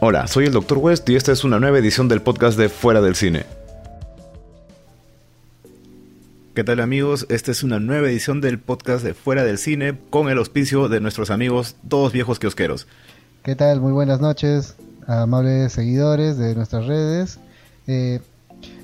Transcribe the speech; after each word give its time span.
Hola, 0.00 0.26
soy 0.26 0.46
el 0.46 0.52
Dr. 0.52 0.78
West 0.78 1.08
y 1.08 1.14
esta 1.14 1.32
es 1.32 1.44
una 1.44 1.60
nueva 1.60 1.78
edición 1.78 2.08
del 2.08 2.20
podcast 2.20 2.58
de 2.58 2.68
Fuera 2.68 3.00
del 3.00 3.14
Cine. 3.14 3.46
¿Qué 6.54 6.64
tal 6.64 6.80
amigos? 6.80 7.26
Esta 7.30 7.52
es 7.52 7.62
una 7.62 7.78
nueva 7.78 8.08
edición 8.08 8.40
del 8.40 8.58
podcast 8.58 9.04
de 9.04 9.14
Fuera 9.14 9.44
del 9.44 9.56
Cine 9.56 9.98
con 10.10 10.28
el 10.28 10.38
auspicio 10.38 10.88
de 10.88 11.00
nuestros 11.00 11.30
amigos 11.30 11.76
Todos 11.88 12.12
Viejos 12.12 12.38
Kiosqueros. 12.38 12.86
¿Qué 13.44 13.54
tal? 13.54 13.80
Muy 13.80 13.92
buenas 13.92 14.20
noches, 14.20 14.74
amables 15.06 15.72
seguidores 15.72 16.38
de 16.38 16.54
nuestras 16.54 16.86
redes. 16.86 17.38
Eh, 17.86 18.20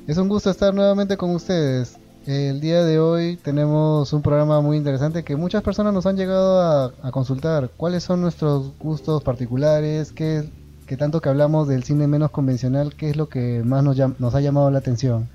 es 0.07 0.17
un 0.17 0.29
gusto 0.29 0.49
estar 0.51 0.73
nuevamente 0.73 1.17
con 1.17 1.31
ustedes. 1.31 1.97
El 2.27 2.61
día 2.61 2.85
de 2.85 3.01
hoy 3.01 3.37
tenemos 3.37 4.13
un 4.13 4.23
programa 4.23 4.61
muy 4.61 4.77
interesante 4.77 5.25
que 5.25 5.37
muchas 5.37 5.63
personas 5.63 5.93
nos 5.93 6.07
han 6.07 6.17
llegado 6.17 6.93
a, 7.03 7.11
consultar. 7.11 7.71
¿Cuáles 7.77 8.05
son 8.05 8.21
nuestros 8.21 8.73
gustos 8.79 9.23
particulares? 9.25 10.13
¿Qué, 10.13 10.49
que 10.91 10.97
tanto 10.97 11.21
que 11.21 11.29
hablamos 11.29 11.69
del 11.69 11.85
cine 11.85 12.09
menos 12.09 12.33
convencional, 12.33 12.97
¿qué 12.97 13.11
es 13.11 13.17
lo 13.17 13.29
que 13.29 13.63
más 13.65 13.85
nos, 13.85 13.97
nos 14.19 14.35
ha 14.35 14.41
llamado 14.41 14.73
la 14.73 14.81
atención? 14.81 15.29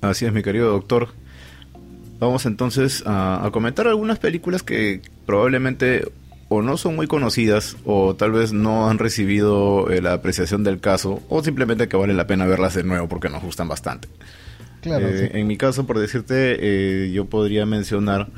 Así 0.00 0.26
es, 0.26 0.32
mi 0.32 0.44
querido 0.44 0.70
doctor. 0.70 1.08
Vamos 2.20 2.46
entonces 2.46 3.02
a, 3.04 3.48
comentar 3.52 3.88
algunas 3.88 4.20
películas 4.20 4.62
que 4.62 5.02
probablemente 5.26 6.12
o 6.48 6.62
no 6.62 6.76
son 6.76 6.94
muy 6.94 7.08
conocidas 7.08 7.78
o 7.84 8.14
tal 8.14 8.30
vez 8.30 8.52
no 8.52 8.88
han 8.88 9.00
recibido 9.00 9.90
eh, 9.90 10.00
la 10.00 10.12
apreciación 10.12 10.62
del 10.62 10.78
caso 10.78 11.20
o 11.28 11.42
simplemente 11.42 11.88
que 11.88 11.96
vale 11.96 12.14
la 12.14 12.28
pena 12.28 12.46
verlas 12.46 12.74
de 12.74 12.84
nuevo 12.84 13.08
porque 13.08 13.28
nos 13.28 13.42
gustan 13.42 13.66
bastante. 13.66 14.06
Claro, 14.82 15.08
eh, 15.08 15.32
En 15.34 15.48
mi 15.48 15.56
caso, 15.56 15.84
por 15.84 15.98
decirte, 15.98 16.58
eh, 16.60 17.10
yo 17.10 17.24
podría 17.24 17.66
mencionar, 17.66 18.28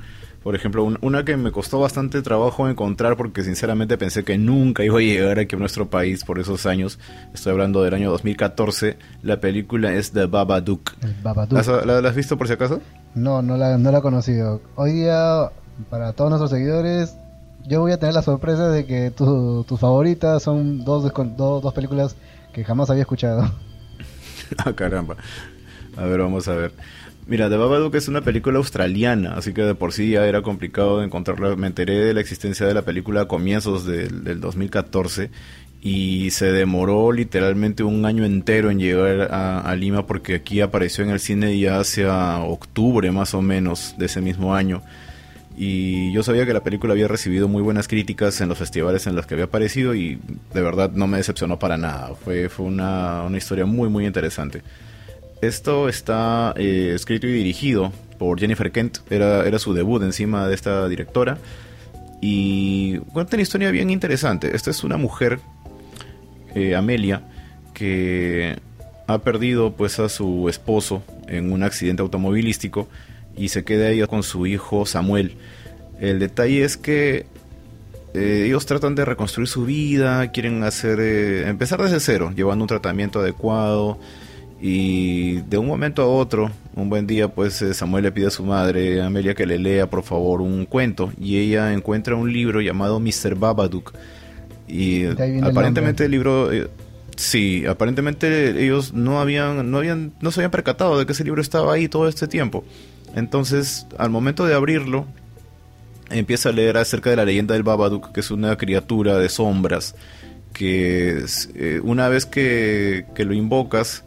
por 0.42 0.54
ejemplo, 0.54 0.84
una 1.00 1.24
que 1.24 1.36
me 1.36 1.52
costó 1.52 1.80
bastante 1.80 2.20
trabajo 2.22 2.68
encontrar 2.68 3.16
porque 3.16 3.42
sinceramente 3.44 3.96
pensé 3.96 4.24
que 4.24 4.38
nunca 4.38 4.84
iba 4.84 4.98
a 4.98 5.02
llegar 5.02 5.38
aquí 5.38 5.54
a 5.54 5.58
nuestro 5.58 5.88
país 5.88 6.24
por 6.24 6.38
esos 6.38 6.66
años. 6.66 6.98
Estoy 7.32 7.52
hablando 7.52 7.82
del 7.82 7.94
año 7.94 8.10
2014. 8.10 8.98
La 9.22 9.40
película 9.40 9.92
es 9.92 10.12
The 10.12 10.26
Babadook. 10.26 10.92
Babadook. 11.22 11.86
¿La, 11.86 11.98
has 11.98 12.14
visto 12.16 12.36
por 12.36 12.48
si 12.48 12.54
acaso? 12.54 12.80
No, 13.14 13.42
no 13.42 13.56
la, 13.56 13.78
no 13.78 13.92
la 13.92 13.98
he 13.98 14.02
conocido. 14.02 14.60
Hoy 14.74 14.92
día, 14.92 15.50
para 15.90 16.12
todos 16.12 16.30
nuestros 16.30 16.50
seguidores, 16.50 17.16
yo 17.66 17.80
voy 17.80 17.92
a 17.92 17.98
tener 17.98 18.14
la 18.14 18.22
sorpresa 18.22 18.68
de 18.68 18.84
que 18.86 19.10
tus 19.10 19.80
favoritas 19.80 20.42
son 20.42 20.84
dos, 20.84 21.12
dos, 21.36 21.62
dos 21.62 21.74
películas 21.74 22.16
que 22.52 22.64
jamás 22.64 22.90
había 22.90 23.02
escuchado. 23.02 23.50
ah, 24.58 24.72
caramba. 24.72 25.16
A 25.96 26.04
ver, 26.04 26.20
vamos 26.20 26.48
a 26.48 26.54
ver. 26.54 26.72
Mira, 27.26 27.48
The 27.48 27.56
Babadook 27.56 27.94
es 27.94 28.08
una 28.08 28.20
película 28.22 28.58
australiana, 28.58 29.34
así 29.34 29.52
que 29.54 29.62
de 29.62 29.76
por 29.76 29.92
sí 29.92 30.10
ya 30.10 30.26
era 30.26 30.42
complicado 30.42 31.04
encontrarla. 31.04 31.54
Me 31.54 31.68
enteré 31.68 32.04
de 32.04 32.14
la 32.14 32.20
existencia 32.20 32.66
de 32.66 32.74
la 32.74 32.82
película 32.82 33.22
a 33.22 33.28
comienzos 33.28 33.86
del, 33.86 34.40
2014 34.40 35.30
y 35.80 36.30
se 36.30 36.50
demoró 36.50 37.12
literalmente 37.12 37.84
un 37.84 38.06
año 38.06 38.24
entero 38.24 38.70
en 38.70 38.80
llegar 38.80 39.28
a, 39.32 39.74
Lima 39.76 40.04
porque 40.04 40.34
aquí 40.34 40.60
apareció 40.60 41.04
en 41.04 41.10
el 41.10 41.20
cine 41.20 41.56
ya 41.58 41.78
hacia 41.78 42.38
octubre 42.40 43.10
más 43.12 43.34
o 43.34 43.42
menos 43.42 43.94
de 43.98 44.06
ese 44.06 44.20
mismo 44.20 44.54
año. 44.54 44.82
Y 45.56 46.12
yo 46.12 46.24
sabía 46.24 46.44
que 46.44 46.54
la 46.54 46.64
película 46.64 46.92
había 46.92 47.08
recibido 47.08 47.46
muy 47.46 47.62
buenas 47.62 47.86
críticas 47.86 48.40
en 48.40 48.48
los 48.48 48.58
festivales 48.58 49.06
en 49.06 49.14
los 49.14 49.26
que 49.26 49.34
había 49.34 49.44
aparecido 49.44 49.94
y 49.94 50.18
de 50.52 50.60
verdad 50.60 50.90
no 50.92 51.06
me 51.06 51.18
decepcionó 51.18 51.58
para 51.58 51.76
nada. 51.76 52.14
Fue, 52.16 52.48
fue 52.48 52.66
una 52.66 53.28
historia 53.36 53.64
muy 53.64 53.88
muy 53.88 54.06
interesante. 54.06 54.62
Esto 55.42 55.88
está 55.88 56.54
eh, 56.56 56.92
escrito 56.94 57.26
y 57.26 57.32
dirigido 57.32 57.92
por 58.16 58.38
Jennifer 58.38 58.70
Kent, 58.70 58.98
era, 59.10 59.44
era 59.44 59.58
su 59.58 59.74
debut 59.74 60.00
encima 60.04 60.46
de 60.46 60.54
esta 60.54 60.88
directora. 60.88 61.38
Y 62.20 62.98
cuenta 63.12 63.34
una 63.34 63.42
historia 63.42 63.72
bien 63.72 63.90
interesante. 63.90 64.54
Esta 64.54 64.70
es 64.70 64.84
una 64.84 64.98
mujer, 64.98 65.40
eh, 66.54 66.76
Amelia, 66.76 67.22
que 67.74 68.56
ha 69.08 69.18
perdido 69.18 69.72
pues 69.72 69.98
a 69.98 70.08
su 70.08 70.48
esposo 70.48 71.02
en 71.26 71.50
un 71.50 71.64
accidente 71.64 72.02
automovilístico 72.02 72.86
y 73.36 73.48
se 73.48 73.64
queda 73.64 73.90
ella 73.90 74.06
con 74.06 74.22
su 74.22 74.46
hijo 74.46 74.86
Samuel. 74.86 75.34
El 75.98 76.20
detalle 76.20 76.62
es 76.62 76.76
que 76.76 77.26
eh, 78.14 78.44
ellos 78.46 78.64
tratan 78.64 78.94
de 78.94 79.04
reconstruir 79.04 79.48
su 79.48 79.64
vida, 79.64 80.30
quieren 80.30 80.62
hacer 80.62 81.00
empezar 81.48 81.82
desde 81.82 81.98
cero, 81.98 82.32
llevando 82.32 82.62
un 82.62 82.68
tratamiento 82.68 83.18
adecuado, 83.18 83.98
y 84.64 85.40
de 85.40 85.58
un 85.58 85.66
momento 85.66 86.02
a 86.02 86.06
otro, 86.06 86.52
un 86.76 86.88
buen 86.88 87.04
día, 87.04 87.26
pues 87.26 87.60
eh, 87.62 87.74
Samuel 87.74 88.04
le 88.04 88.12
pide 88.12 88.28
a 88.28 88.30
su 88.30 88.44
madre, 88.44 89.02
Amelia, 89.02 89.34
que 89.34 89.44
le 89.44 89.58
lea 89.58 89.90
por 89.90 90.04
favor 90.04 90.40
un 90.40 90.66
cuento. 90.66 91.12
Y 91.20 91.38
ella 91.38 91.72
encuentra 91.72 92.14
un 92.14 92.32
libro 92.32 92.60
llamado 92.60 93.00
Mr. 93.00 93.34
Babadook. 93.34 93.92
Y 94.68 95.04
aparentemente 95.42 96.04
el, 96.04 96.12
libro, 96.12 96.52
eh, 96.52 96.70
sí, 97.16 97.66
aparentemente 97.66 98.64
ellos 98.64 98.92
no 98.92 99.20
habían, 99.20 99.68
no 99.68 99.78
habían, 99.78 100.12
no 100.20 100.30
se 100.30 100.38
habían 100.38 100.52
percatado 100.52 100.96
de 100.96 101.06
que 101.06 101.12
ese 101.12 101.24
libro 101.24 101.42
estaba 101.42 101.74
ahí 101.74 101.88
todo 101.88 102.06
este 102.06 102.28
tiempo. 102.28 102.64
Entonces, 103.16 103.88
al 103.98 104.10
momento 104.10 104.46
de 104.46 104.54
abrirlo, 104.54 105.06
empieza 106.08 106.50
a 106.50 106.52
leer 106.52 106.76
acerca 106.76 107.10
de 107.10 107.16
la 107.16 107.24
leyenda 107.24 107.54
del 107.54 107.64
Babadook, 107.64 108.12
que 108.12 108.20
es 108.20 108.30
una 108.30 108.56
criatura 108.56 109.18
de 109.18 109.28
sombras, 109.28 109.96
que 110.52 111.24
eh, 111.56 111.80
una 111.82 112.08
vez 112.08 112.26
que, 112.26 113.06
que 113.16 113.24
lo 113.24 113.34
invocas, 113.34 114.04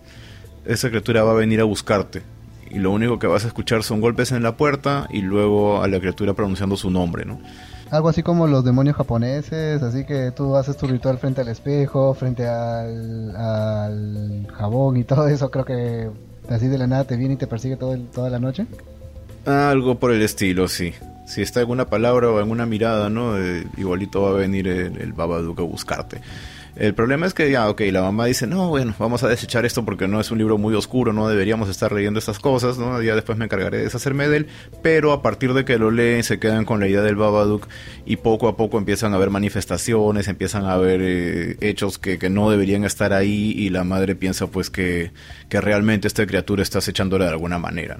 esa 0.65 0.89
criatura 0.89 1.23
va 1.23 1.31
a 1.31 1.35
venir 1.35 1.61
a 1.61 1.63
buscarte. 1.63 2.21
Y 2.69 2.79
lo 2.79 2.91
único 2.91 3.19
que 3.19 3.27
vas 3.27 3.45
a 3.45 3.47
escuchar 3.47 3.83
son 3.83 4.01
golpes 4.01 4.31
en 4.31 4.43
la 4.43 4.57
puerta 4.57 5.07
y 5.09 5.21
luego 5.21 5.81
a 5.81 5.87
la 5.87 5.99
criatura 5.99 6.33
pronunciando 6.33 6.75
su 6.75 6.89
nombre, 6.89 7.25
¿no? 7.25 7.39
Algo 7.91 8.09
así 8.09 8.23
como 8.23 8.47
los 8.47 8.65
demonios 8.65 8.95
japoneses, 8.95 9.81
así 9.83 10.05
que 10.05 10.31
tú 10.31 10.55
haces 10.55 10.75
tu 10.75 10.87
ritual 10.87 11.19
frente 11.19 11.41
al 11.41 11.47
espejo, 11.47 12.13
frente 12.15 12.47
al, 12.47 14.47
jabón 14.57 14.97
y 14.97 15.03
todo 15.03 15.27
eso, 15.27 15.51
creo 15.51 15.65
que 15.65 16.09
así 16.49 16.67
de 16.67 16.79
la 16.79 16.87
nada 16.87 17.03
te 17.03 17.15
viene 17.15 17.35
y 17.35 17.37
te 17.37 17.47
persigue 17.47 17.77
todo 17.77 17.97
toda 18.13 18.29
la 18.29 18.39
noche. 18.39 18.65
Algo 19.45 19.99
por 19.99 20.11
el 20.11 20.23
estilo, 20.23 20.67
sí. 20.67 20.93
Si 21.27 21.41
está 21.41 21.59
alguna 21.59 21.85
palabra 21.85 22.29
o 22.29 22.39
alguna 22.39 22.65
mirada, 22.65 23.09
¿no? 23.09 23.37
Eh, 23.37 23.67
igualito 23.77 24.23
va 24.23 24.31
a 24.31 24.33
venir 24.33 24.67
el, 24.67 24.99
el 24.99 25.13
Babadook 25.13 25.59
a 25.59 25.63
buscarte. 25.63 26.21
El 26.75 26.93
problema 26.93 27.25
es 27.25 27.33
que 27.33 27.49
ya, 27.49 27.69
ok, 27.69 27.81
la 27.91 28.01
mamá 28.01 28.25
dice, 28.25 28.47
no, 28.47 28.67
bueno, 28.67 28.93
vamos 28.99 29.23
a 29.23 29.29
desechar 29.29 29.65
esto 29.65 29.85
porque 29.85 30.09
no 30.09 30.19
es 30.19 30.29
un 30.31 30.37
libro 30.37 30.57
muy 30.57 30.75
oscuro, 30.75 31.13
no 31.13 31.29
deberíamos 31.29 31.69
estar 31.69 31.93
leyendo 31.93 32.19
estas 32.19 32.37
cosas, 32.37 32.77
¿no? 32.77 33.01
Ya 33.01 33.15
después 33.15 33.37
me 33.37 33.45
encargaré 33.45 33.77
de 33.77 33.83
deshacerme 33.85 34.27
de 34.27 34.37
él, 34.37 34.47
pero 34.81 35.13
a 35.13 35.21
partir 35.21 35.53
de 35.53 35.63
que 35.63 35.77
lo 35.77 35.89
leen 35.89 36.23
se 36.25 36.37
quedan 36.37 36.65
con 36.65 36.81
la 36.81 36.87
idea 36.87 37.01
del 37.01 37.15
Babadook 37.15 37.67
y 38.05 38.17
poco 38.17 38.49
a 38.49 38.57
poco 38.57 38.77
empiezan 38.77 39.13
a 39.13 39.15
haber 39.15 39.29
manifestaciones, 39.29 40.27
empiezan 40.27 40.65
a 40.65 40.73
haber 40.73 40.99
eh, 41.01 41.57
hechos 41.61 41.97
que, 41.97 42.19
que, 42.19 42.29
no 42.29 42.49
deberían 42.49 42.83
estar 42.83 43.13
ahí 43.13 43.53
y 43.55 43.69
la 43.69 43.85
madre 43.85 44.15
piensa 44.15 44.47
pues 44.47 44.69
que, 44.69 45.11
que 45.47 45.61
realmente 45.61 46.09
esta 46.09 46.25
criatura 46.25 46.61
está 46.61 46.79
acechándole 46.79 47.23
de 47.23 47.31
alguna 47.31 47.57
manera. 47.57 47.99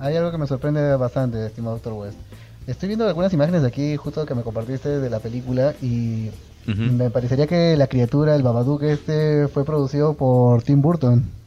hay 0.00 0.16
algo 0.16 0.32
que 0.32 0.38
me 0.38 0.48
sorprende 0.48 0.96
bastante, 0.96 1.46
estimado 1.46 1.76
Doctor 1.76 1.92
West. 1.92 2.18
Estoy 2.66 2.88
viendo 2.88 3.06
algunas 3.06 3.32
imágenes 3.32 3.62
de 3.62 3.68
aquí, 3.68 3.96
justo 3.96 4.26
que 4.26 4.34
me 4.34 4.42
compartiste 4.42 4.98
de 4.98 5.08
la 5.08 5.20
película, 5.20 5.74
y 5.80 6.30
me 6.76 7.10
parecería 7.10 7.46
que 7.46 7.76
la 7.76 7.86
criatura, 7.86 8.36
el 8.36 8.42
Babadook 8.42 8.82
este, 8.82 9.48
fue 9.48 9.64
producido 9.64 10.14
por 10.14 10.62
Tim 10.62 10.82
Burton. 10.82 11.38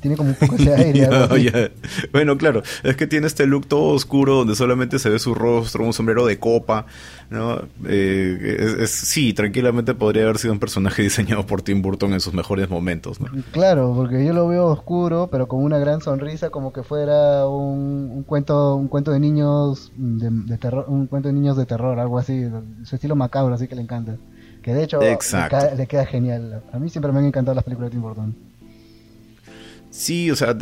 Tiene 0.00 0.16
como 0.16 0.30
un 0.30 0.34
poco 0.34 0.56
de 0.56 0.74
aire. 0.76 1.72
Bueno, 2.12 2.36
claro, 2.38 2.62
es 2.82 2.96
que 2.96 3.06
tiene 3.06 3.26
este 3.26 3.46
look 3.46 3.66
todo 3.66 3.94
oscuro 3.94 4.36
donde 4.36 4.54
solamente 4.54 4.98
se 4.98 5.10
ve 5.10 5.18
su 5.18 5.34
rostro, 5.34 5.84
un 5.84 5.92
sombrero 5.92 6.24
de 6.26 6.38
copa, 6.38 6.86
¿no? 7.28 7.60
Eh, 7.86 8.84
sí, 8.86 9.32
tranquilamente 9.32 9.94
podría 9.94 10.22
haber 10.24 10.38
sido 10.38 10.52
un 10.52 10.58
personaje 10.58 11.02
diseñado 11.08 11.46
por 11.46 11.62
Tim 11.62 11.82
Burton 11.82 12.12
en 12.12 12.20
sus 12.20 12.34
mejores 12.34 12.70
momentos, 12.70 13.20
¿no? 13.20 13.28
Claro, 13.52 13.92
porque 13.94 14.24
yo 14.24 14.32
lo 14.32 14.48
veo 14.48 14.66
oscuro, 14.66 15.28
pero 15.30 15.48
con 15.48 15.62
una 15.62 15.78
gran 15.78 16.00
sonrisa, 16.00 16.50
como 16.50 16.72
que 16.72 16.82
fuera 16.82 17.46
un, 17.48 18.24
cuento, 18.26 18.76
un 18.76 18.88
cuento 18.88 19.10
de 19.10 19.20
niños 19.20 19.92
de, 19.96 20.56
terror, 20.58 20.86
un 20.88 21.06
cuento 21.06 21.28
de 21.28 21.34
niños 21.34 21.56
de 21.56 21.66
terror, 21.66 21.98
algo 21.98 22.18
así, 22.18 22.44
su 22.84 22.94
estilo 22.94 23.16
macabro, 23.16 23.54
así 23.54 23.68
que 23.68 23.74
le 23.74 23.82
encanta. 23.82 24.16
Que 24.68 24.74
de 24.74 24.84
hecho 24.84 25.00
le, 25.00 25.86
queda 25.86 26.04
genial. 26.04 26.62
A 26.74 26.78
mí 26.78 26.90
siempre 26.90 27.10
me 27.10 27.20
han 27.20 27.24
encantado 27.24 27.54
las 27.54 27.64
películas 27.64 27.88
de 27.88 27.92
Tim 27.92 28.02
Burton. 28.02 28.36
Sí, 29.88 30.30
o 30.30 30.36
sea, 30.36 30.54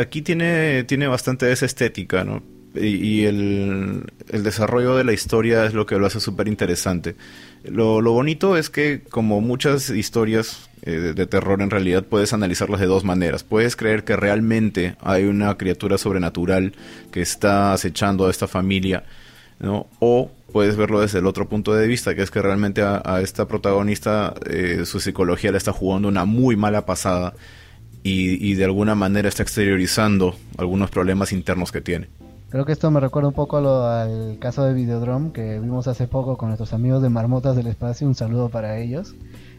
aquí 0.00 0.20
tiene, 0.20 0.82
tiene 0.82 1.06
bastante 1.06 1.52
esa 1.52 1.64
estética, 1.64 2.24
¿no? 2.24 2.42
Y, 2.74 3.22
el, 3.24 4.04
desarrollo 4.32 4.96
de 4.96 5.04
la 5.04 5.12
historia 5.12 5.64
es 5.64 5.74
lo 5.74 5.86
que 5.86 5.96
lo 5.96 6.06
hace 6.06 6.18
súper 6.18 6.48
interesante. 6.48 7.14
Lo, 7.62 8.02
bonito 8.02 8.56
es 8.56 8.68
que, 8.68 9.02
como 9.08 9.40
muchas 9.40 9.90
historias 9.90 10.68
eh, 10.82 11.12
de, 11.14 11.26
terror, 11.26 11.62
en 11.62 11.70
realidad 11.70 12.02
puedes 12.02 12.32
analizarlas 12.32 12.80
de 12.80 12.86
dos 12.86 13.04
maneras. 13.04 13.44
Puedes 13.44 13.76
creer 13.76 14.02
que 14.02 14.16
realmente 14.16 14.96
hay 15.00 15.22
una 15.22 15.56
criatura 15.56 15.98
sobrenatural 15.98 16.72
que 17.12 17.22
está 17.22 17.72
acechando 17.72 18.26
a 18.26 18.30
esta 18.32 18.48
familia, 18.48 19.04
O 19.64 20.30
puedes 20.52 20.76
verlo 20.76 21.00
desde 21.00 21.18
el 21.18 21.26
otro 21.26 21.48
punto 21.48 21.74
de 21.74 21.86
vista, 21.86 22.14
que 22.14 22.22
es 22.22 22.30
que 22.30 22.42
realmente 22.42 22.82
a, 22.82 23.20
esta 23.22 23.46
protagonista 23.46 24.34
eh, 24.46 24.82
su 24.84 25.00
psicología 25.00 25.52
le 25.52 25.58
está 25.58 25.72
jugando 25.72 26.08
una 26.08 26.24
muy 26.24 26.56
mala 26.56 26.84
pasada 26.84 27.34
y, 28.04 28.54
de 28.54 28.64
alguna 28.64 28.94
manera 28.96 29.28
está 29.28 29.44
exteriorizando 29.44 30.34
algunos 30.58 30.90
problemas 30.90 31.32
internos 31.32 31.70
que 31.70 31.80
tiene. 31.80 32.08
Creo 32.50 32.66
que 32.66 32.72
esto 32.72 32.90
me 32.90 33.00
recuerda 33.00 33.28
un 33.28 33.34
poco 33.34 33.58
al 33.58 34.38
caso 34.38 34.64
de 34.64 34.74
Videodrome 34.74 35.32
que 35.32 35.58
vimos 35.60 35.86
hace 35.88 36.06
poco 36.06 36.36
con 36.36 36.48
nuestros 36.48 36.72
amigos 36.72 37.00
de 37.02 37.08
Marmotas 37.08 37.56
del 37.56 37.68
Espacio. 37.68 38.06
Un 38.06 38.14
saludo 38.14 38.48
para 38.48 38.78
ellos. 38.78 39.14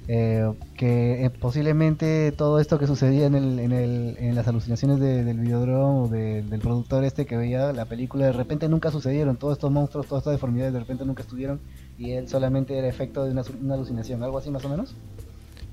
Eh, 0.08 0.52
que 0.76 1.26
eh, 1.26 1.30
posiblemente 1.30 2.32
todo 2.34 2.60
esto 2.60 2.78
que 2.78 2.88
sucedía 2.88 3.26
en, 3.26 3.36
el, 3.36 3.60
en, 3.60 3.72
el, 3.72 4.18
en 4.20 4.36
las 4.36 4.48
alucinaciones 4.48 5.00
del 5.00 5.40
videodrome 5.40 6.02
o 6.02 6.08
del 6.10 6.60
productor 6.60 7.04
este 7.06 7.26
que 7.26 7.38
veía 7.38 7.72
la 7.72 7.86
película, 7.86 8.26
de 8.26 8.34
repente 8.34 8.68
nunca 8.68 8.92
sucedieron, 8.92 9.38
todos 9.38 9.54
estos 9.54 9.72
monstruos, 9.72 10.08
todas 10.08 10.22
estas 10.22 10.34
deformidades 10.34 10.74
de 10.74 10.80
repente 10.80 11.06
nunca 11.06 11.24
estuvieron 11.24 11.60
y 11.98 12.12
él 12.12 12.28
solamente 12.28 12.78
era 12.78 12.88
efecto 12.88 13.24
de 13.24 13.32
una, 13.32 13.44
una 13.62 13.76
alucinación, 13.76 14.24
algo 14.24 14.38
así 14.38 14.52
más 14.52 14.66
o 14.66 14.70
menos. 14.70 14.94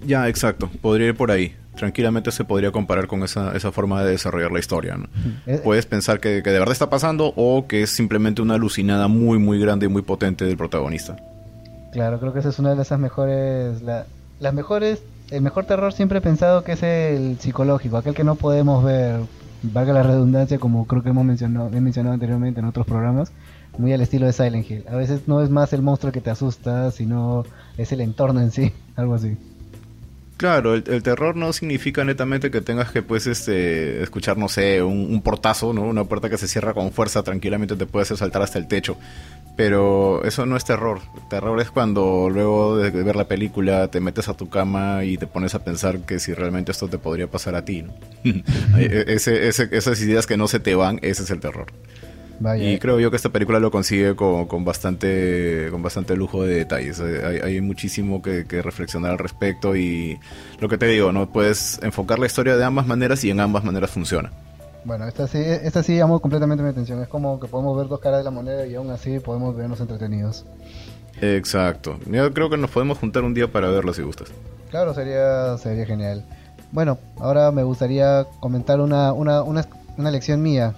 Ya, 0.07 0.29
exacto, 0.29 0.71
podría 0.81 1.09
ir 1.09 1.17
por 1.17 1.31
ahí. 1.31 1.55
Tranquilamente 1.77 2.31
se 2.31 2.45
podría 2.45 2.73
comparar 2.73 3.07
con 3.07 3.23
esa, 3.23 3.55
esa 3.55 3.73
forma 3.73 4.03
de 4.03 4.13
desarrollar 4.13 4.51
la 4.51 4.59
historia. 4.59 4.97
¿no? 4.97 5.09
Eh, 5.47 5.61
Puedes 5.63 5.87
pensar 5.87 6.21
que, 6.21 6.43
que, 6.43 6.51
de 6.51 6.59
verdad 6.59 6.73
está 6.73 6.91
pasando 6.91 7.33
o 7.37 7.67
que 7.67 7.83
es 7.83 7.91
simplemente 7.91 8.43
una 8.43 8.55
alucinada 8.55 9.09
muy, 9.09 9.39
muy 9.39 9.59
grande 9.61 9.87
y 9.87 9.89
muy 9.89 10.03
potente 10.03 10.45
del 10.45 10.57
protagonista. 10.57 11.17
Claro, 11.93 12.21
creo 12.21 12.33
que 12.33 12.39
esa 12.39 12.51
es 12.51 12.59
una 12.59 12.75
de 12.75 12.83
esas 12.83 12.99
mejores, 12.99 13.83
la, 13.83 14.07
las 14.41 14.55
mejores, 14.55 15.03
el 15.31 15.43
mejor 15.43 15.67
terror 15.67 15.93
siempre 15.93 16.19
he 16.19 16.23
pensado 16.23 16.65
que 16.65 16.73
es 16.73 16.83
el 16.83 17.39
psicológico, 17.39 17.99
aquel 17.99 18.15
que 18.15 18.25
no 18.25 18.35
podemos 18.35 18.83
ver, 18.83 19.21
valga 19.63 19.93
la 19.93 20.03
redundancia, 20.03 20.59
como 20.59 20.87
creo 20.87 21.03
que 21.03 21.11
hemos 21.11 21.25
mencionado, 21.25 21.71
he 21.73 21.81
mencionado 21.81 22.15
anteriormente 22.15 22.61
en 22.61 22.67
otros 22.67 22.87
programas, 22.87 23.33
muy 23.79 23.93
al 23.93 24.01
estilo 24.01 24.27
de 24.27 24.33
Silent 24.33 24.69
Hill. 24.69 24.85
A 24.89 24.97
veces 24.97 25.29
no 25.29 25.43
es 25.43 25.51
más 25.51 25.73
el 25.73 25.83
monstruo 25.83 26.13
que 26.13 26.21
te 26.21 26.31
asusta, 26.31 26.91
sino 26.91 27.45
es 27.77 27.93
el 27.93 28.01
entorno 28.01 28.41
en 28.41 28.51
sí, 28.51 28.73
algo 28.97 29.15
así. 29.15 29.37
Claro, 30.41 30.75
el, 30.75 31.03
terror 31.03 31.37
no 31.37 31.53
significa 31.53 32.03
netamente 32.03 32.51
que 32.51 32.63
tengas 32.63 32.91
que 32.91 33.03
pues 33.03 33.27
este 33.27 34.03
escuchar, 34.03 34.39
no 34.39 34.49
sé, 34.49 34.83
un, 34.83 35.21
portazo, 35.21 35.75
¿no? 35.75 35.83
Una 35.83 36.05
puerta 36.05 36.31
que 36.31 36.39
se 36.39 36.49
cierra 36.49 36.73
con 36.73 36.93
fuerza, 36.93 37.23
tranquilamente 37.23 37.77
te 37.77 37.85
puede 37.85 38.05
hacer 38.05 38.17
saltar 38.17 38.41
hasta 38.41 38.59
el 38.59 38.67
techo. 38.67 38.97
Pero 39.55 40.25
eso 40.25 40.47
no 40.47 40.57
es 40.57 40.65
terror. 40.65 41.03
Terror 41.29 41.61
es 41.61 41.71
cuando 41.71 42.31
luego 42.33 42.79
de 42.79 42.89
ver 42.91 43.17
la 43.17 43.29
película 43.29 43.89
te 43.89 44.01
metes 44.01 44.31
a 44.31 44.35
tu 44.35 44.49
cama 44.49 45.05
y 45.05 45.19
te 45.19 45.27
pones 45.27 45.55
a 45.55 45.63
pensar 45.63 46.07
que 46.07 46.19
si 46.19 46.33
realmente 46.33 46.73
esto 46.73 46.89
te 46.89 46.97
podría 46.97 47.27
pasar 47.27 47.55
a 47.55 47.67
ti. 47.67 47.85
E, 48.79 49.05
esas 49.09 50.01
ideas 50.01 50.27
que 50.27 50.39
no 50.39 50.49
se 50.49 50.59
te 50.59 50.75
van, 50.75 51.01
ese 51.03 51.25
es 51.25 51.31
el 51.31 51.41
terror. 51.41 51.67
Y 52.59 52.79
creo 52.79 52.99
yo 52.99 53.11
que 53.11 53.17
esta 53.17 53.29
película 53.29 53.61
lo 53.61 53.71
consigue 53.71 54.17
con, 54.17 54.65
bastante 54.65 55.69
con 55.71 55.83
bastante 55.83 56.17
lujo 56.17 56.43
de 56.43 56.55
detalles. 56.55 57.01
Hay, 57.01 57.61
muchísimo 57.61 58.23
que, 58.23 58.45
reflexionar 58.63 59.13
al 59.13 59.19
respecto 59.19 59.77
y 59.77 60.19
lo 60.59 60.69
que 60.69 60.79
te 60.79 60.87
digo, 60.87 61.13
no 61.13 61.31
puedes 61.31 61.79
enfocar 61.83 62.19
la 62.19 62.27
historia 62.27 62.57
de 62.57 62.65
ambas 62.65 62.87
maneras 62.87 63.23
y 63.25 63.31
en 63.31 63.41
ambas 63.41 63.63
maneras 63.63 63.91
funciona. 63.91 64.31
Bueno, 64.85 65.07
esta 65.07 65.27
sí, 65.27 65.39
esta 65.39 65.83
sí 65.83 65.97
llamó 65.97 66.21
completamente 66.21 66.63
mi 66.63 66.71
atención. 66.71 67.03
Es 67.03 67.09
como 67.09 67.39
que 67.39 67.47
podemos 67.47 67.77
ver 67.77 67.89
dos 67.89 68.01
caras 68.01 68.21
de 68.21 68.25
la 68.25 68.31
moneda 68.31 68.67
y 68.67 68.75
aún 68.75 68.91
así 68.91 69.19
podemos 69.19 69.55
vernos 69.55 69.79
entretenidos. 69.81 70.47
Exacto. 71.21 71.99
Yo 72.07 72.33
creo 72.33 72.49
que 72.49 72.57
nos 72.57 72.71
podemos 72.71 72.97
juntar 72.97 73.23
un 73.25 73.35
día 73.35 73.53
para 73.53 73.69
verlo 73.69 73.93
si 73.93 74.01
gustas. 74.01 74.29
Claro, 74.71 74.95
sería, 74.95 75.59
sería 75.59 75.85
genial. 75.85 76.25
Bueno, 76.73 76.99
ahora 77.19 77.51
me 77.51 77.65
gustaría 77.65 78.25
comentar 78.39 78.81
una, 78.81 79.13
una, 79.13 79.43
una, 79.43 79.67
una 79.99 80.11
lección 80.11 80.41
mía 80.41 80.75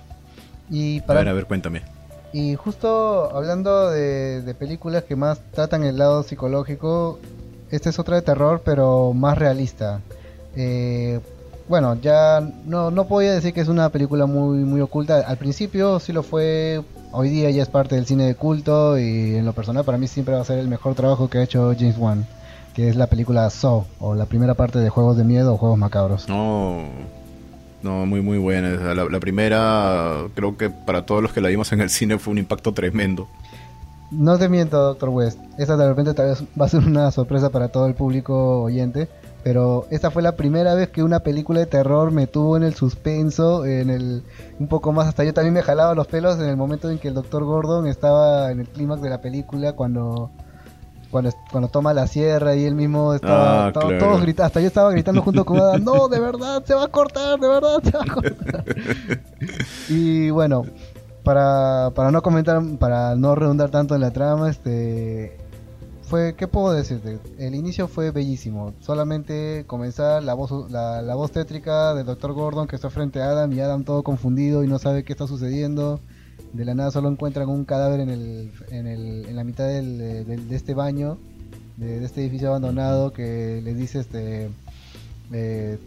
y 0.72 1.02
para, 1.02 1.20
a 1.20 1.22
ver, 1.22 1.28
a 1.28 1.34
ver, 1.34 1.44
cuéntame. 1.44 1.82
Y 2.32 2.54
justo 2.54 3.30
hablando 3.36 3.90
de, 3.90 4.54
películas 4.58 5.04
que 5.04 5.16
más 5.16 5.38
tratan 5.52 5.84
el 5.84 5.98
lado 5.98 6.22
psicológico, 6.22 7.18
esta 7.70 7.90
es 7.90 7.98
otra 7.98 8.16
de 8.16 8.22
terror, 8.22 8.62
pero 8.64 9.12
más 9.12 9.36
realista. 9.36 10.00
Eh, 10.56 11.20
bueno, 11.68 11.96
ya 12.00 12.40
no, 12.64 12.90
no 12.90 13.06
podía 13.06 13.32
decir 13.32 13.52
que 13.52 13.60
es 13.60 13.68
una 13.68 13.90
película 13.90 14.24
muy, 14.24 14.58
muy 14.64 14.80
oculta. 14.80 15.18
Al 15.18 15.36
principio 15.36 16.00
sí 16.00 16.14
lo 16.14 16.22
fue, 16.22 16.82
hoy 17.12 17.28
día 17.28 17.50
ya 17.50 17.62
es 17.62 17.68
parte 17.68 17.96
del 17.96 18.06
cine 18.06 18.24
de 18.24 18.34
culto 18.34 18.98
y 18.98 19.36
en 19.36 19.44
lo 19.44 19.52
personal 19.52 19.84
para 19.84 19.98
mí 19.98 20.08
siempre 20.08 20.34
va 20.34 20.40
a 20.40 20.44
ser 20.44 20.58
el 20.58 20.68
mejor 20.68 20.94
trabajo 20.94 21.28
que 21.28 21.36
ha 21.36 21.42
hecho 21.42 21.74
James 21.78 21.98
Wan, 21.98 22.26
que 22.72 22.88
es 22.88 22.96
la 22.96 23.08
película 23.08 23.48
Saw, 23.50 23.84
o 24.00 24.14
la 24.14 24.24
primera 24.24 24.54
parte 24.54 24.78
de 24.78 24.88
Juegos 24.88 25.18
de 25.18 25.24
Miedo 25.24 25.52
o 25.52 25.58
Juegos 25.58 25.78
Macabros. 25.78 26.30
No. 26.30 26.86
No, 27.82 28.06
muy 28.06 28.20
muy 28.20 28.38
buena. 28.38 28.94
La, 28.94 29.20
primera, 29.20 30.24
creo 30.34 30.56
que 30.56 30.70
para 30.70 31.04
todos 31.04 31.22
los 31.22 31.32
que 31.32 31.40
la 31.40 31.48
vimos 31.48 31.72
en 31.72 31.80
el 31.80 31.90
cine 31.90 32.18
fue 32.18 32.32
un 32.32 32.38
impacto 32.38 32.72
tremendo. 32.72 33.28
No 34.10 34.38
te 34.38 34.48
miento, 34.48 34.78
Doctor 34.78 35.08
West. 35.08 35.38
Esta 35.58 35.76
de 35.76 35.88
repente 35.88 36.14
tal 36.14 36.26
vez 36.26 36.44
va 36.60 36.66
a 36.66 36.68
ser 36.68 36.80
una 36.80 37.10
sorpresa 37.10 37.50
para 37.50 37.68
todo 37.68 37.86
el 37.86 37.94
público 37.94 38.62
oyente. 38.62 39.08
Pero 39.42 39.86
esta 39.90 40.10
fue 40.10 40.22
la 40.22 40.36
primera 40.36 40.74
vez 40.74 40.90
que 40.90 41.02
una 41.02 41.20
película 41.20 41.58
de 41.58 41.66
terror 41.66 42.12
me 42.12 42.28
tuvo 42.28 42.56
en 42.56 42.62
el 42.62 42.74
suspenso, 42.74 43.64
en 43.66 43.90
el 43.90 44.22
un 44.60 44.68
poco 44.68 44.92
más 44.92 45.08
hasta 45.08 45.24
yo 45.24 45.34
también 45.34 45.54
me 45.54 45.62
jalaba 45.62 45.96
los 45.96 46.06
pelos 46.06 46.38
en 46.38 46.44
el 46.44 46.56
momento 46.56 46.88
en 46.90 46.98
que 46.98 47.08
el 47.08 47.14
Doctor 47.14 47.42
Gordon 47.42 47.88
estaba 47.88 48.52
en 48.52 48.60
el 48.60 48.68
clímax 48.68 49.02
de 49.02 49.10
la 49.10 49.20
película 49.20 49.72
cuando 49.72 50.30
cuando, 51.12 51.30
cuando 51.50 51.68
toma 51.68 51.92
la 51.92 52.06
sierra 52.06 52.56
y 52.56 52.64
él 52.64 52.74
mismo 52.74 53.12
estaba, 53.12 53.66
ah, 53.66 53.72
todos 53.72 54.22
gritando, 54.22 54.46
hasta 54.46 54.60
yo 54.60 54.66
estaba 54.66 54.90
gritando 54.90 55.20
junto 55.20 55.44
con 55.44 55.58
Adam, 55.58 55.84
no, 55.84 56.08
de 56.08 56.18
verdad, 56.18 56.64
se 56.64 56.74
va 56.74 56.84
a 56.84 56.88
cortar, 56.88 57.38
de 57.38 57.46
verdad, 57.46 57.82
se 57.82 57.90
va 57.90 58.02
a 58.02 58.14
cortar. 58.14 58.64
y 59.90 60.30
bueno, 60.30 60.64
para, 61.22 61.92
para 61.94 62.10
no 62.10 62.22
comentar, 62.22 62.62
para 62.78 63.14
no 63.14 63.34
redundar 63.34 63.70
tanto 63.70 63.94
en 63.94 64.00
la 64.00 64.10
trama, 64.10 64.48
este 64.48 65.36
fue, 66.02 66.34
¿qué 66.34 66.48
puedo 66.48 66.72
decirte? 66.72 67.18
El 67.38 67.54
inicio 67.54 67.88
fue 67.88 68.10
bellísimo. 68.10 68.72
Solamente 68.80 69.64
comenzar 69.66 70.22
la 70.22 70.32
voz, 70.32 70.70
la, 70.70 71.02
la 71.02 71.14
voz 71.14 71.30
tétrica 71.30 71.94
del 71.94 72.06
Dr. 72.06 72.32
Gordon 72.32 72.66
que 72.66 72.76
está 72.76 72.88
frente 72.88 73.20
a 73.20 73.30
Adam 73.30 73.52
y 73.52 73.60
Adam 73.60 73.84
todo 73.84 74.02
confundido 74.02 74.64
y 74.64 74.66
no 74.66 74.78
sabe 74.78 75.04
qué 75.04 75.12
está 75.12 75.26
sucediendo 75.26 76.00
de 76.52 76.64
la 76.64 76.74
nada 76.74 76.90
solo 76.90 77.08
encuentran 77.08 77.48
un 77.48 77.64
cadáver 77.64 78.00
en, 78.00 78.10
el, 78.10 78.52
en, 78.70 78.86
el, 78.86 79.26
en 79.26 79.36
la 79.36 79.44
mitad 79.44 79.66
del, 79.66 79.98
de 80.48 80.56
este 80.56 80.74
baño, 80.74 81.18
de, 81.76 82.04
este 82.04 82.20
edificio 82.20 82.48
abandonado, 82.48 83.12
que 83.12 83.60
les 83.64 83.76
dice, 83.76 84.00
este, 84.00 84.50
eh, 85.32 85.78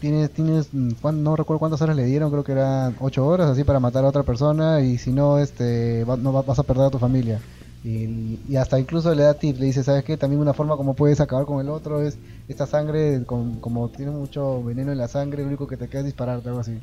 tienes, 0.00 0.30
tienes, 0.30 0.74
no 0.74 1.36
recuerdo 1.36 1.58
cuántas 1.58 1.80
horas 1.80 1.96
le 1.96 2.04
dieron, 2.04 2.30
creo 2.30 2.44
que 2.44 2.52
eran 2.52 2.96
ocho 3.00 3.26
horas 3.26 3.48
así 3.48 3.64
para 3.64 3.80
matar 3.80 4.04
a 4.04 4.08
otra 4.08 4.22
persona 4.22 4.80
y 4.82 4.98
si 4.98 5.12
no, 5.12 5.38
este, 5.38 6.04
no 6.06 6.32
vas 6.32 6.58
a 6.58 6.62
perder 6.62 6.86
a 6.86 6.90
tu 6.90 6.98
familia. 6.98 7.40
Y, 7.82 8.56
hasta 8.56 8.78
incluso 8.78 9.14
le 9.14 9.22
da 9.22 9.32
tips, 9.32 9.58
le 9.58 9.66
dice, 9.66 9.82
¿sabes 9.82 10.04
qué? 10.04 10.18
También 10.18 10.42
una 10.42 10.52
forma 10.52 10.76
como 10.76 10.92
puedes 10.92 11.20
acabar 11.20 11.46
con 11.46 11.60
el 11.60 11.70
otro 11.70 12.02
es 12.02 12.18
esta 12.48 12.66
sangre, 12.66 13.24
como 13.24 13.88
tiene 13.88 14.12
mucho 14.12 14.62
veneno 14.62 14.92
en 14.92 14.98
la 14.98 15.08
sangre, 15.08 15.42
lo 15.42 15.48
único 15.48 15.66
que 15.66 15.78
te 15.78 15.88
queda 15.88 16.00
es 16.00 16.06
dispararte, 16.06 16.48
algo 16.48 16.60
así 16.60 16.78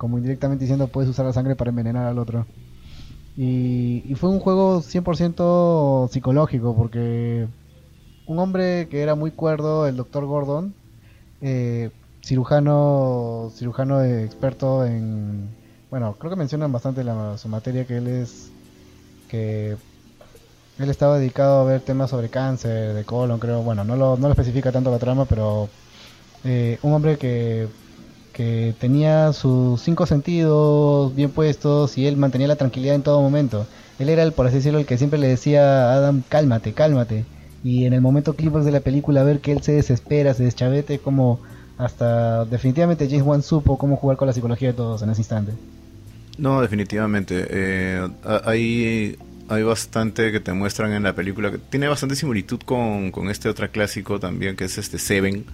como 0.00 0.16
indirectamente 0.16 0.64
diciendo 0.64 0.88
puedes 0.88 1.10
usar 1.10 1.26
la 1.26 1.34
sangre 1.34 1.56
para 1.56 1.68
envenenar 1.68 2.06
al 2.06 2.18
otro. 2.18 2.46
Y, 3.36 4.14
fue 4.16 4.30
un 4.30 4.40
juego 4.40 4.80
100% 4.80 6.08
psicológico 6.08 6.74
porque 6.74 7.46
un 8.26 8.38
hombre 8.38 8.88
que 8.88 9.02
era 9.02 9.14
muy 9.14 9.30
cuerdo, 9.30 9.86
el 9.86 9.96
doctor 9.96 10.24
Gordon, 10.24 10.74
eh, 11.42 11.90
cirujano, 12.24 13.52
cirujano 13.54 14.02
experto 14.02 14.86
en, 14.86 15.50
bueno, 15.90 16.16
creo 16.18 16.30
que 16.30 16.36
mencionan 16.36 16.72
bastante 16.72 17.04
la, 17.04 17.36
su 17.36 17.48
materia 17.48 17.86
que 17.86 17.98
él 17.98 18.08
es, 18.08 18.50
que 19.28 19.76
él 20.78 20.88
estaba 20.88 21.18
dedicado 21.18 21.60
a 21.60 21.64
ver 21.64 21.82
temas 21.82 22.08
sobre 22.08 22.30
cáncer, 22.30 22.94
de 22.94 23.04
colon, 23.04 23.38
creo, 23.38 23.62
bueno, 23.62 23.84
no 23.84 23.96
lo, 23.96 24.16
no 24.16 24.28
lo 24.28 24.32
especifica 24.32 24.72
tanto 24.72 24.90
la 24.90 24.98
trama, 24.98 25.26
pero 25.26 25.68
eh, 26.44 26.78
un 26.82 26.94
hombre 26.94 27.18
que 27.18 27.68
que 28.40 28.74
tenía 28.80 29.34
sus 29.34 29.82
cinco 29.82 30.06
sentidos 30.06 31.14
bien 31.14 31.28
puestos 31.28 31.98
y 31.98 32.06
él 32.06 32.16
mantenía 32.16 32.48
la 32.48 32.56
tranquilidad 32.56 32.94
en 32.94 33.02
todo 33.02 33.20
momento. 33.20 33.66
Él 33.98 34.08
era 34.08 34.22
el, 34.22 34.32
por 34.32 34.46
así 34.46 34.56
decirlo, 34.56 34.78
el 34.78 34.86
que 34.86 34.96
siempre 34.96 35.18
le 35.18 35.28
decía 35.28 35.90
a 35.90 35.92
Adam, 35.92 36.22
cálmate, 36.26 36.72
cálmate. 36.72 37.26
Y 37.62 37.84
en 37.84 37.92
el 37.92 38.00
momento 38.00 38.32
clímax 38.36 38.64
de 38.64 38.72
la 38.72 38.80
película, 38.80 39.24
ver 39.24 39.40
que 39.40 39.52
él 39.52 39.60
se 39.60 39.72
desespera, 39.72 40.32
se 40.32 40.44
deschavete, 40.44 41.00
como 41.00 41.40
hasta 41.76 42.46
definitivamente 42.46 43.06
James 43.10 43.26
Wan 43.26 43.42
supo 43.42 43.76
cómo 43.76 43.96
jugar 43.96 44.16
con 44.16 44.26
la 44.26 44.32
psicología 44.32 44.68
de 44.68 44.74
todos 44.74 45.02
en 45.02 45.10
ese 45.10 45.20
instante. 45.20 45.52
No, 46.38 46.62
definitivamente. 46.62 47.46
Eh, 47.46 48.08
hay, 48.46 49.18
hay 49.50 49.62
bastante 49.62 50.32
que 50.32 50.40
te 50.40 50.54
muestran 50.54 50.94
en 50.94 51.02
la 51.02 51.14
película. 51.14 51.52
Tiene 51.68 51.88
bastante 51.88 52.16
similitud 52.16 52.60
con, 52.60 53.10
con 53.10 53.28
este 53.28 53.50
otro 53.50 53.70
clásico 53.70 54.18
también, 54.18 54.56
que 54.56 54.64
es 54.64 54.78
este 54.78 54.98
Seven 54.98 55.44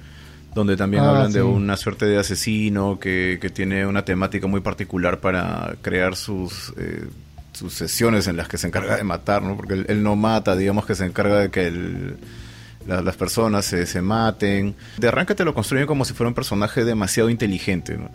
donde 0.54 0.76
también 0.76 1.02
ah, 1.02 1.10
hablan 1.10 1.32
de 1.32 1.42
una 1.42 1.76
suerte 1.76 2.06
de 2.06 2.18
asesino 2.18 2.98
que, 2.98 3.38
tiene 3.54 3.86
una 3.86 4.04
temática 4.04 4.46
muy 4.46 4.60
particular 4.60 5.20
para 5.20 5.76
crear 5.82 6.16
sus, 6.16 6.72
eh, 6.78 7.06
sus 7.52 7.74
sesiones 7.74 8.26
en 8.26 8.36
las 8.36 8.48
que 8.48 8.58
se 8.58 8.66
encarga 8.66 8.96
de 8.96 9.04
matar, 9.04 9.42
¿no? 9.42 9.56
Porque 9.56 9.84
él, 9.86 10.02
no 10.02 10.16
mata, 10.16 10.56
digamos 10.56 10.86
que 10.86 10.94
se 10.94 11.04
encarga 11.04 11.40
de 11.40 11.50
que 11.50 12.16
las 12.86 13.16
personas 13.16 13.64
se, 13.64 13.86
se, 13.86 14.00
maten. 14.00 14.74
De 14.96 15.08
arranque 15.08 15.34
te 15.34 15.44
lo 15.44 15.54
construyen 15.54 15.86
como 15.86 16.04
si 16.04 16.14
fuera 16.14 16.28
un 16.28 16.34
personaje 16.34 16.84
demasiado 16.84 17.30
inteligente, 17.30 17.98
¿no? 17.98 18.10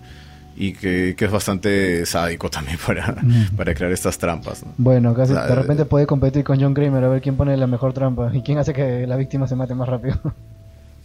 y 0.56 0.74
que, 0.74 1.16
es 1.18 1.32
bastante 1.32 2.06
sádico 2.06 2.50
también 2.50 2.78
para, 2.86 3.16
mm. 3.22 3.56
para 3.56 3.74
crear 3.74 3.92
estas 3.92 4.18
trampas. 4.18 4.64
Bueno, 4.78 5.14
casi 5.14 5.34
de 5.34 5.56
repente 5.56 5.86
puede 5.86 6.06
competir 6.06 6.44
con 6.44 6.60
John 6.60 6.74
Kramer 6.74 7.04
a 7.04 7.10
ver 7.10 7.22
quién 7.22 7.36
pone 7.36 7.56
la 7.58 7.68
mejor 7.68 7.94
trampa 7.94 8.32
y 8.34 8.42
quién 8.42 8.58
hace 8.58 8.74
que 8.74 9.08
la 9.08 9.16
víctima 9.16 9.48
se 9.48 9.56
mate 9.56 9.76
más 9.76 9.88
rápido. 9.88 10.20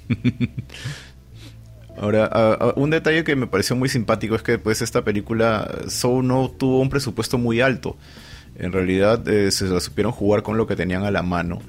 Ahora, 1.98 2.74
un 2.76 2.90
detalle 2.90 3.24
que 3.24 3.36
me 3.36 3.46
pareció 3.46 3.74
muy 3.74 3.88
simpático 3.88 4.34
es 4.34 4.42
que 4.42 4.58
pues 4.58 4.82
esta 4.82 5.02
película 5.02 5.70
Soul 5.88 6.26
no 6.26 6.50
tuvo 6.50 6.80
un 6.80 6.90
presupuesto 6.90 7.38
muy 7.38 7.60
alto. 7.60 7.96
En 8.58 8.72
realidad 8.72 9.26
eh, 9.28 9.50
se 9.50 9.66
la 9.66 9.80
supieron 9.80 10.12
jugar 10.12 10.42
con 10.42 10.56
lo 10.56 10.66
que 10.66 10.76
tenían 10.76 11.04
a 11.04 11.10
la 11.10 11.22
mano. 11.22 11.60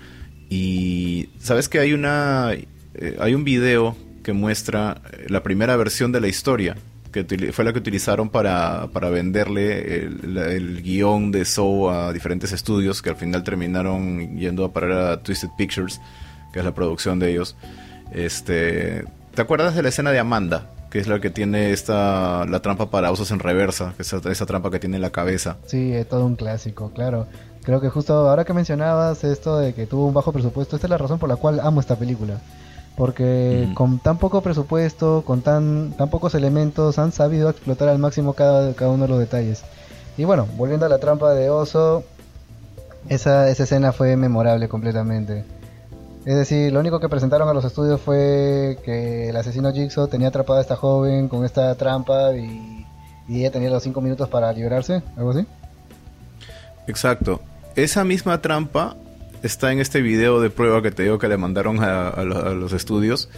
Y 0.49 1.29
sabes 1.39 1.69
que 1.69 1.79
hay 1.79 1.93
una 1.93 2.53
eh, 2.53 3.17
hay 3.19 3.33
un 3.33 3.43
video 3.43 3.95
que 4.23 4.33
muestra 4.33 5.01
eh, 5.11 5.27
la 5.29 5.43
primera 5.43 5.75
versión 5.75 6.11
de 6.11 6.21
la 6.21 6.27
historia, 6.27 6.75
que 7.11 7.23
fue 7.51 7.63
la 7.63 7.73
que 7.73 7.79
utilizaron 7.79 8.29
para, 8.29 8.87
para 8.91 9.09
venderle 9.09 10.05
el, 10.05 10.37
el, 10.37 10.81
guion 10.81 11.31
de 11.31 11.45
Soul 11.45 11.93
a 11.93 12.13
diferentes 12.13 12.51
estudios, 12.51 13.01
que 13.01 13.09
al 13.09 13.15
final 13.15 13.43
terminaron 13.43 14.37
yendo 14.37 14.65
a 14.65 14.73
parar 14.73 14.91
a 14.91 15.23
Twisted 15.23 15.49
Pictures, 15.57 16.01
que 16.51 16.59
es 16.59 16.65
la 16.65 16.73
producción 16.73 17.19
de 17.19 17.31
ellos. 17.31 17.55
Este, 18.11 19.03
¿Te 19.37 19.43
acuerdas 19.43 19.75
de 19.75 19.83
la 19.83 19.89
escena 19.89 20.11
de 20.11 20.17
Amanda? 20.17 20.65
que 20.89 20.97
es 20.97 21.07
la 21.07 21.19
que 21.19 21.29
tiene 21.29 21.71
esta 21.71 22.43
la 22.45 22.59
trampa 22.61 22.89
para 22.89 23.11
osos 23.11 23.29
en 23.29 23.37
reversa, 23.37 23.93
esa, 23.99 24.17
esa 24.31 24.45
trampa 24.47 24.71
que 24.71 24.79
tiene 24.79 24.95
en 24.95 25.03
la 25.03 25.11
cabeza. 25.11 25.57
Sí, 25.67 25.93
es 25.93 26.09
todo 26.09 26.25
un 26.25 26.35
clásico, 26.35 26.89
claro. 26.89 27.27
Creo 27.61 27.79
que 27.79 27.89
justo 27.89 28.15
ahora 28.15 28.45
que 28.45 28.53
mencionabas 28.53 29.23
esto 29.23 29.59
de 29.59 29.75
que 29.75 29.85
tuvo 29.85 30.07
un 30.07 30.15
bajo 30.15 30.31
presupuesto, 30.31 30.75
esta 30.75 30.87
es 30.87 30.89
la 30.89 30.97
razón 30.97 31.19
por 31.19 31.29
la 31.29 31.35
cual 31.35 31.59
amo 31.59 31.81
esta 31.81 31.95
película. 31.95 32.41
Porque 32.95 33.69
con 33.75 33.99
tan 33.99 34.17
poco 34.17 34.41
presupuesto, 34.41 35.21
con 35.23 35.43
tan, 35.43 35.91
tan 35.91 36.09
pocos 36.09 36.33
elementos, 36.33 36.97
han 36.97 37.11
sabido 37.11 37.51
explotar 37.51 37.89
al 37.89 37.99
máximo 37.99 38.33
cada, 38.33 38.73
cada 38.73 38.89
uno 38.89 39.03
de 39.03 39.09
los 39.09 39.19
detalles. 39.19 39.61
Y 40.17 40.23
bueno, 40.23 40.47
volviendo 40.57 40.87
a 40.87 40.89
la 40.89 40.97
trampa 40.97 41.33
de 41.33 41.51
oso, 41.51 42.03
esa, 43.07 43.47
esa 43.49 43.63
escena 43.65 43.91
fue 43.91 44.15
memorable 44.15 44.67
completamente. 44.67 45.45
Es 46.27 46.35
decir, 46.35 46.73
lo 46.73 46.81
único 46.81 46.99
que 46.99 47.07
presentaron 47.07 47.47
a 47.47 47.53
los 47.53 47.63
estudios 47.63 48.01
fue 48.01 48.77
que 48.83 49.29
el 49.29 49.37
asesino 49.37 49.71
Jigsaw 49.71 50.09
tenía 50.09 50.27
atrapada 50.27 50.59
a 50.59 50.61
esta 50.61 50.75
joven 50.75 51.29
con 51.29 51.45
esta 51.45 51.73
trampa 51.75 52.35
y, 52.35 52.85
ella 53.29 53.49
tenía 53.49 53.69
los 53.69 53.81
5 53.81 54.01
minutos 54.01 54.27
para 54.27 54.51
liberarse, 54.51 55.01
algo 55.15 55.31
así. 55.31 55.45
Exacto. 56.85 57.39
Esa 57.77 58.03
misma 58.03 58.41
trampa 58.41 58.97
está 59.41 59.71
en 59.71 59.79
este 59.79 60.01
video 60.01 60.41
de 60.41 60.49
prueba 60.49 60.81
que 60.81 60.91
te 60.91 61.03
digo 61.03 61.17
que 61.17 61.29
le 61.29 61.37
mandaron 61.37 61.81
a, 61.81 62.21
los 62.23 62.73
estudios, 62.73 63.29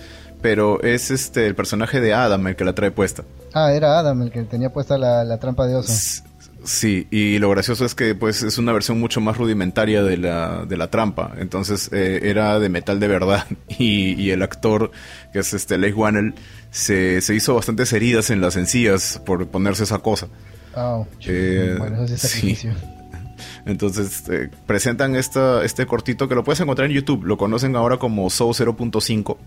pero 0.41 0.81
es 0.81 1.11
este 1.11 1.45
el 1.45 1.53
personaje 1.53 2.01
de 2.01 2.15
Adam 2.15 2.47
el 2.47 2.55
que 2.55 2.65
la 2.65 2.73
trae 2.73 2.89
puesta. 2.89 3.23
Ah, 3.53 3.71
era 3.71 3.99
Adam 3.99 4.19
el 4.23 4.31
que 4.31 4.41
tenía 4.45 4.73
puesta 4.73 4.97
la, 4.97 5.23
la 5.23 5.37
trampa 5.37 5.67
de 5.67 5.75
oso. 5.75 6.23
Sí, 6.63 7.07
y 7.09 7.39
lo 7.39 7.49
gracioso 7.49 7.85
es 7.85 7.95
que 7.95 8.15
pues 8.15 8.43
es 8.43 8.57
una 8.57 8.73
versión 8.73 8.99
mucho 8.99 9.21
más 9.21 9.37
rudimentaria 9.37 10.03
de 10.03 10.17
la, 10.17 10.65
de 10.65 10.77
la 10.77 10.89
trampa. 10.89 11.33
Entonces 11.37 11.89
eh, 11.93 12.19
era 12.23 12.59
de 12.59 12.69
metal 12.69 12.99
de 12.99 13.07
verdad 13.07 13.45
y, 13.69 14.29
el 14.29 14.41
actor, 14.41 14.91
que 15.31 15.39
es 15.39 15.53
este 15.53 15.77
Leigh 15.77 15.93
Whannell, 15.93 16.35
se, 16.71 17.21
se 17.21 17.35
hizo 17.35 17.55
bastantes 17.55 17.93
heridas 17.93 18.29
en 18.29 18.41
las 18.41 18.55
encías 18.55 19.21
por 19.25 19.47
ponerse 19.47 19.83
esa 19.83 19.99
cosa. 19.99 20.27
Oh, 20.75 21.07
bueno, 21.25 22.03
eso 22.03 22.13
es 22.13 22.21
sacrificio. 22.21 22.73
Entonces 23.65 24.23
eh, 24.29 24.49
presentan 24.65 25.15
esta, 25.15 25.63
este 25.63 25.85
cortito 25.85 26.27
que 26.27 26.35
lo 26.35 26.43
puedes 26.43 26.59
encontrar 26.59 26.89
en 26.89 26.95
YouTube. 26.95 27.23
Lo 27.23 27.37
conocen 27.37 27.75
ahora 27.75 27.97
como 27.97 28.29
Soul 28.29 28.53
0.5 28.53 29.37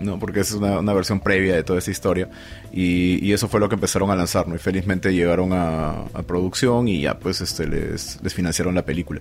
¿no? 0.00 0.18
Porque 0.18 0.40
es 0.40 0.52
una, 0.52 0.92
versión 0.92 1.20
previa 1.20 1.54
de 1.54 1.62
toda 1.62 1.78
esta 1.78 1.90
historia. 1.90 2.28
Y, 2.72 3.32
eso 3.32 3.48
fue 3.48 3.60
lo 3.60 3.68
que 3.68 3.76
empezaron 3.76 4.10
a 4.10 4.16
lanzar, 4.16 4.48
¿no? 4.48 4.54
Y 4.54 4.58
felizmente 4.58 5.12
llegaron 5.14 5.52
a, 5.52 6.06
producción 6.26 6.88
y 6.88 7.02
ya 7.02 7.18
pues 7.18 7.40
este 7.40 7.66
les, 7.66 8.18
financiaron 8.28 8.74
la 8.74 8.84
película. 8.84 9.20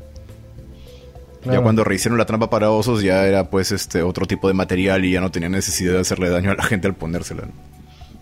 Ya 1.46 1.62
cuando 1.62 1.86
rehicieron 1.86 2.18
la 2.18 2.26
trampa 2.26 2.50
para 2.50 2.70
osos 2.70 3.02
ya 3.02 3.26
era 3.26 3.50
pues 3.50 3.72
este 3.72 4.04
otro 4.04 4.26
tipo 4.26 4.50
de 4.50 4.54
material 4.54 5.06
y 5.06 5.14
ya 5.14 5.22
no 5.22 5.32
tenía 5.32 5.48
necesidad 5.48 5.94
de 5.94 6.00
hacerle 6.00 6.30
daño 6.30 6.52
a 6.52 6.56
la 6.56 6.64
gente 6.64 6.88
al 6.88 6.96
ponérsela. 6.96 7.44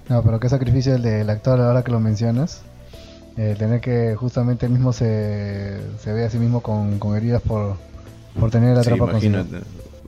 No, 0.07 0.23
pero 0.23 0.39
qué 0.39 0.49
sacrificio 0.49 0.95
el 0.95 1.01
del 1.01 1.29
actor 1.29 1.59
ahora 1.59 1.83
que 1.83 1.91
lo 1.91 1.99
mencionas. 1.99 2.61
Eh, 3.35 3.55
tener 3.57 3.81
que 3.81 4.15
justamente 4.15 4.65
él 4.67 4.71
mismo 4.71 4.93
se, 4.93 5.77
se 5.99 6.13
ve 6.13 6.25
a 6.25 6.29
sí 6.29 6.37
mismo 6.37 6.61
con, 6.61 6.99
heridas 7.15 7.41
por, 7.41 7.75
por 8.39 8.51
tener 8.51 8.77
la 8.77 8.83
trampa 8.83 9.09
imagínate. 9.11 9.57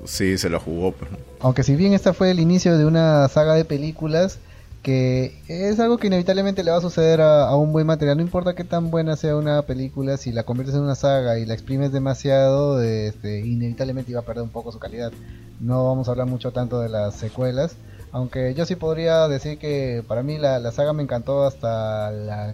Sí, 0.06 0.38
se 0.38 0.50
la 0.50 0.60
jugó. 0.60 0.92
Pues, 0.92 1.12
Aunque 1.40 1.64
si 1.64 1.76
bien 1.76 1.94
esta 1.94 2.14
fue 2.14 2.32
el 2.32 2.40
inicio 2.40 2.78
de 2.78 2.86
una 2.86 3.28
saga 3.28 3.54
de 3.54 3.66
películas, 3.66 4.40
que 4.82 5.38
es 5.48 5.80
algo 5.80 5.98
que 5.98 6.08
inevitablemente 6.08 6.64
le 6.64 6.72
va 6.72 6.78
a 6.78 6.82
suceder 6.82 7.22
a, 7.22 7.54
un 7.56 7.74
buen 7.74 7.86
material. 7.86 8.18
No 8.18 8.24
importa 8.24 8.56
qué 8.56 8.64
tan 8.64 8.92
buena 8.92 9.16
sea 9.16 9.36
una 9.36 9.62
película, 9.64 10.18
si 10.18 10.32
la 10.32 10.44
conviertes 10.44 10.76
en 10.76 10.82
una 10.82 10.96
saga 10.96 11.38
y 11.38 11.46
la 11.46 11.54
exprimes 11.54 11.92
demasiado, 11.92 12.82
este, 12.82 13.46
inevitablemente 13.46 14.12
iba 14.12 14.22
a 14.22 14.26
perder 14.26 14.44
un 14.44 14.50
poco 14.50 14.72
su 14.72 14.80
calidad. 14.80 15.12
No 15.60 15.86
vamos 15.86 16.08
a 16.08 16.12
hablar 16.12 16.28
mucho 16.28 16.52
tanto 16.52 16.80
de 16.80 16.90
las 16.90 17.16
secuelas, 17.16 17.76
aunque 18.12 18.54
yo 18.54 18.66
sí 18.66 18.76
podría 18.76 19.28
decir 19.28 19.58
que 19.58 20.04
para 20.08 20.24
mí 20.24 20.38
la, 20.38 20.72
saga 20.72 20.94
me 20.94 21.04
encantó 21.04 21.44
hasta 21.44 22.12
la 22.12 22.54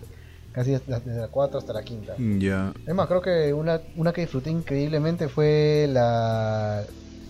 casi 0.52 0.72
desde 0.72 1.20
la 1.20 1.28
4 1.28 1.60
hasta 1.60 1.74
la 1.74 1.84
quinta. 1.84 2.16
Ya. 2.18 2.74
Es 2.88 2.96
más, 2.96 3.08
creo 3.08 3.22
que 3.22 3.54
una, 3.54 3.82
una 3.98 4.14
que 4.14 4.22
disfruté 4.22 4.50
increíblemente 4.50 5.28
fue 5.28 5.86
la, 5.92 6.82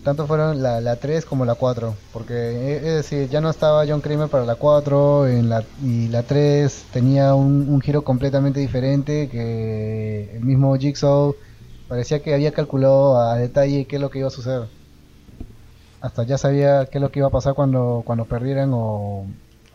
tanto 0.06 0.28
fueron 0.28 0.62
la, 0.62 0.80
la 0.80 0.94
3 0.94 1.24
como 1.24 1.44
la 1.44 1.56
4, 1.56 1.92
porque 2.12 2.32
eh, 2.32 2.76
es 2.76 2.94
decir, 2.94 3.28
ya 3.28 3.40
no 3.40 3.50
estaba 3.50 3.84
John 3.88 4.00
Kramer 4.00 4.28
para 4.28 4.44
la 4.44 4.54
4 4.54 5.26
en 5.26 5.50
y 5.82 6.06
la 6.06 6.22
3 6.22 6.84
tenía 6.92 7.34
un, 7.34 7.80
giro 7.80 8.02
completamente 8.02 8.60
diferente, 8.60 9.28
que 9.28 10.36
el 10.36 10.44
mismo 10.44 10.76
Jigsaw 10.76 11.34
parecía 11.88 12.22
que 12.22 12.34
había 12.34 12.52
calculado 12.52 13.20
a 13.20 13.36
detalle 13.36 13.86
qué 13.86 13.96
es 13.96 14.00
lo 14.00 14.08
que 14.08 14.20
iba 14.20 14.28
a 14.28 14.30
suceder. 14.30 14.68
Hasta 16.00 16.22
ya 16.22 16.38
sabía 16.38 16.86
qué 16.86 16.98
es 16.98 17.02
lo 17.02 17.10
que 17.10 17.18
iba 17.18 17.26
a 17.26 17.32
pasar 17.32 17.54
cuando, 17.54 18.04
cuando 18.06 18.26
perdieran 18.26 18.70
o, 18.74 19.26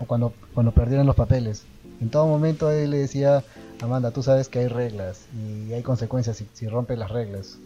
cuando, 0.08 0.32
cuando 0.54 0.72
perdieran 0.72 1.08
los 1.08 1.18
papeles. 1.18 1.66
En 2.00 2.10
todo 2.10 2.26
momento 2.26 2.72
él 2.72 2.92
le 2.92 3.00
decía, 3.00 3.44
Amanda, 3.82 4.12
tú 4.12 4.24
sabes 4.24 4.48
que 4.48 4.60
hay 4.60 4.70
reglas 4.70 5.26
y 5.36 5.74
hay 5.74 5.84
consecuencias 5.84 6.38
si, 6.38 6.48
si 6.54 6.70
rompes 6.70 6.98
las 6.98 7.12
reglas. 7.12 7.58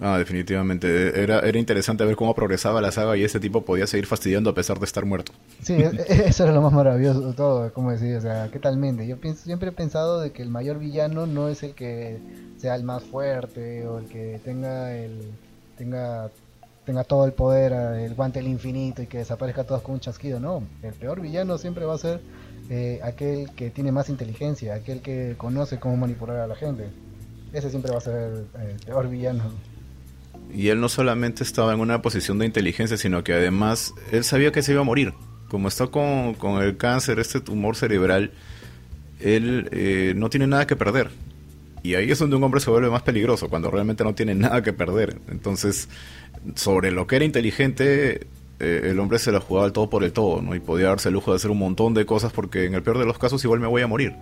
Ah, 0.00 0.18
definitivamente. 0.18 1.22
Era, 1.22 1.40
era 1.40 1.58
interesante 1.58 2.04
ver 2.04 2.16
cómo 2.16 2.34
progresaba 2.34 2.80
la 2.80 2.92
saga 2.92 3.16
y 3.16 3.24
este 3.24 3.40
tipo 3.40 3.62
podía 3.64 3.86
seguir 3.86 4.06
fastidiando 4.06 4.50
a 4.50 4.54
pesar 4.54 4.78
de 4.78 4.84
estar 4.84 5.04
muerto. 5.06 5.32
Sí, 5.62 5.72
e, 5.74 5.86
e, 5.86 6.28
eso 6.28 6.44
era 6.44 6.52
lo 6.52 6.60
más 6.60 6.72
maravilloso 6.72 7.28
de 7.28 7.32
todo, 7.32 7.72
como 7.72 7.90
decir, 7.90 8.16
o 8.16 8.20
sea, 8.20 8.50
qué 8.52 8.58
talmente. 8.58 9.06
Yo 9.06 9.16
pienso, 9.16 9.44
siempre 9.44 9.70
he 9.70 9.72
pensado 9.72 10.20
de 10.20 10.32
que 10.32 10.42
el 10.42 10.50
mayor 10.50 10.78
villano 10.78 11.26
no 11.26 11.48
es 11.48 11.62
el 11.62 11.74
que 11.74 12.18
sea 12.58 12.74
el 12.74 12.84
más 12.84 13.04
fuerte 13.04 13.86
o 13.86 13.98
el 13.98 14.06
que 14.06 14.40
tenga 14.44 14.94
el 14.94 15.30
tenga 15.78 16.30
tenga 16.84 17.02
todo 17.02 17.24
el 17.26 17.32
poder, 17.32 17.72
el 17.72 18.14
guante 18.14 18.38
del 18.38 18.48
infinito 18.48 19.02
y 19.02 19.06
que 19.06 19.18
desaparezca 19.18 19.64
todos 19.64 19.82
con 19.82 19.94
un 19.94 20.00
chasquido, 20.00 20.38
no. 20.38 20.62
El 20.82 20.94
peor 20.94 21.20
villano 21.20 21.58
siempre 21.58 21.84
va 21.84 21.94
a 21.94 21.98
ser 21.98 22.20
eh, 22.70 23.00
aquel 23.02 23.50
que 23.56 23.70
tiene 23.70 23.90
más 23.90 24.08
inteligencia, 24.08 24.74
aquel 24.74 25.02
que 25.02 25.34
conoce 25.36 25.80
cómo 25.80 25.96
manipular 25.96 26.36
a 26.36 26.46
la 26.46 26.54
gente. 26.54 26.84
Ese 27.52 27.70
siempre 27.70 27.90
va 27.90 27.98
a 27.98 28.02
ser 28.02 28.44
el 28.54 28.76
peor 28.84 29.08
villano. 29.08 29.44
Y 30.56 30.70
él 30.70 30.80
no 30.80 30.88
solamente 30.88 31.44
estaba 31.44 31.74
en 31.74 31.80
una 31.80 32.00
posición 32.00 32.38
de 32.38 32.46
inteligencia, 32.46 32.96
sino 32.96 33.22
que 33.22 33.34
además 33.34 33.92
él 34.10 34.24
sabía 34.24 34.52
que 34.52 34.62
se 34.62 34.72
iba 34.72 34.80
a 34.80 34.84
morir. 34.84 35.12
Como 35.48 35.68
está 35.68 35.88
con, 35.88 36.32
con 36.32 36.62
el 36.62 36.78
cáncer, 36.78 37.18
este 37.18 37.40
tumor 37.40 37.76
cerebral, 37.76 38.32
él 39.20 39.68
eh, 39.70 40.14
no 40.16 40.30
tiene 40.30 40.46
nada 40.46 40.66
que 40.66 40.74
perder. 40.74 41.10
Y 41.82 41.94
ahí 41.94 42.10
es 42.10 42.18
donde 42.18 42.36
un 42.36 42.42
hombre 42.42 42.60
se 42.60 42.70
vuelve 42.70 42.88
más 42.88 43.02
peligroso, 43.02 43.50
cuando 43.50 43.70
realmente 43.70 44.02
no 44.02 44.14
tiene 44.14 44.34
nada 44.34 44.62
que 44.62 44.72
perder. 44.72 45.18
Entonces, 45.28 45.90
sobre 46.54 46.90
lo 46.90 47.06
que 47.06 47.16
era 47.16 47.26
inteligente, 47.26 48.26
eh, 48.58 48.80
el 48.84 48.98
hombre 48.98 49.18
se 49.18 49.32
la 49.32 49.40
jugaba 49.40 49.66
al 49.66 49.74
todo 49.74 49.90
por 49.90 50.04
el 50.04 50.12
todo, 50.14 50.40
¿no? 50.40 50.54
Y 50.54 50.60
podía 50.60 50.88
darse 50.88 51.10
el 51.10 51.14
lujo 51.14 51.32
de 51.32 51.36
hacer 51.36 51.50
un 51.50 51.58
montón 51.58 51.92
de 51.92 52.06
cosas 52.06 52.32
porque 52.32 52.64
en 52.64 52.74
el 52.74 52.82
peor 52.82 52.98
de 52.98 53.04
los 53.04 53.18
casos 53.18 53.44
igual 53.44 53.60
me 53.60 53.66
voy 53.66 53.82
a 53.82 53.86
morir. 53.86 54.14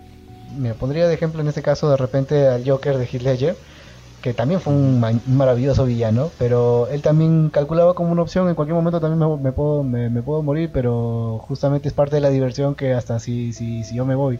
Me 0.57 0.73
pondría 0.73 1.07
de 1.07 1.13
ejemplo 1.13 1.39
en 1.39 1.47
este 1.47 1.61
caso 1.61 1.89
de 1.89 1.95
repente 1.95 2.45
al 2.45 2.69
Joker 2.69 2.97
de 2.97 3.05
Heath 3.05 3.23
que 4.25 4.33
también 4.33 4.59
fue 4.59 4.73
un, 4.73 4.99
maravilloso 5.27 5.85
villano, 5.85 6.31
pero 6.39 6.87
él 6.87 7.03
también 7.03 7.51
calculaba 7.51 7.93
como 7.93 8.11
una 8.11 8.23
opción, 8.23 8.49
en 8.49 8.55
cualquier 8.55 8.73
momento 8.73 8.99
también 8.99 9.19
me, 9.39 9.51
puedo, 9.51 9.83
me, 9.83 10.09
puedo 10.23 10.41
morir, 10.41 10.71
pero 10.73 11.37
justamente 11.47 11.87
es 11.87 11.93
parte 11.93 12.15
de 12.15 12.21
la 12.21 12.31
diversión 12.31 12.73
que 12.73 12.93
hasta 12.93 13.19
si, 13.19 13.53
si, 13.53 13.83
si 13.83 13.95
yo 13.95 14.03
me 14.03 14.15
voy. 14.15 14.39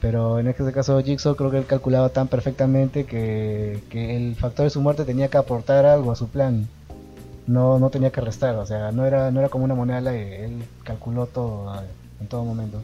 Pero 0.00 0.40
en 0.40 0.48
este 0.48 0.72
caso 0.72 1.00
Jigsaw 1.00 1.36
creo 1.36 1.52
que 1.52 1.58
él 1.58 1.66
calculaba 1.66 2.08
tan 2.08 2.26
perfectamente 2.26 3.04
que, 3.04 3.78
que 3.88 4.16
el 4.16 4.34
factor 4.34 4.64
de 4.64 4.70
su 4.70 4.80
muerte 4.80 5.04
tenía 5.04 5.28
que 5.28 5.38
aportar 5.38 5.86
algo 5.86 6.10
a 6.10 6.16
su 6.16 6.26
plan. 6.26 6.66
No, 7.46 7.78
no 7.78 7.88
tenía 7.88 8.10
que 8.10 8.20
restar, 8.20 8.56
o 8.56 8.66
sea, 8.66 8.90
no 8.90 9.06
era, 9.06 9.30
no 9.30 9.38
era 9.38 9.48
como 9.48 9.62
una 9.62 9.76
moneda, 9.76 10.12
él 10.12 10.64
calculó 10.82 11.26
todo 11.26 11.72
en 12.20 12.26
todo 12.26 12.44
momento. 12.44 12.82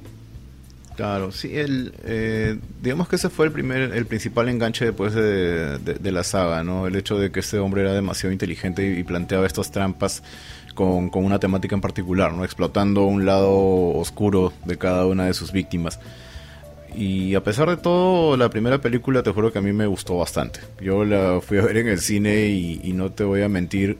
Claro, 0.97 1.31
sí, 1.31 1.59
el, 1.59 1.93
eh, 2.05 2.59
digamos 2.83 3.07
que 3.07 3.17
ese 3.17 3.29
fue 3.29 3.45
el 3.45 3.53
primer, 3.53 3.95
el 3.95 4.07
principal 4.07 4.49
enganche 4.49 4.87
después 4.87 5.12
de, 5.12 5.79
la 6.11 6.25
saga, 6.25 6.65
¿no? 6.65 6.87
El 6.87 6.97
hecho 6.97 7.19
de 7.19 7.31
que 7.31 7.41
este 7.41 7.59
hombre 7.59 7.83
era 7.83 7.93
demasiado 7.93 8.33
inteligente 8.33 8.99
y, 8.99 9.05
planteaba 9.05 9.47
estas 9.47 9.71
trampas 9.71 10.23
con, 10.75 11.11
una 11.12 11.38
temática 11.38 11.75
en 11.75 11.83
particular, 11.83 12.33
¿no? 12.33 12.45
Explotando 12.45 13.05
un 13.05 13.26
lado 13.26 13.53
oscuro 13.95 14.55
de 14.65 14.79
cada 14.79 15.07
una 15.07 15.26
de 15.26 15.35
sus 15.35 15.53
víctimas. 15.53 16.00
Y 16.97 17.35
a 17.35 17.45
pesar 17.45 17.69
de 17.69 17.76
todo, 17.76 18.38
la 18.38 18.49
primera 18.49 18.81
película 18.81 19.23
te 19.23 19.31
juro 19.33 19.53
que 19.53 19.59
a 19.59 19.62
mí 19.62 19.75
me 19.75 19.87
gustó 19.87 20.17
bastante. 20.17 20.61
Yo 20.81 21.05
la 21.05 21.43
fui 21.43 21.59
a 21.59 21.62
ver 21.62 21.76
en 21.76 21.88
el 21.88 22.00
cine 22.00 22.47
y 22.47 22.93
no 22.95 23.12
te 23.12 23.23
voy 23.23 23.43
a 23.43 23.50
mentir 23.50 23.99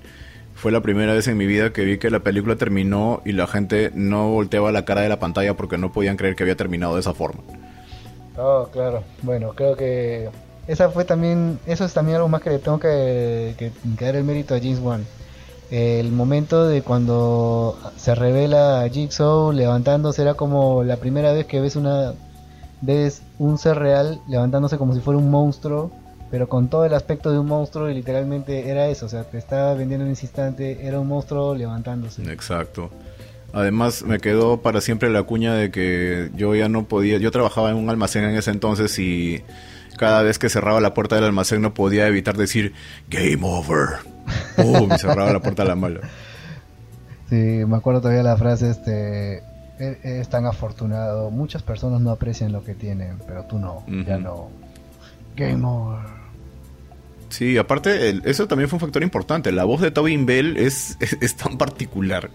fue 0.57 0.73
la 0.73 0.81
primera 0.81 1.13
vez 1.13 1.29
en 1.29 1.37
mi 1.37 1.47
vida 1.47 1.73
que 1.73 1.85
vi 1.85 1.99
que 1.99 2.11
la 2.11 2.21
película 2.21 2.57
terminó 2.57 3.21
y 3.25 3.33
la 3.33 3.47
gente 3.47 3.93
no 3.95 4.31
volteaba 4.31 4.73
la 4.73 4.87
cara 4.87 5.03
de 5.03 5.09
la 5.11 5.19
pantalla 5.19 5.55
porque 5.55 5.77
no 5.77 5.93
podían 5.93 6.17
creer 6.17 6.35
que 6.35 6.45
había 6.45 6.57
terminado 6.57 6.95
de 6.95 7.01
esa 7.01 7.13
forma. 7.13 7.43
Oh, 8.39 8.67
claro. 8.73 9.05
Bueno, 9.23 9.53
creo 9.55 9.77
que 9.77 10.31
esa 10.67 10.89
fue 10.89 11.05
también, 11.05 11.59
eso 11.67 11.85
es 11.85 11.93
también 11.93 12.17
algo 12.17 12.29
más 12.29 12.41
que 12.41 12.51
le 12.51 12.59
tengo 12.59 12.81
que, 12.81 13.71
dar 14.01 14.17
el 14.17 14.25
mérito 14.25 14.55
a 14.55 14.59
James 14.59 14.81
Wan. 14.81 15.05
el 15.71 16.11
momento 16.11 16.67
de 16.67 16.81
cuando 16.81 17.79
se 17.97 18.15
revela 18.15 18.89
Jigsaw 18.91 19.53
levantándose 19.53 20.23
era 20.23 20.35
como 20.35 20.85
la 20.85 20.97
primera 20.97 21.33
vez 21.33 21.47
que 21.47 21.61
ves 21.61 21.77
una 21.77 22.15
ves 22.81 23.23
un 23.39 23.59
ser 23.59 23.79
real 23.79 24.21
levantándose 24.27 24.79
como 24.79 24.95
si 24.95 25.01
fuera 25.01 25.19
un 25.19 25.31
monstruo, 25.31 25.91
pero 26.37 26.51
con 26.51 26.69
todo 26.69 26.85
el 26.85 26.93
aspecto 26.93 27.33
de 27.33 27.39
un 27.39 27.47
monstruo 27.47 27.89
y 27.89 27.95
literalmente 27.95 28.69
era 28.69 28.89
eso, 28.89 29.07
o 29.07 29.09
sea, 29.09 29.25
te 29.25 29.39
estaba 29.39 29.73
vendiendo 29.73 30.05
en 30.05 30.13
ese 30.13 30.27
instante, 30.27 30.87
era 30.87 31.01
un 31.01 31.09
monstruo 31.09 31.55
levantándose. 31.55 32.31
Exacto. 32.31 32.91
Además 33.55 34.03
me 34.03 34.19
quedó 34.19 34.61
para 34.61 34.83
siempre 34.83 35.09
la 35.09 35.23
cuña 35.23 35.55
de 35.55 35.71
que 35.71 36.31
yo 36.35 36.55
ya 36.55 36.69
no 36.69 36.85
podía, 36.85 37.17
yo 37.17 37.31
trabajaba 37.31 37.71
en 37.71 37.79
un 37.79 37.89
almacén 37.89 38.25
en 38.25 38.37
ese 38.37 38.51
entonces 38.51 38.99
y 38.99 39.43
cada 39.97 40.21
vez 40.21 40.39
que 40.39 40.51
cerraba 40.51 40.79
la 40.83 40.93
puerta 40.93 41.15
del 41.15 41.25
almacén 41.25 41.63
no 41.63 41.73
podía 41.73 42.07
evitar 42.07 42.37
decir 42.37 42.75
Game 43.09 43.41
Over. 43.41 44.01
¡Pum! 44.57 44.93
Y 44.95 44.99
cerraba 44.99 45.33
la 45.33 45.41
puerta 45.41 45.63
a 45.63 45.65
la 45.65 45.75
mala. 45.75 46.01
Sí, 47.31 47.65
me 47.67 47.79
acuerdo 47.79 48.03
todavía 48.03 48.23
la 48.23 48.37
frase, 48.37 48.69
este, 48.69 49.43
es 49.79 50.29
tan 50.29 50.45
afortunado. 50.45 51.31
Muchas 51.31 51.63
personas 51.63 52.03
no 52.03 52.11
aprecian 52.11 52.53
lo 52.53 52.63
que 52.63 52.75
tienen, 52.75 53.21
pero 53.27 53.45
tú 53.45 53.59
no, 53.59 53.87
ya 54.07 54.19
no. 54.19 54.51
Game 55.35 55.67
over. 55.67 56.16
Sí, 57.29 57.59
aparte, 57.59 58.21
eso 58.25 58.47
también 58.47 58.69
fue 58.69 58.77
un 58.77 58.81
factor 58.81 59.03
importante. 59.03 59.53
La 59.53 59.65
voz 59.65 59.81
de 59.81 59.91
Tobin 59.91 60.27
Bell 60.27 60.57
es, 60.57 60.97
es, 61.01 61.37
tan 61.37 61.59
particular 61.59 62.31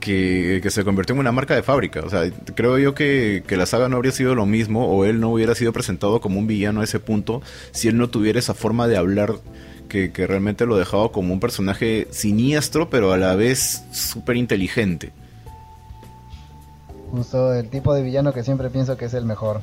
que, 0.00 0.60
que, 0.62 0.70
se 0.70 0.84
convirtió 0.84 1.14
en 1.14 1.20
una 1.20 1.32
marca 1.32 1.54
de 1.54 1.62
fábrica. 1.62 2.00
O 2.00 2.10
sea, 2.10 2.30
creo 2.54 2.78
yo 2.78 2.94
que, 2.94 3.42
que, 3.46 3.56
la 3.56 3.66
saga 3.66 3.88
no 3.88 3.96
habría 3.96 4.12
sido 4.12 4.34
lo 4.34 4.46
mismo 4.46 4.86
o 4.86 5.04
él 5.04 5.20
no 5.20 5.30
hubiera 5.30 5.54
sido 5.54 5.72
presentado 5.72 6.20
como 6.20 6.38
un 6.38 6.46
villano 6.46 6.80
a 6.80 6.84
ese 6.84 7.00
punto 7.00 7.42
si 7.72 7.88
él 7.88 7.98
no 7.98 8.08
tuviera 8.08 8.38
esa 8.38 8.54
forma 8.54 8.86
de 8.86 8.96
hablar 8.96 9.34
que, 9.88 10.12
que 10.12 10.26
realmente 10.26 10.66
lo 10.66 10.76
dejaba 10.76 11.10
como 11.10 11.32
un 11.32 11.40
personaje 11.40 12.06
siniestro, 12.10 12.90
pero 12.90 13.12
a 13.12 13.16
la 13.16 13.34
vez 13.34 13.84
súper 13.90 14.36
inteligente. 14.36 15.12
Justo 17.10 17.54
el 17.54 17.68
tipo 17.70 17.94
de 17.94 18.02
villano 18.02 18.32
que 18.32 18.44
siempre 18.44 18.70
pienso 18.70 18.96
que 18.96 19.06
es 19.06 19.14
el 19.14 19.24
mejor. 19.24 19.62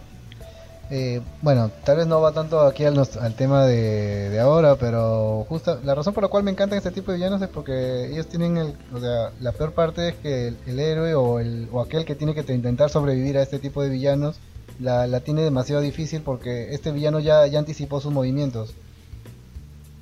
Eh, 0.92 1.22
bueno, 1.42 1.72
tal 1.84 1.98
vez 1.98 2.06
no 2.06 2.22
va 2.22 2.32
tanto 2.32 2.60
aquí 2.62 2.86
al, 2.86 2.96
tema 3.36 3.65
de, 3.65 4.39
ahora, 4.39 4.75
pero 4.75 5.46
justo 5.50 5.80
la 5.84 5.96
razón 5.96 6.13
por 6.13 6.24
la 6.24 6.30
cual 6.30 6.44
me 6.44 6.51
encantan 6.51 6.77
este 6.77 6.92
tipo 6.92 7.12
de 7.12 7.18
villanos 7.18 7.42
es 7.42 7.48
porque 7.48 8.12
ellos 8.12 8.27
tienen 8.27 8.58
el, 8.58 8.75
o 8.94 9.00
sea, 9.00 9.32
la 9.42 9.51
peor 9.51 9.74
parte 9.74 10.10
es 10.10 10.15
que 10.15 10.54
el, 10.68 10.80
héroe 10.80 11.15
o, 11.15 11.39
el, 11.39 11.68
o 11.72 11.82
aquel 11.82 12.06
que 12.06 12.13
tiene 12.13 12.36
que 12.36 12.54
intentar 12.54 12.92
sobrevivir 12.92 13.38
a 13.38 13.42
este 13.42 13.58
tipo 13.58 13.82
de 13.82 13.89
villanos 13.89 14.38
la, 14.80 15.08
la 15.08 15.22
tiene 15.22 15.42
demasiado 15.42 15.82
difícil 15.82 16.22
porque 16.22 16.74
este 16.74 16.92
villano 16.92 17.20
ya, 17.20 17.48
ya 17.48 17.60
anticipó 17.60 18.00
sus 18.00 18.12
movimientos. 18.12 18.75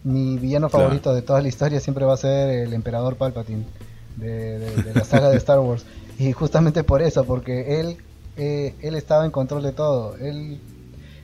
Mi 0.03 0.37
villano 0.37 0.67
favorito 0.67 1.13
de 1.13 1.21
toda 1.21 1.41
la 1.41 1.47
historia 1.47 1.79
siempre 1.79 2.03
va 2.03 2.15
a 2.15 2.17
ser 2.17 2.49
el 2.49 2.73
emperador 2.73 3.15
Palpatine 3.15 3.63
de, 4.17 4.59
de 4.59 4.93
la 4.93 5.05
saga 5.05 5.29
de 5.29 5.37
Star 5.37 5.59
Wars. 5.59 5.85
Y 6.19 6.31
justamente 6.33 6.83
por 6.83 7.01
eso, 7.01 7.23
porque 7.23 7.79
él, 7.79 7.97
eh, 8.37 8.75
él 8.81 8.95
estaba 8.95 9.25
en 9.25 9.31
control 9.31 9.63
de 9.63 9.71
todo. 9.71 10.17
Él, 10.17 10.59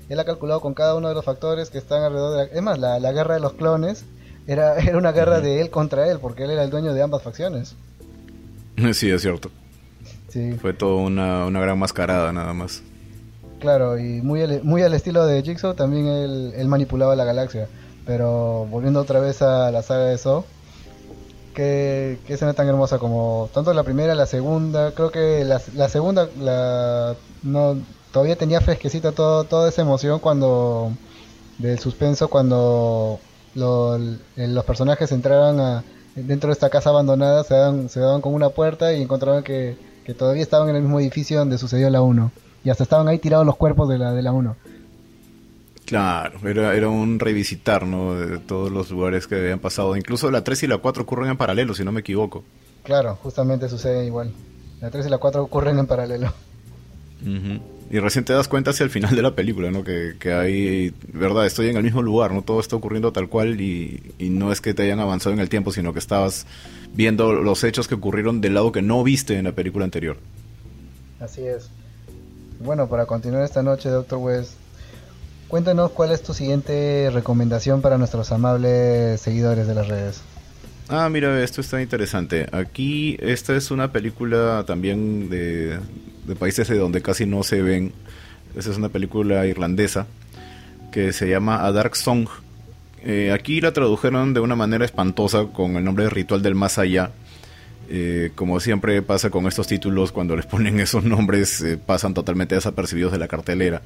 él 0.10 0.20
ha 0.20 0.26
calculado 0.26 0.60
con 0.60 0.74
cada 0.74 0.96
uno 0.96 1.08
de 1.08 1.14
los 1.14 1.24
factores 1.24 1.70
que 1.70 1.78
están 1.78 2.04
alrededor 2.04 2.32
de 2.32 2.38
la... 2.38 2.58
Es 2.58 2.62
más, 2.62 2.80
la, 2.80 3.12
guerra 3.12 3.36
de 3.36 3.40
los 3.40 3.54
clones 3.54 4.06
era, 4.48 4.78
era 4.80 4.98
una 4.98 5.12
guerra 5.12 5.40
de 5.40 5.62
él 5.62 5.70
contra 5.70 6.10
él, 6.10 6.20
porque 6.20 6.44
él 6.44 6.52
era 6.52 6.64
el 6.64 6.70
dueño 6.70 6.94
de 6.94 7.02
ambas 7.02 7.24
facciones. 7.24 7.76
Sí, 8.94 9.10
es 9.10 9.22
cierto. 9.22 9.52
Sí. 10.30 10.54
Fue 10.54 10.74
todo 10.74 10.98
una, 10.98 11.46
una 11.46 11.60
gran 11.60 11.78
mascarada 11.78 12.32
nada 12.32 12.54
más. 12.54 12.82
Claro, 13.60 14.00
y 14.00 14.22
muy 14.22 14.42
al, 14.42 14.64
muy 14.64 14.82
al 14.84 14.94
estilo 14.94 15.26
de 15.26 15.44
Jigsaw, 15.44 15.74
también 15.74 16.08
él, 16.08 16.54
él 16.56 16.68
manipulaba 16.70 17.16
la 17.16 17.26
galaxia. 17.26 17.68
Pero 18.06 18.66
volviendo 18.70 19.02
otra 19.02 19.20
vez 19.20 19.42
a 19.42 19.70
la 19.70 19.82
saga 19.82 20.06
de 20.06 20.18
Saw, 20.18 20.46
que, 21.54 22.20
que 22.26 22.34
escena 22.34 22.54
tan 22.54 22.68
hermosa 22.68 23.00
como 23.00 23.50
tanto 23.54 23.74
la 23.74 23.84
primera, 23.84 24.16
la 24.16 24.26
segunda, 24.26 24.94
creo 24.94 25.12
que 25.12 25.44
la, 25.44 25.62
la 25.76 25.90
segunda 25.90 26.30
la, 26.40 27.16
no 27.44 27.78
todavía 28.12 28.36
tenía 28.36 28.62
fresquecita 28.62 29.12
todo, 29.12 29.44
toda 29.44 29.70
esa 29.70 29.82
emoción 29.82 30.20
cuando 30.20 30.92
del 31.58 31.80
suspenso 31.80 32.30
cuando 32.30 33.20
los 33.54 34.66
personajes 34.66 35.12
entraron 35.12 35.60
a, 35.60 35.84
dentro 36.16 36.50
de 36.50 36.54
esta 36.54 36.70
casa 36.70 36.90
abandonada, 36.90 37.44
se 37.44 37.54
daban, 37.54 37.90
se 37.90 38.00
daban 38.00 38.22
con 38.22 38.34
una 38.34 38.50
puerta 38.50 38.94
y 38.94 39.02
encontraban 39.02 39.44
que, 39.44 39.78
que, 40.06 40.14
todavía 40.14 40.42
estaban 40.42 40.70
en 40.70 40.78
el 40.78 40.82
mismo 40.84 41.00
edificio 41.00 41.40
donde 41.40 41.58
sucedió 41.58 41.90
la 41.90 42.02
1. 42.02 42.32
Y 42.64 42.70
hasta 42.70 42.84
estaban 42.84 43.08
ahí 43.08 43.20
tirados 43.20 43.46
los 43.46 43.56
cuerpos 43.56 43.90
de 43.90 43.98
la, 43.98 44.14
de 44.14 44.22
la 44.22 44.32
1. 44.32 44.56
Claro, 45.86 46.48
era, 46.48 46.76
era 46.76 46.88
un 46.90 47.20
revisitar, 47.20 47.86
¿no? 47.86 48.14
De 48.14 48.38
todos 48.38 48.72
los 48.72 48.92
lugares 48.92 49.28
que 49.28 49.36
habían 49.36 49.60
pasado. 49.60 49.96
Incluso 49.96 50.30
la 50.30 50.44
3 50.44 50.64
y 50.64 50.68
la 50.68 50.78
4 50.78 51.04
ocurren 51.04 51.32
en 51.32 51.38
paralelo, 51.38 51.74
si 51.74 51.84
no 51.84 51.92
me 51.92 52.02
equivoco. 52.02 52.44
Claro, 52.84 53.18
justamente 53.24 53.68
sucede 53.70 54.06
igual. 54.06 54.32
La 54.82 54.92
3 54.92 55.08
y 55.08 55.10
la 55.10 55.18
4 55.18 55.42
ocurren 55.42 55.80
en 55.80 55.88
paralelo. 55.88 56.32
Y 57.92 58.00
recién 58.00 58.24
te 58.24 58.34
das 58.34 58.48
cuenta 58.48 58.70
hacia 58.70 58.84
el 58.84 58.90
final 58.90 59.16
de 59.16 59.22
la 59.22 59.34
película, 59.34 59.72
¿no? 59.72 59.84
Que, 59.84 60.16
que 60.20 60.34
hay, 60.34 60.94
verdad, 61.12 61.46
estoy 61.46 61.70
en 61.70 61.78
el 61.78 61.84
mismo 61.84 62.02
lugar, 62.02 62.32
¿no? 62.32 62.44
Todo 62.44 62.60
está 62.60 62.76
ocurriendo 62.76 63.12
tal 63.12 63.30
cual 63.30 63.60
y, 63.60 64.14
y 64.20 64.30
no 64.30 64.52
es 64.52 64.62
que 64.62 64.74
te 64.74 64.84
hayan 64.84 65.00
avanzado 65.00 65.34
en 65.34 65.40
el 65.40 65.50
tiempo, 65.50 65.72
sino 65.72 65.92
que 65.92 66.00
estabas 66.00 66.46
viendo 66.94 67.34
los 67.34 67.64
hechos 67.64 67.88
que 67.88 67.96
ocurrieron 67.96 68.42
del 68.42 68.54
lado 68.54 68.72
que 68.72 68.82
no 68.82 69.04
viste 69.04 69.38
en 69.38 69.46
la 69.46 69.54
película 69.54 69.86
anterior. 69.86 70.18
Así 71.20 71.42
es. 71.42 71.70
Bueno, 72.60 72.88
para 72.88 73.06
continuar 73.06 73.44
esta 73.44 73.64
noche, 73.64 73.90
Doctor 73.90 74.20
West, 74.20 74.54
Cuéntanos 75.50 75.90
cuál 75.90 76.12
es 76.12 76.22
tu 76.22 76.36
siguiente 76.36 77.10
recomendación 77.12 77.82
para 77.82 77.98
nuestros 77.98 78.32
amables 78.32 79.20
seguidores 79.20 79.66
de 79.66 79.74
las 79.74 79.88
redes. 79.88 80.22
Ah, 80.92 81.08
mira, 81.08 81.44
esto 81.44 81.62
está 81.62 81.84
interesante. 81.84 82.48
Aquí, 82.52 83.16
esta 83.20 83.56
es 83.56 83.70
una 83.70 83.92
película 83.92 84.64
también 84.66 85.30
de, 85.30 85.80
países 86.40 86.68
de 86.68 86.80
donde 86.80 87.04
casi 87.04 87.28
no 87.28 87.44
se 87.44 87.62
ven. 87.62 87.94
Esta 88.56 88.72
es 88.72 88.78
una 88.78 88.90
película 88.90 89.46
irlandesa 89.46 90.08
que 90.92 91.14
se 91.14 91.30
llama 91.30 91.64
A 91.64 91.72
Dark 91.72 91.96
Song. 91.96 92.28
Eh, 93.04 93.32
aquí 93.32 93.62
la 93.62 93.72
tradujeron 93.72 94.34
de 94.34 94.40
una 94.40 94.56
manera 94.56 94.84
espantosa 94.84 95.46
con 95.54 95.76
el 95.76 95.84
nombre 95.84 96.06
de 96.06 96.10
Ritual 96.10 96.42
del 96.42 96.56
Más 96.56 96.80
Allá. 96.80 97.12
Eh, 97.88 98.32
como 98.34 98.60
siempre 98.60 99.00
pasa 99.04 99.30
con 99.30 99.46
estos 99.46 99.68
títulos, 99.68 100.12
cuando 100.12 100.36
les 100.36 100.48
ponen 100.48 100.80
esos 100.80 101.04
nombres 101.04 101.62
eh, 101.62 101.78
pasan 101.78 102.16
totalmente 102.16 102.56
desapercibidos 102.56 103.12
de 103.12 103.20
la 103.20 103.28
cartelera. 103.28 103.84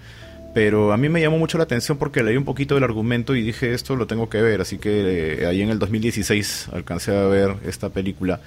Pero 0.54 0.94
a 0.94 0.98
mí 0.98 1.10
me 1.10 1.20
llamó 1.20 1.40
mucho 1.40 1.58
la 1.58 1.64
atención 1.64 1.98
porque 1.98 2.22
leí 2.22 2.38
un 2.38 2.46
poquito 2.46 2.76
del 2.76 2.84
argumento 2.84 3.36
y 3.36 3.42
dije 3.42 3.74
esto 3.74 3.96
lo 3.96 4.06
tengo 4.06 4.30
que 4.30 4.42
ver. 4.42 4.62
Así 4.62 4.78
que 4.78 5.42
eh, 5.42 5.48
ahí 5.48 5.62
en 5.62 5.70
el 5.70 5.80
2016 5.80 6.70
alcancé 6.72 7.16
a 7.16 7.24
ver 7.24 7.56
esta 7.66 7.90
película. 7.90 8.40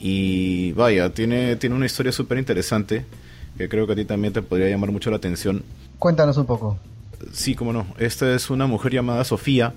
Y 0.00 0.72
vaya, 0.72 1.10
tiene, 1.10 1.56
tiene 1.56 1.76
una 1.76 1.86
historia 1.86 2.12
súper 2.12 2.38
interesante 2.38 3.04
que 3.58 3.68
creo 3.68 3.86
que 3.86 3.92
a 3.92 3.96
ti 3.96 4.04
también 4.04 4.32
te 4.32 4.42
podría 4.42 4.68
llamar 4.68 4.90
mucho 4.90 5.10
la 5.10 5.16
atención. 5.16 5.62
Cuéntanos 5.98 6.36
un 6.38 6.46
poco. 6.46 6.78
Sí, 7.32 7.54
cómo 7.54 7.72
no. 7.72 7.86
Esta 7.98 8.34
es 8.34 8.50
una 8.50 8.66
mujer 8.66 8.92
llamada 8.92 9.24
Sofía 9.24 9.74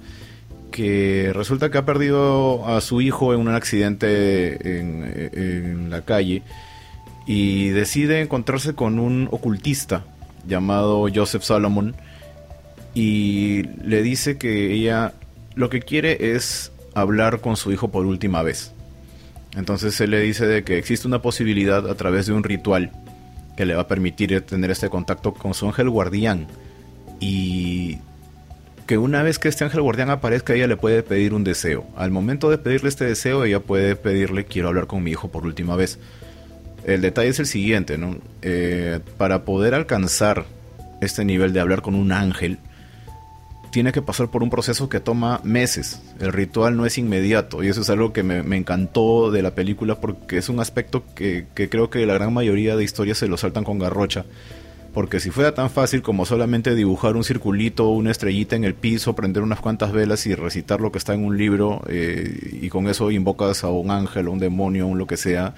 que 0.71 1.31
resulta 1.33 1.69
que 1.69 1.77
ha 1.77 1.85
perdido 1.85 2.67
a 2.67 2.81
su 2.81 3.01
hijo 3.01 3.33
en 3.33 3.41
un 3.41 3.49
accidente 3.49 4.79
en, 4.79 5.31
en 5.33 5.89
la 5.89 6.01
calle 6.01 6.43
y 7.25 7.69
decide 7.69 8.21
encontrarse 8.21 8.73
con 8.73 8.99
un 8.99 9.27
ocultista 9.31 10.03
llamado 10.47 11.07
Joseph 11.13 11.43
Solomon 11.43 11.95
y 12.93 13.63
le 13.83 14.01
dice 14.01 14.37
que 14.37 14.73
ella 14.73 15.13
lo 15.55 15.69
que 15.69 15.81
quiere 15.81 16.33
es 16.35 16.71
hablar 16.93 17.41
con 17.41 17.57
su 17.57 17.71
hijo 17.71 17.89
por 17.89 18.05
última 18.05 18.41
vez. 18.43 18.73
Entonces 19.55 19.99
él 20.01 20.11
le 20.11 20.21
dice 20.21 20.45
de 20.45 20.63
que 20.63 20.77
existe 20.77 21.07
una 21.07 21.21
posibilidad 21.21 21.89
a 21.89 21.95
través 21.95 22.27
de 22.27 22.33
un 22.33 22.43
ritual 22.43 22.91
que 23.55 23.65
le 23.65 23.75
va 23.75 23.83
a 23.83 23.87
permitir 23.87 24.39
tener 24.41 24.71
este 24.71 24.89
contacto 24.89 25.33
con 25.33 25.53
su 25.53 25.65
ángel 25.65 25.89
guardián 25.89 26.47
y 27.19 27.97
que 28.85 28.97
una 28.97 29.23
vez 29.23 29.39
que 29.39 29.49
este 29.49 29.63
ángel 29.63 29.81
guardián 29.81 30.09
aparezca 30.09 30.53
ella 30.53 30.67
le 30.67 30.77
puede 30.77 31.03
pedir 31.03 31.33
un 31.33 31.43
deseo. 31.43 31.85
Al 31.95 32.11
momento 32.11 32.49
de 32.49 32.57
pedirle 32.57 32.89
este 32.89 33.05
deseo 33.05 33.43
ella 33.43 33.59
puede 33.59 33.95
pedirle 33.95 34.45
quiero 34.45 34.69
hablar 34.69 34.87
con 34.87 35.03
mi 35.03 35.11
hijo 35.11 35.29
por 35.29 35.45
última 35.45 35.75
vez. 35.75 35.99
El 36.87 37.01
detalle 37.01 37.29
es 37.29 37.39
el 37.39 37.45
siguiente, 37.45 37.97
¿no? 37.97 38.15
Eh, 38.41 39.01
para 39.17 39.43
poder 39.43 39.73
alcanzar 39.73 40.45
este 41.01 41.25
nivel 41.25 41.51
de 41.51 41.59
hablar 41.59 41.81
con 41.81 41.95
un 41.95 42.13
ángel, 42.13 42.59
tiene 43.71 43.91
que 43.91 44.01
pasar 44.01 44.29
por 44.29 44.41
un 44.41 44.49
proceso 44.49 44.87
que 44.87 45.01
toma 45.01 45.41
meses. 45.43 46.01
El 46.21 46.31
ritual 46.31 46.77
no 46.77 46.85
es 46.85 46.97
inmediato 46.97 47.61
y 47.61 47.67
eso 47.67 47.81
es 47.81 47.89
algo 47.89 48.13
que 48.13 48.23
me, 48.23 48.55
encantó 48.55 49.31
de 49.31 49.41
la 49.41 49.51
película 49.53 49.99
porque 49.99 50.37
es 50.37 50.47
un 50.47 50.61
aspecto 50.61 51.03
que, 51.13 51.45
creo 51.53 51.89
que 51.89 52.05
la 52.05 52.13
gran 52.13 52.33
mayoría 52.33 52.77
de 52.77 52.85
historias 52.85 53.17
se 53.17 53.27
lo 53.27 53.35
saltan 53.35 53.65
con 53.65 53.79
garrocha. 53.79 54.25
Porque 54.93 55.19
si 55.19 55.29
fuera 55.29 55.53
tan 55.53 55.69
fácil 55.69 56.01
como 56.01 56.25
solamente 56.25 56.73
dibujar 56.73 57.17
un 57.17 57.25
circulito, 57.25 57.89
una 57.89 58.11
estrellita 58.11 58.55
en 58.55 58.63
el 58.63 58.73
piso, 58.73 59.13
prender 59.13 59.43
unas 59.43 59.59
cuantas 59.59 59.91
velas 59.91 60.25
y 60.25 60.33
recitar 60.33 60.79
lo 60.79 60.91
que 60.91 60.97
está 60.97 61.13
en 61.13 61.25
un 61.25 61.37
libro 61.37 61.83
eh, 61.87 62.59
y 62.61 62.69
con 62.69 62.87
eso 62.87 63.11
invocas 63.11 63.65
a 63.65 63.69
un 63.69 63.91
ángel, 63.91 64.27
a 64.27 64.29
un 64.29 64.39
demonio, 64.39 64.87
un 64.87 64.97
lo 64.97 65.05
que 65.05 65.17
sea, 65.17 65.53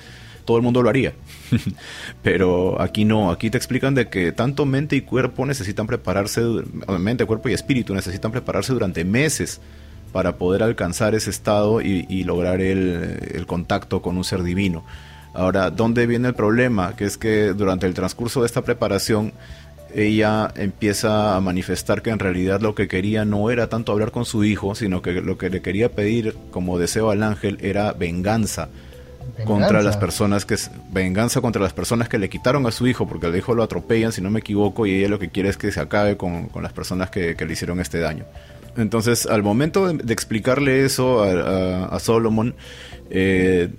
todo 0.50 0.58
el 0.58 0.64
mundo 0.64 0.82
lo 0.82 0.90
haría. 0.90 1.14
Pero 2.24 2.82
aquí 2.82 3.06
no, 3.06 3.30
aquí 3.30 3.52
te 3.52 3.58
explican 3.58 3.94
de 3.94 4.10
que 4.10 4.32
tanto 4.32 4.66
mente 4.66 4.96
y 4.96 5.02
cuerpo 5.02 5.46
necesitan 5.46 5.86
prepararse, 5.86 6.42
mente, 7.00 7.28
cuerpo 7.28 7.50
y 7.50 7.54
espíritu 7.54 7.94
necesitan 7.94 8.32
prepararse 8.32 8.74
durante 8.74 9.06
meses 9.06 9.62
para 10.12 10.38
poder 10.38 10.64
alcanzar 10.64 11.14
ese 11.14 11.30
estado 11.30 11.82
y, 11.82 12.24
lograr 12.24 12.62
el, 12.62 13.20
el, 13.32 13.46
contacto 13.46 14.02
con 14.02 14.18
un 14.18 14.24
ser 14.24 14.42
divino. 14.42 14.84
Ahora, 15.36 15.70
¿dónde 15.70 16.08
viene 16.08 16.30
el 16.30 16.34
problema? 16.34 16.96
Que 16.96 17.06
es 17.06 17.20
que 17.20 17.54
durante 17.54 17.86
el 17.86 17.94
transcurso 17.94 18.40
de 18.40 18.48
esta 18.48 18.64
preparación, 18.64 19.34
ella 19.94 20.52
empieza 20.56 21.36
a 21.36 21.42
manifestar 21.42 22.02
que 22.02 22.10
en 22.10 22.18
realidad 22.18 22.60
lo 22.60 22.74
que 22.74 22.88
quería 22.88 23.24
no 23.24 23.52
era 23.52 23.70
tanto 23.70 23.92
hablar 23.92 24.10
con 24.10 24.26
su 24.26 24.44
hijo, 24.44 24.74
sino 24.74 25.04
que 25.04 25.22
lo 25.22 25.38
que 25.38 25.52
le 25.52 25.62
quería 25.62 25.92
pedir 25.92 26.36
como 26.50 26.80
deseo 26.80 27.12
al 27.12 27.22
ángel 27.22 27.60
era 27.62 27.94
venganza 27.94 28.70
contra 29.46 29.82
las 29.82 29.98
personas 29.98 30.46
que 30.46 30.56
venganza 30.92 31.42
contra 31.42 31.62
las 31.62 31.74
personas 31.74 32.10
que 32.10 32.18
le 32.18 32.30
quitaron 32.30 32.65
a 32.65 32.72
su 32.72 32.88
hijo 32.88 33.08
porque 33.08 33.28
el 33.28 33.36
hijo 33.36 33.54
lo 33.56 33.63
atropellan 33.63 34.12
si 34.12 34.22
no 34.22 34.30
me 34.30 34.39
equivoco 34.39 34.86
y 34.86 34.96
ella 34.96 35.10
lo 35.10 35.20
que 35.20 35.30
quiere 35.30 35.50
es 35.50 35.58
que 35.58 35.72
se 35.72 35.80
acabe 35.80 36.18
con, 36.18 36.50
las 36.62 36.74
personas 36.74 37.10
que, 37.10 37.36
le 37.38 37.54
hicieron 37.54 37.80
este 37.80 38.00
daño. 38.00 38.26
Entonces 38.78 39.26
al 39.26 39.44
momento 39.44 39.92
de, 39.92 40.13
explicarle 40.13 40.86
eso 40.86 41.24
a, 41.24 42.00
Solomon 42.00 42.56
eh, 43.10 43.70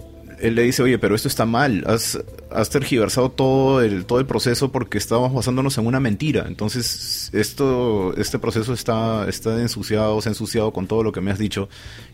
él 0.40 0.54
le 0.54 0.62
dice, 0.62 0.82
oye, 0.82 0.98
pero 0.98 1.14
esto 1.14 1.28
está 1.28 1.44
mal, 1.46 1.84
has, 1.86 2.70
tergiversado 2.70 3.30
todo 3.30 3.82
el, 3.82 4.04
proceso 4.26 4.72
porque 4.72 4.98
estábamos 4.98 5.34
basándonos 5.34 5.76
en 5.78 5.86
una 5.86 6.00
mentira. 6.00 6.44
Entonces, 6.46 7.30
esto, 7.32 8.14
este 8.16 8.38
proceso 8.38 8.72
está, 8.72 9.26
ensuciado, 9.60 10.20
se 10.20 10.28
ha 10.28 10.32
ensuciado 10.32 10.72
con 10.72 10.86
todo 10.86 11.02
lo 11.02 11.12
que 11.12 11.20
me 11.20 11.30
has 11.30 11.38
dicho 11.38 11.68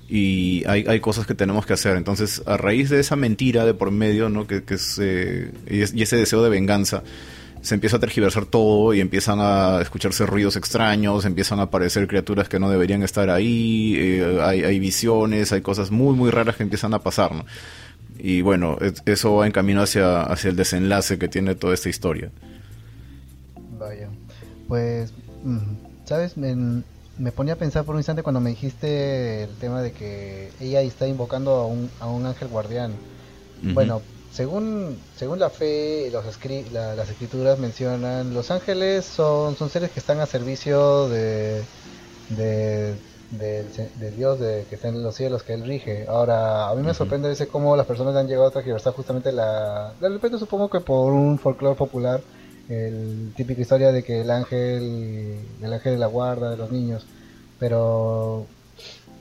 y 0.09 0.65
hay, 0.67 1.01
cosas 1.01 1.27
que 1.27 1.35
tenemos 1.35 1.67
que 1.67 1.73
hacer. 1.73 1.97
Entonces, 1.97 2.43
a 2.47 2.57
raíz 2.57 2.91
de 2.91 3.01
esa 3.01 3.17
mentira 3.17 3.65
de 3.65 3.75
por 3.75 3.91
medio, 3.91 4.29
¿no? 4.29 4.47
Que, 4.47 4.63
y, 5.71 6.03
ese 6.03 6.17
deseo 6.17 6.43
de 6.43 6.51
venganza, 6.51 7.03
se 7.63 7.75
empieza 7.75 7.97
a 7.97 8.01
tergiversar 8.01 8.47
todo 8.47 8.95
y 8.95 9.01
empiezan 9.01 9.39
a 9.41 9.81
escucharse 9.81 10.25
ruidos 10.27 10.57
extraños, 10.57 11.25
empiezan 11.25 11.59
a 11.59 11.63
aparecer 11.63 12.07
criaturas 12.07 12.49
que 12.49 12.61
no 12.61 12.71
deberían 12.71 13.03
estar 13.03 13.29
ahí, 13.29 13.95
eh, 13.97 14.39
hay, 14.41 14.79
visiones, 14.79 15.53
hay 15.53 15.63
cosas 15.63 15.91
muy, 15.91 16.15
muy 16.15 16.31
raras 16.31 16.57
que 16.57 16.63
empiezan 16.63 16.95
a 16.95 17.01
pasar. 17.01 17.33
Y 18.19 18.43
bueno, 18.43 18.79
eso 19.05 19.35
va 19.35 19.47
en 19.47 19.53
camino 19.53 19.83
hacia, 19.83 20.23
hacia 20.23 20.51
el 20.51 20.57
desenlace 20.57 21.19
que 21.19 21.29
tiene 21.29 21.55
toda 21.55 21.75
esta 21.75 21.89
historia. 21.89 22.31
Vaya, 23.79 24.09
pues, 24.69 25.13
¿sabes? 26.05 26.37
Me, 26.37 26.83
me 27.19 27.33
ponía 27.33 27.55
a 27.55 27.57
pensar 27.57 27.85
por 27.85 27.95
un 27.95 28.01
instante 28.01 28.23
cuando 28.23 28.41
me 28.41 28.51
dijiste 28.51 29.45
el 29.45 29.55
tema 29.57 29.83
de 29.83 29.93
que 29.93 30.51
ella 30.61 30.81
está 30.83 31.07
invocando 31.07 31.53
a 31.53 31.67
un, 31.67 31.91
a 32.01 32.07
un 32.09 32.27
ángel 32.27 32.49
guardián. 32.49 32.93
Bueno, 33.63 34.03
según, 34.33 34.99
según 35.17 35.39
la 35.39 35.49
fe, 35.49 36.11
los 36.13 36.25
las 36.73 37.09
escrituras 37.09 37.59
mencionan, 37.59 38.35
los 38.35 38.51
ángeles 38.51 39.07
son, 39.07 39.57
son 39.57 39.71
seres 39.71 39.91
que 39.91 40.01
están 40.01 40.21
a 40.21 40.27
servicio 40.27 41.09
de, 41.09 41.63
de 42.31 42.95
del, 43.31 43.67
Dios 44.17 44.39
de, 44.39 44.65
que 44.69 44.77
está 44.77 44.89
en 44.89 45.03
los 45.03 45.15
cielos, 45.15 45.43
que 45.43 45.55
Él 45.55 45.65
rige. 45.65 46.07
Ahora, 46.09 46.69
a 46.69 46.75
mí 46.75 46.83
me 46.83 46.95
sorprende 46.95 47.31
ese 47.31 47.49
cómo 47.49 47.77
las 47.77 47.87
personas 47.87 48.15
han 48.17 48.27
llegado 48.29 48.49
a 48.49 48.51
transgiversar 48.51 48.93
justamente 48.93 49.33
la... 49.33 49.93
De 50.01 50.09
repente 50.09 50.39
supongo 50.39 50.69
que 50.71 50.81
por 50.81 51.13
un 51.13 51.39
folclore 51.39 51.77
popular, 51.77 52.21
el 52.69 53.33
típico 53.37 53.61
historia 53.61 53.93
de 53.93 54.03
que 54.03 54.21
el 54.21 54.31
ángel, 54.31 55.39
el 55.63 55.73
ángel 55.73 55.95
de 55.95 55.99
la 55.99 56.07
guarda 56.07 56.51
de 56.51 56.57
los 56.57 56.71
niños. 56.71 57.05
Pero 57.59 58.47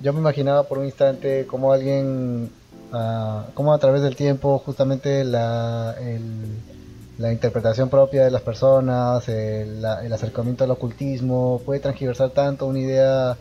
yo 0.01 0.13
me 0.13 0.19
imaginaba 0.19 0.63
por 0.63 0.77
un 0.77 0.85
instante 0.85 1.45
cómo 1.47 1.73
alguien, 1.73 2.49
uh, 2.93 3.51
cómo 3.53 3.73
a 3.73 3.77
través 3.79 4.01
del 4.01 4.15
tiempo 4.15 4.59
justamente 4.59 5.23
la... 5.23 5.95
la 7.17 7.31
interpretación 7.31 7.89
propia 7.89 8.25
de 8.25 8.29
las 8.31 8.41
personas, 8.41 9.27
el, 9.29 9.83
el 10.03 10.13
acercamiento 10.13 10.65
al 10.65 10.71
ocultismo, 10.71 11.61
puede 11.65 11.79
transgiversar 11.79 12.31
tanto 12.31 12.67
una 12.67 12.79
idea 12.79 13.37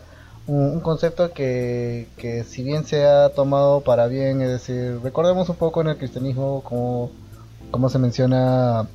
un, 0.47 0.79
concepto 0.81 1.31
que, 1.33 2.07
que, 2.17 2.43
si 2.43 2.63
bien 2.63 2.85
se 2.85 3.05
ha 3.05 3.29
tomado 3.29 3.81
para 3.81 4.07
bien, 4.07 4.41
es 4.41 4.49
decir, 4.49 4.99
recordemos 5.03 5.49
un 5.49 5.55
poco 5.55 5.81
en 5.81 5.87
el 5.87 5.97
cristianismo 5.97 6.61
como, 6.63 7.11
como 7.71 7.89
se 7.89 7.99
menciona 7.99 8.87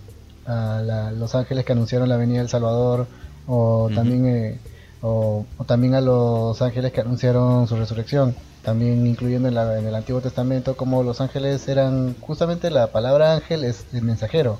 a 0.46 1.12
los 1.16 1.34
ángeles 1.34 1.64
que 1.64 1.72
anunciaron 1.72 2.08
la 2.08 2.16
venida 2.16 2.38
del 2.38 2.48
Salvador, 2.48 3.06
o 3.46 3.90
también 3.94 4.26
eh, 4.26 4.58
o, 5.02 5.46
también 5.66 5.94
a 5.94 6.00
los 6.00 6.60
ángeles 6.62 6.92
que 6.92 7.00
anunciaron 7.00 7.66
su 7.66 7.76
resurrección, 7.76 8.34
también 8.62 9.06
incluyendo 9.06 9.48
en, 9.48 9.54
la, 9.54 9.78
en 9.78 9.86
el 9.86 9.94
Antiguo 9.94 10.20
Testamento 10.20 10.76
como 10.76 11.02
los 11.02 11.20
ángeles 11.20 11.66
eran 11.68 12.14
justamente 12.20 12.70
la 12.70 12.88
palabra 12.88 13.34
ángel 13.34 13.64
es 13.64 13.86
el 13.92 14.02
mensajero. 14.02 14.58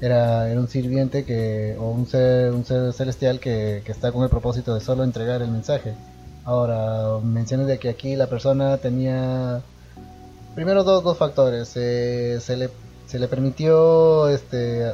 Era, 0.00 0.50
era 0.50 0.60
un 0.60 0.68
sirviente 0.68 1.24
que, 1.24 1.76
o 1.78 1.90
un 1.90 2.06
ser, 2.06 2.52
un 2.52 2.64
ser 2.64 2.92
celestial 2.92 3.40
que, 3.40 3.82
que 3.84 3.92
está 3.92 4.12
con 4.12 4.24
el 4.24 4.28
propósito 4.28 4.74
de 4.74 4.80
solo 4.80 5.04
entregar 5.04 5.40
el 5.40 5.50
mensaje. 5.50 5.94
Ahora, 6.44 7.18
mencioné 7.22 7.64
de 7.64 7.78
que 7.78 7.88
aquí 7.88 8.16
la 8.16 8.26
persona 8.26 8.76
tenía 8.78 9.62
primero 10.54 10.84
dos, 10.84 11.02
dos 11.02 11.16
factores. 11.16 11.68
se, 11.68 12.56
le, 12.56 12.70
se 13.06 13.18
le 13.18 13.28
permitió, 13.28 14.28
este, 14.28 14.92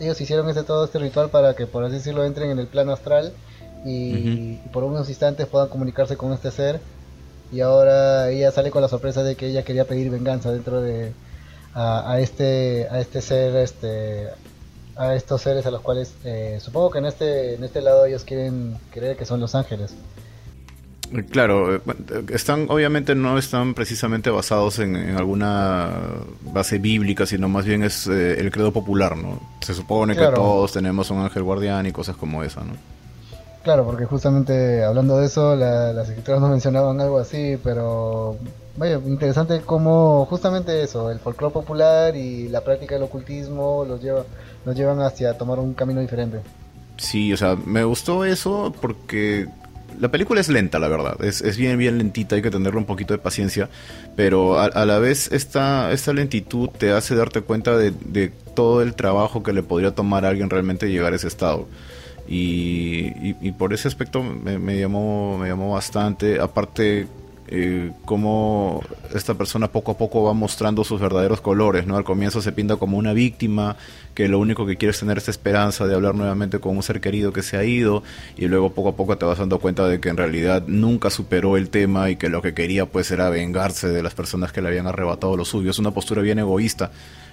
ellos 0.00 0.20
hicieron 0.20 0.48
este, 0.48 0.62
todo 0.62 0.84
este 0.84 0.98
ritual 0.98 1.30
para 1.30 1.54
que, 1.54 1.66
por 1.66 1.84
así 1.84 1.94
decirlo, 1.94 2.24
entren 2.24 2.50
en 2.50 2.58
el 2.58 2.66
plano 2.66 2.92
astral 2.92 3.32
y, 3.84 4.56
por 4.72 4.84
unos 4.84 5.08
instantes 5.08 5.46
puedan 5.46 5.68
comunicarse 5.68 6.16
con 6.16 6.32
este 6.32 6.50
ser. 6.50 6.80
Y 7.52 7.60
ahora 7.60 8.30
ella 8.30 8.50
sale 8.50 8.70
con 8.70 8.82
la 8.82 8.88
sorpresa 8.88 9.22
de 9.22 9.36
que 9.36 9.46
ella 9.48 9.62
quería 9.62 9.84
pedir 9.84 10.10
venganza 10.10 10.50
dentro 10.50 10.80
de 10.80 11.12
a, 11.74 12.18
este 12.20 12.88
a 12.90 13.00
este 13.00 13.20
ser, 13.20 13.56
este 13.56 14.28
a 14.96 15.14
estos 15.14 15.42
seres 15.42 15.66
a 15.66 15.70
los 15.70 15.80
cuales 15.80 16.14
eh, 16.24 16.58
supongo 16.60 16.90
que 16.90 16.98
en 16.98 17.06
este 17.06 17.54
en 17.54 17.64
este 17.64 17.82
lado 17.82 18.06
ellos 18.06 18.24
quieren 18.24 18.78
creer 18.90 19.16
que 19.16 19.26
son 19.26 19.40
los 19.40 19.54
ángeles. 19.54 19.94
Claro, 21.30 21.76
eh, 21.76 21.80
están 22.30 22.66
obviamente 22.68 23.14
no 23.14 23.38
están 23.38 23.74
precisamente 23.74 24.30
basados 24.30 24.78
en, 24.78 24.96
alguna 25.16 25.90
base 26.52 26.78
bíblica, 26.78 27.26
sino 27.26 27.48
más 27.48 27.64
bien 27.64 27.82
es 27.82 28.06
eh, 28.06 28.40
el 28.40 28.50
credo 28.50 28.72
popular, 28.72 29.16
¿no? 29.16 29.40
Se 29.60 29.74
supone 29.74 30.16
que 30.16 30.26
todos 30.26 30.72
tenemos 30.72 31.10
un 31.10 31.18
ángel 31.18 31.42
guardián 31.42 31.86
y 31.86 31.92
cosas 31.92 32.16
como 32.16 32.42
esa, 32.42 32.60
¿no? 32.62 32.72
Claro, 33.62 33.86
porque 33.86 34.04
justamente 34.04 34.84
hablando 34.84 35.18
de 35.18 35.26
eso, 35.26 35.56
las 35.56 36.08
escrituras 36.08 36.40
no 36.40 36.48
mencionaban 36.48 37.00
algo 37.00 37.18
así, 37.18 37.58
pero 37.64 38.36
vaya, 38.76 39.00
interesante 39.06 39.62
cómo 39.64 40.26
justamente 40.26 40.82
eso, 40.82 41.10
el 41.10 41.18
folclore 41.18 41.54
popular 41.54 42.14
y 42.14 42.48
la 42.48 42.60
práctica 42.62 42.94
del 42.94 43.04
ocultismo 43.04 43.86
los 43.88 44.02
lleva, 44.02 44.24
nos 44.66 44.76
llevan 44.76 45.00
hacia 45.00 45.38
tomar 45.38 45.58
un 45.60 45.72
camino 45.72 46.00
diferente. 46.00 46.40
Sí, 46.98 47.32
o 47.32 47.36
sea, 47.38 47.56
me 47.56 47.84
gustó 47.84 48.26
eso 48.26 48.72
porque 48.80 49.48
la 50.00 50.10
película 50.10 50.40
es 50.40 50.48
lenta, 50.48 50.78
la 50.78 50.88
verdad. 50.88 51.22
Es, 51.24 51.40
es, 51.40 51.56
bien, 51.56 51.78
bien 51.78 51.98
lentita, 51.98 52.36
hay 52.36 52.42
que 52.42 52.50
tenerle 52.50 52.78
un 52.78 52.86
poquito 52.86 53.14
de 53.14 53.18
paciencia. 53.18 53.68
Pero 54.16 54.58
a, 54.60 54.84
la 54.84 54.98
vez 54.98 55.30
esta, 55.32 55.92
esta 55.92 56.12
lentitud 56.12 56.68
te 56.68 56.92
hace 56.92 57.14
darte 57.14 57.40
cuenta 57.40 57.76
de, 57.76 57.92
de, 58.04 58.32
todo 58.54 58.82
el 58.82 58.94
trabajo 58.94 59.42
que 59.42 59.52
le 59.52 59.62
podría 59.62 59.94
tomar 59.94 60.24
a 60.24 60.28
alguien 60.28 60.48
realmente 60.48 60.88
llegar 60.88 61.12
a 61.12 61.16
ese 61.16 61.28
estado. 61.28 61.66
Y, 62.26 63.34
y, 63.46 63.52
por 63.52 63.74
ese 63.74 63.88
aspecto 63.88 64.22
me, 64.22 64.58
me, 64.58 64.78
llamó, 64.78 65.36
me 65.38 65.48
llamó 65.48 65.72
bastante. 65.72 66.40
Aparte, 66.40 67.06
eh, 67.48 67.92
cómo 68.04 68.82
esta 69.14 69.34
persona 69.34 69.68
poco 69.68 69.92
a 69.92 69.98
poco 69.98 70.22
va 70.22 70.32
mostrando 70.32 70.82
sus 70.82 71.00
verdaderos 71.00 71.40
colores, 71.40 71.86
¿no? 71.86 71.96
Al 71.96 72.04
comienzo 72.04 72.40
se 72.40 72.52
pinta 72.52 72.76
como 72.76 72.96
una 72.96 73.12
víctima, 73.12 73.76
que 74.14 74.28
lo 74.28 74.38
único 74.38 74.64
que 74.64 74.76
quiere 74.76 74.92
es 74.92 75.00
tener 75.00 75.18
esta 75.18 75.30
esperanza 75.30 75.86
de 75.86 75.94
hablar 75.94 76.14
nuevamente 76.14 76.58
con 76.58 76.76
un 76.76 76.82
ser 76.82 77.00
querido 77.00 77.32
que 77.32 77.42
se 77.42 77.56
ha 77.56 77.64
ido, 77.64 78.02
y 78.36 78.46
luego 78.46 78.70
poco 78.70 78.90
a 78.90 78.96
poco 78.96 79.18
te 79.18 79.26
vas 79.26 79.38
dando 79.38 79.58
cuenta 79.58 79.86
de 79.86 80.00
que 80.00 80.08
en 80.08 80.16
realidad 80.16 80.64
nunca 80.66 81.10
superó 81.10 81.56
el 81.56 81.68
tema 81.68 82.10
y 82.10 82.16
que 82.16 82.28
lo 82.28 82.40
que 82.40 82.54
quería 82.54 82.86
pues 82.86 83.10
era 83.10 83.28
vengarse 83.28 83.88
de 83.88 84.02
las 84.02 84.14
personas 84.14 84.52
que 84.52 84.62
le 84.62 84.68
habían 84.68 84.86
arrebatado 84.86 85.36
lo 85.36 85.44
suyo. 85.44 85.70
Es 85.70 85.78
una 85.78 85.90
postura 85.90 86.22
bien 86.22 86.38
egoísta 86.38 86.90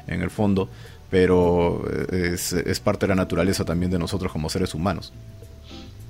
en 0.08 0.22
el 0.22 0.30
fondo, 0.30 0.68
pero 1.10 1.84
eh, 2.12 2.32
es, 2.34 2.54
es 2.54 2.80
parte 2.80 3.06
de 3.06 3.10
la 3.10 3.16
naturaleza 3.16 3.64
también 3.64 3.92
de 3.92 4.00
nosotros 4.00 4.32
como 4.32 4.50
seres 4.50 4.74
humanos. 4.74 5.14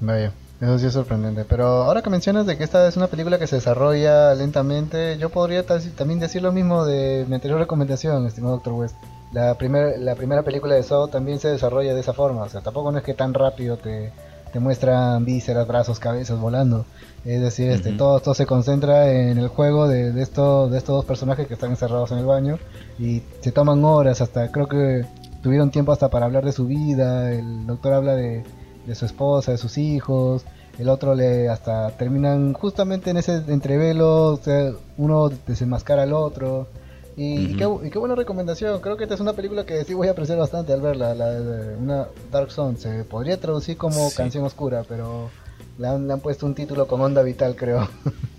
Vaya. 0.01 0.33
Eso 0.59 0.77
sí 0.77 0.85
es 0.85 0.93
sorprendente. 0.93 1.43
Pero 1.45 1.65
ahora 1.65 2.01
que 2.01 2.09
mencionas 2.09 2.45
de 2.45 2.57
que 2.57 2.63
esta 2.63 2.87
es 2.87 2.95
una 2.95 3.07
película 3.07 3.39
que 3.39 3.47
se 3.47 3.55
desarrolla 3.55 4.35
lentamente, 4.35 5.17
yo 5.17 5.29
podría 5.29 5.65
también 5.65 6.19
decir 6.19 6.43
lo 6.43 6.51
mismo 6.51 6.85
de 6.85 7.25
mi 7.27 7.35
anterior 7.35 7.59
recomendación, 7.59 8.27
estimado 8.27 8.57
Dr. 8.57 8.73
West. 8.73 8.95
La, 9.31 9.55
primer, 9.55 9.97
la 9.99 10.15
primera 10.15 10.43
película 10.43 10.75
de 10.75 10.83
Saw 10.83 11.07
también 11.07 11.39
se 11.39 11.47
desarrolla 11.47 11.93
de 11.93 12.01
esa 12.01 12.13
forma. 12.13 12.43
O 12.43 12.49
sea, 12.49 12.61
tampoco 12.61 12.91
no 12.91 12.99
es 12.99 13.03
que 13.03 13.13
tan 13.13 13.33
rápido 13.33 13.77
te, 13.77 14.11
te 14.51 14.59
muestran 14.59 15.25
vísceras, 15.25 15.67
brazos, 15.67 15.99
cabezas 15.99 16.39
volando. 16.39 16.85
Es 17.25 17.41
decir, 17.41 17.71
este, 17.71 17.93
todo 17.93 18.17
esto 18.17 18.33
se 18.33 18.45
concentra 18.45 19.11
en 19.11 19.37
el 19.37 19.47
juego 19.47 19.87
de, 19.87 20.11
de, 20.11 20.21
estos, 20.21 20.71
de 20.71 20.77
estos 20.77 20.95
dos 20.95 21.05
personajes 21.05 21.47
que 21.47 21.53
están 21.53 21.71
encerrados 21.71 22.11
en 22.11 22.19
el 22.19 22.25
baño 22.25 22.59
y 22.99 23.23
se 23.39 23.51
toman 23.51 23.83
horas 23.83 24.21
hasta, 24.21 24.51
creo 24.51 24.67
que 24.67 25.05
tuvieron 25.41 25.71
tiempo 25.71 25.91
hasta 25.91 26.09
para 26.09 26.25
hablar 26.25 26.43
de 26.43 26.51
su 26.51 26.65
vida. 26.65 27.31
El 27.31 27.65
doctor 27.65 27.93
habla 27.93 28.15
de 28.15 28.43
de 28.91 28.95
su 28.95 29.05
esposa, 29.05 29.53
de 29.53 29.57
sus 29.57 29.77
hijos, 29.77 30.43
el 30.77 30.89
otro 30.89 31.15
le 31.15 31.47
hasta 31.47 31.91
terminan 31.91 32.51
justamente 32.51 33.09
en 33.09 33.17
ese 33.17 33.35
entrevelo, 33.47 34.33
o 34.33 34.37
sea, 34.37 34.73
uno 34.97 35.29
desenmascara 35.47 36.03
al 36.03 36.11
otro. 36.11 36.67
Y, 37.15 37.55
qué, 37.55 37.65
buena 37.65 38.15
recomendación, 38.15 38.81
creo 38.81 38.97
que 38.97 39.03
esta 39.03 39.15
es 39.15 39.21
una 39.21 39.33
película 39.33 39.65
que 39.65 39.83
sí 39.85 39.93
voy 39.93 40.09
a 40.09 40.11
apreciar 40.11 40.37
bastante 40.37 40.73
al 40.73 40.81
verla, 40.81 41.15
la, 41.15 41.27
una 41.79 42.07
Dark 42.31 42.51
Zone, 42.51 42.77
se 42.77 43.05
podría 43.05 43.39
traducir 43.39 43.77
como 43.77 44.11
canción 44.11 44.43
oscura, 44.43 44.83
pero 44.87 45.29
Le 45.81 45.87
han, 45.87 46.05
le 46.07 46.13
han 46.13 46.19
puesto 46.19 46.45
un 46.45 46.53
título 46.53 46.85
con 46.85 47.01
onda 47.01 47.23
vital, 47.23 47.55
creo. 47.55 47.89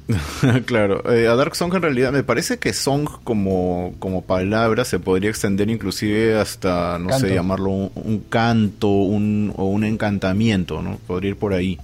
claro, 0.64 1.12
eh, 1.12 1.26
a 1.26 1.34
Dark 1.34 1.56
Song 1.56 1.74
en 1.74 1.82
realidad 1.82 2.12
me 2.12 2.22
parece 2.22 2.60
que 2.60 2.72
Song 2.72 3.08
como, 3.24 3.94
como 3.98 4.22
palabra 4.22 4.84
se 4.84 5.00
podría 5.00 5.30
extender 5.30 5.68
inclusive 5.68 6.38
hasta, 6.38 7.00
no 7.00 7.18
sé, 7.18 7.34
llamarlo 7.34 7.70
un, 7.70 8.24
canto 8.28 8.88
un, 8.88 9.52
o 9.56 9.64
un 9.64 9.82
encantamiento, 9.82 10.82
¿no? 10.82 10.98
Podría 11.08 11.30
ir 11.30 11.36
por 11.36 11.52
ahí. 11.52 11.80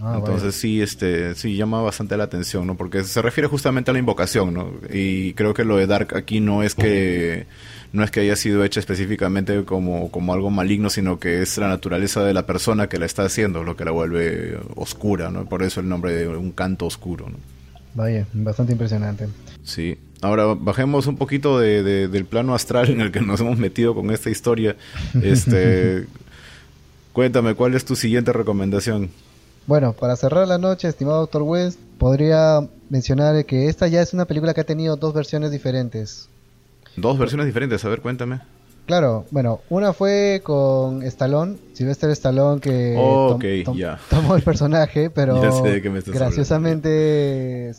Ah, 0.00 0.14
Entonces 0.18 0.54
sí, 0.54 0.80
este, 0.80 1.34
sí 1.34 1.56
llama 1.56 1.82
bastante 1.82 2.16
la 2.16 2.24
atención, 2.24 2.64
¿no? 2.64 2.76
Porque 2.76 3.02
se 3.02 3.20
refiere 3.20 3.48
justamente 3.48 3.90
a 3.90 3.94
la 3.94 3.98
invocación, 3.98 4.54
¿no? 4.54 4.72
Y 4.92 5.34
creo 5.34 5.54
que 5.54 5.64
lo 5.64 5.76
de 5.76 5.88
Dark 5.88 6.16
aquí 6.16 6.38
no 6.38 6.62
es 6.62 6.76
que 6.76 7.46
no 7.92 8.04
es 8.04 8.10
que 8.10 8.20
haya 8.20 8.36
sido 8.36 8.64
hecha 8.64 8.80
específicamente 8.80 9.64
como, 9.64 10.10
como 10.10 10.32
algo 10.32 10.50
maligno, 10.50 10.90
sino 10.90 11.18
que 11.18 11.42
es 11.42 11.58
la 11.58 11.68
naturaleza 11.68 12.22
de 12.22 12.34
la 12.34 12.46
persona 12.46 12.88
que 12.88 12.98
la 12.98 13.06
está 13.06 13.24
haciendo 13.24 13.64
lo 13.64 13.76
que 13.76 13.84
la 13.84 13.90
vuelve 13.90 14.58
oscura, 14.76 15.30
¿no? 15.30 15.46
Por 15.46 15.62
eso 15.62 15.80
el 15.80 15.88
nombre 15.88 16.14
de 16.14 16.28
un 16.28 16.52
canto 16.52 16.86
oscuro, 16.86 17.28
¿no? 17.28 17.36
Vaya, 17.94 18.26
bastante 18.32 18.72
impresionante. 18.72 19.28
Sí. 19.64 19.98
Ahora 20.22 20.54
bajemos 20.54 21.06
un 21.06 21.16
poquito 21.16 21.58
de, 21.58 22.08
del 22.08 22.24
plano 22.26 22.54
astral 22.54 22.90
en 22.90 23.00
el 23.00 23.10
que 23.10 23.20
nos 23.20 23.40
hemos 23.40 23.58
metido 23.58 23.94
con 23.94 24.10
esta 24.10 24.30
historia. 24.30 24.76
Este, 25.22 26.06
cuéntame, 27.12 27.54
¿cuál 27.54 27.74
es 27.74 27.84
tu 27.84 27.96
siguiente 27.96 28.32
recomendación? 28.32 29.10
Bueno, 29.66 29.92
para 29.92 30.16
cerrar 30.16 30.46
la 30.46 30.58
noche, 30.58 30.88
estimado 30.88 31.20
Doctor 31.20 31.42
West, 31.42 31.78
podría 31.98 32.60
mencionar 32.88 33.44
que 33.46 33.68
esta 33.68 33.88
ya 33.88 34.02
es 34.02 34.12
una 34.12 34.26
película 34.26 34.54
que 34.54 34.60
ha 34.60 34.64
tenido 34.64 34.96
dos 34.96 35.14
versiones 35.14 35.50
diferentes. 35.50 36.29
Dos 37.00 37.18
versiones 37.18 37.46
diferentes, 37.46 37.84
a 37.84 37.88
ver, 37.88 38.00
cuéntame. 38.00 38.40
Claro, 38.86 39.24
bueno, 39.30 39.60
una 39.68 39.92
fue 39.92 40.40
con 40.42 41.02
Stallone, 41.04 41.56
Sylvester 41.74 42.10
Stallone 42.10 42.60
que 42.60 42.94
tomó 44.08 44.34
el 44.34 44.42
personaje, 44.42 45.10
pero 45.14 45.40
graciosamente 46.06 47.72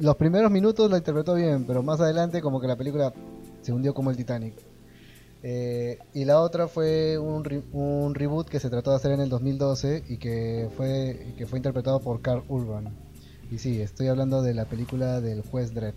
los 0.00 0.16
primeros 0.16 0.50
minutos 0.50 0.90
lo 0.90 0.96
interpretó 0.96 1.34
bien, 1.34 1.64
pero 1.66 1.82
más 1.82 2.00
adelante 2.00 2.40
como 2.40 2.60
que 2.60 2.66
la 2.66 2.74
película 2.76 3.12
se 3.62 3.72
hundió 3.72 3.94
como 3.94 4.10
el 4.10 4.16
Titanic. 4.16 4.54
Eh, 5.42 5.98
y 6.12 6.24
la 6.24 6.40
otra 6.40 6.68
fue 6.68 7.16
un, 7.16 7.64
un, 7.72 8.14
reboot 8.14 8.48
que 8.48 8.60
se 8.60 8.68
trató 8.68 8.90
de 8.90 8.96
hacer 8.96 9.12
en 9.12 9.20
el 9.20 9.28
2012 9.28 10.04
y 10.08 10.16
que 10.18 10.68
fue, 10.76 11.34
que 11.38 11.46
fue 11.46 11.58
interpretado 11.58 12.00
por 12.00 12.20
Carl 12.20 12.42
Urban. 12.48 12.90
Y 13.50 13.58
sí, 13.58 13.80
estoy 13.80 14.08
hablando 14.08 14.42
de 14.42 14.52
la 14.52 14.64
película 14.66 15.20
del 15.20 15.42
juez 15.42 15.72
Dredd. 15.72 15.94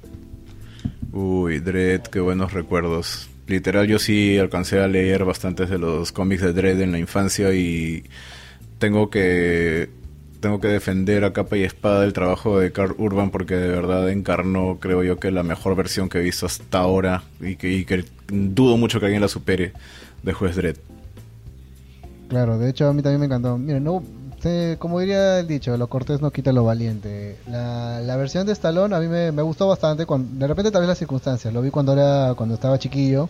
Uy, 1.12 1.60
Dredd, 1.60 2.02
qué 2.04 2.20
buenos 2.20 2.54
recuerdos 2.54 3.30
literal 3.48 3.88
yo 3.88 4.00
sí 4.00 4.38
alcancé 4.38 4.80
a 4.80 4.88
leer 4.88 5.26
bastantes 5.26 5.70
de 5.70 5.78
los 5.78 6.12
cómics 6.12 6.42
de 6.42 6.54
Dredd 6.54 6.82
en 6.82 6.92
la 6.92 7.00
infancia 7.00 7.54
y 7.54 8.04
tengo 8.80 9.10
que 9.10 9.90
tengo 10.40 10.60
que 10.60 10.68
defender 10.68 11.24
a 11.24 11.32
capa 11.32 11.56
y 11.56 11.64
espada 11.64 12.04
el 12.04 12.12
trabajo 12.12 12.60
de 12.60 12.74
Carl 12.74 12.96
Urban 12.98 13.32
porque 13.32 13.56
de 13.56 13.70
verdad 13.70 14.10
encarnó, 14.10 14.78
creo 14.78 15.02
yo, 15.02 15.18
que 15.18 15.32
la 15.32 15.42
mejor 15.42 15.74
versión 15.78 16.10
que 16.10 16.18
he 16.18 16.22
visto 16.22 16.46
hasta 16.46 16.80
ahora 16.80 17.24
y 17.40 17.56
que, 17.56 18.04
dudo 18.28 18.76
mucho 18.76 19.00
que 19.00 19.06
alguien 19.06 19.22
la 19.22 19.30
supere 19.30 19.72
de 20.22 20.34
Juez 20.34 20.58
Dredd. 20.58 20.76
Claro, 22.28 22.58
de 22.58 22.72
hecho 22.72 22.90
a 22.90 22.94
mí 22.94 23.02
también 23.02 23.22
me 23.22 23.28
encantó. 23.28 23.58
Miren, 23.58 23.86
no, 23.86 24.04
como 24.80 25.00
diría 25.00 25.40
el 25.40 25.48
dicho, 25.48 25.76
lo 25.78 25.88
cortés 25.88 26.22
no 26.22 26.32
quita 26.32 26.52
lo 26.52 26.64
valiente. 26.64 27.38
La, 27.48 28.16
versión 28.18 28.46
de 28.46 28.54
Stallone 28.54 28.96
a 28.96 29.00
mí 29.00 29.08
me, 29.08 29.42
gustó 29.42 29.68
bastante. 29.68 30.06
Cuando, 30.06 30.40
de 30.40 30.48
repente 30.48 30.72
también 30.72 30.90
las 30.90 30.98
circunstancias. 30.98 31.54
Lo 31.54 31.62
vi 31.62 31.70
cuando 31.70 31.94
era 31.94 32.34
cuando 32.36 32.56
estaba 32.56 32.80
chiquillo. 32.80 33.30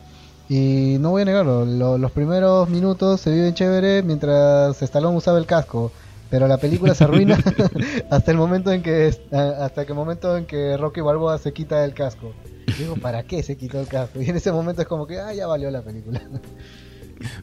Y 0.50 0.98
no 1.00 1.12
voy 1.12 1.22
a 1.22 1.26
negarlo, 1.26 1.66
los 1.98 2.12
primeros 2.12 2.70
minutos 2.70 3.22
se 3.22 3.32
viven 3.32 3.54
chévere 3.54 4.04
mientras 4.04 4.82
Stallone 4.82 5.18
usaba 5.18 5.38
el 5.38 5.46
casco. 5.46 5.92
Pero 6.30 6.48
la 6.48 6.58
película 6.58 6.96
se 6.96 7.04
arruina 7.04 7.38
hasta 8.10 8.32
el 8.32 8.38
momento 8.38 8.72
en 8.72 8.82
que 8.82 9.16
hasta 9.32 9.84
el 9.84 9.94
momento 9.94 10.36
en 10.36 10.46
que 10.46 10.78
Rocky 10.78 11.00
Balboa 11.00 11.38
se 11.38 11.54
quita 11.54 11.86
el 11.86 11.94
casco. 11.94 12.34
digo, 12.78 12.96
¿para 12.96 13.24
qué 13.24 13.44
se 13.44 13.56
quitó 13.56 13.80
el 13.80 13.88
casco? 13.88 14.20
Y 14.22 14.30
en 14.30 14.36
ese 14.36 14.52
momento 14.52 14.82
es 14.82 14.88
como 14.88 15.06
que, 15.06 15.20
ah, 15.20 15.34
ya 15.34 15.46
valió 15.48 15.70
la 15.70 15.84
película. 15.84 16.22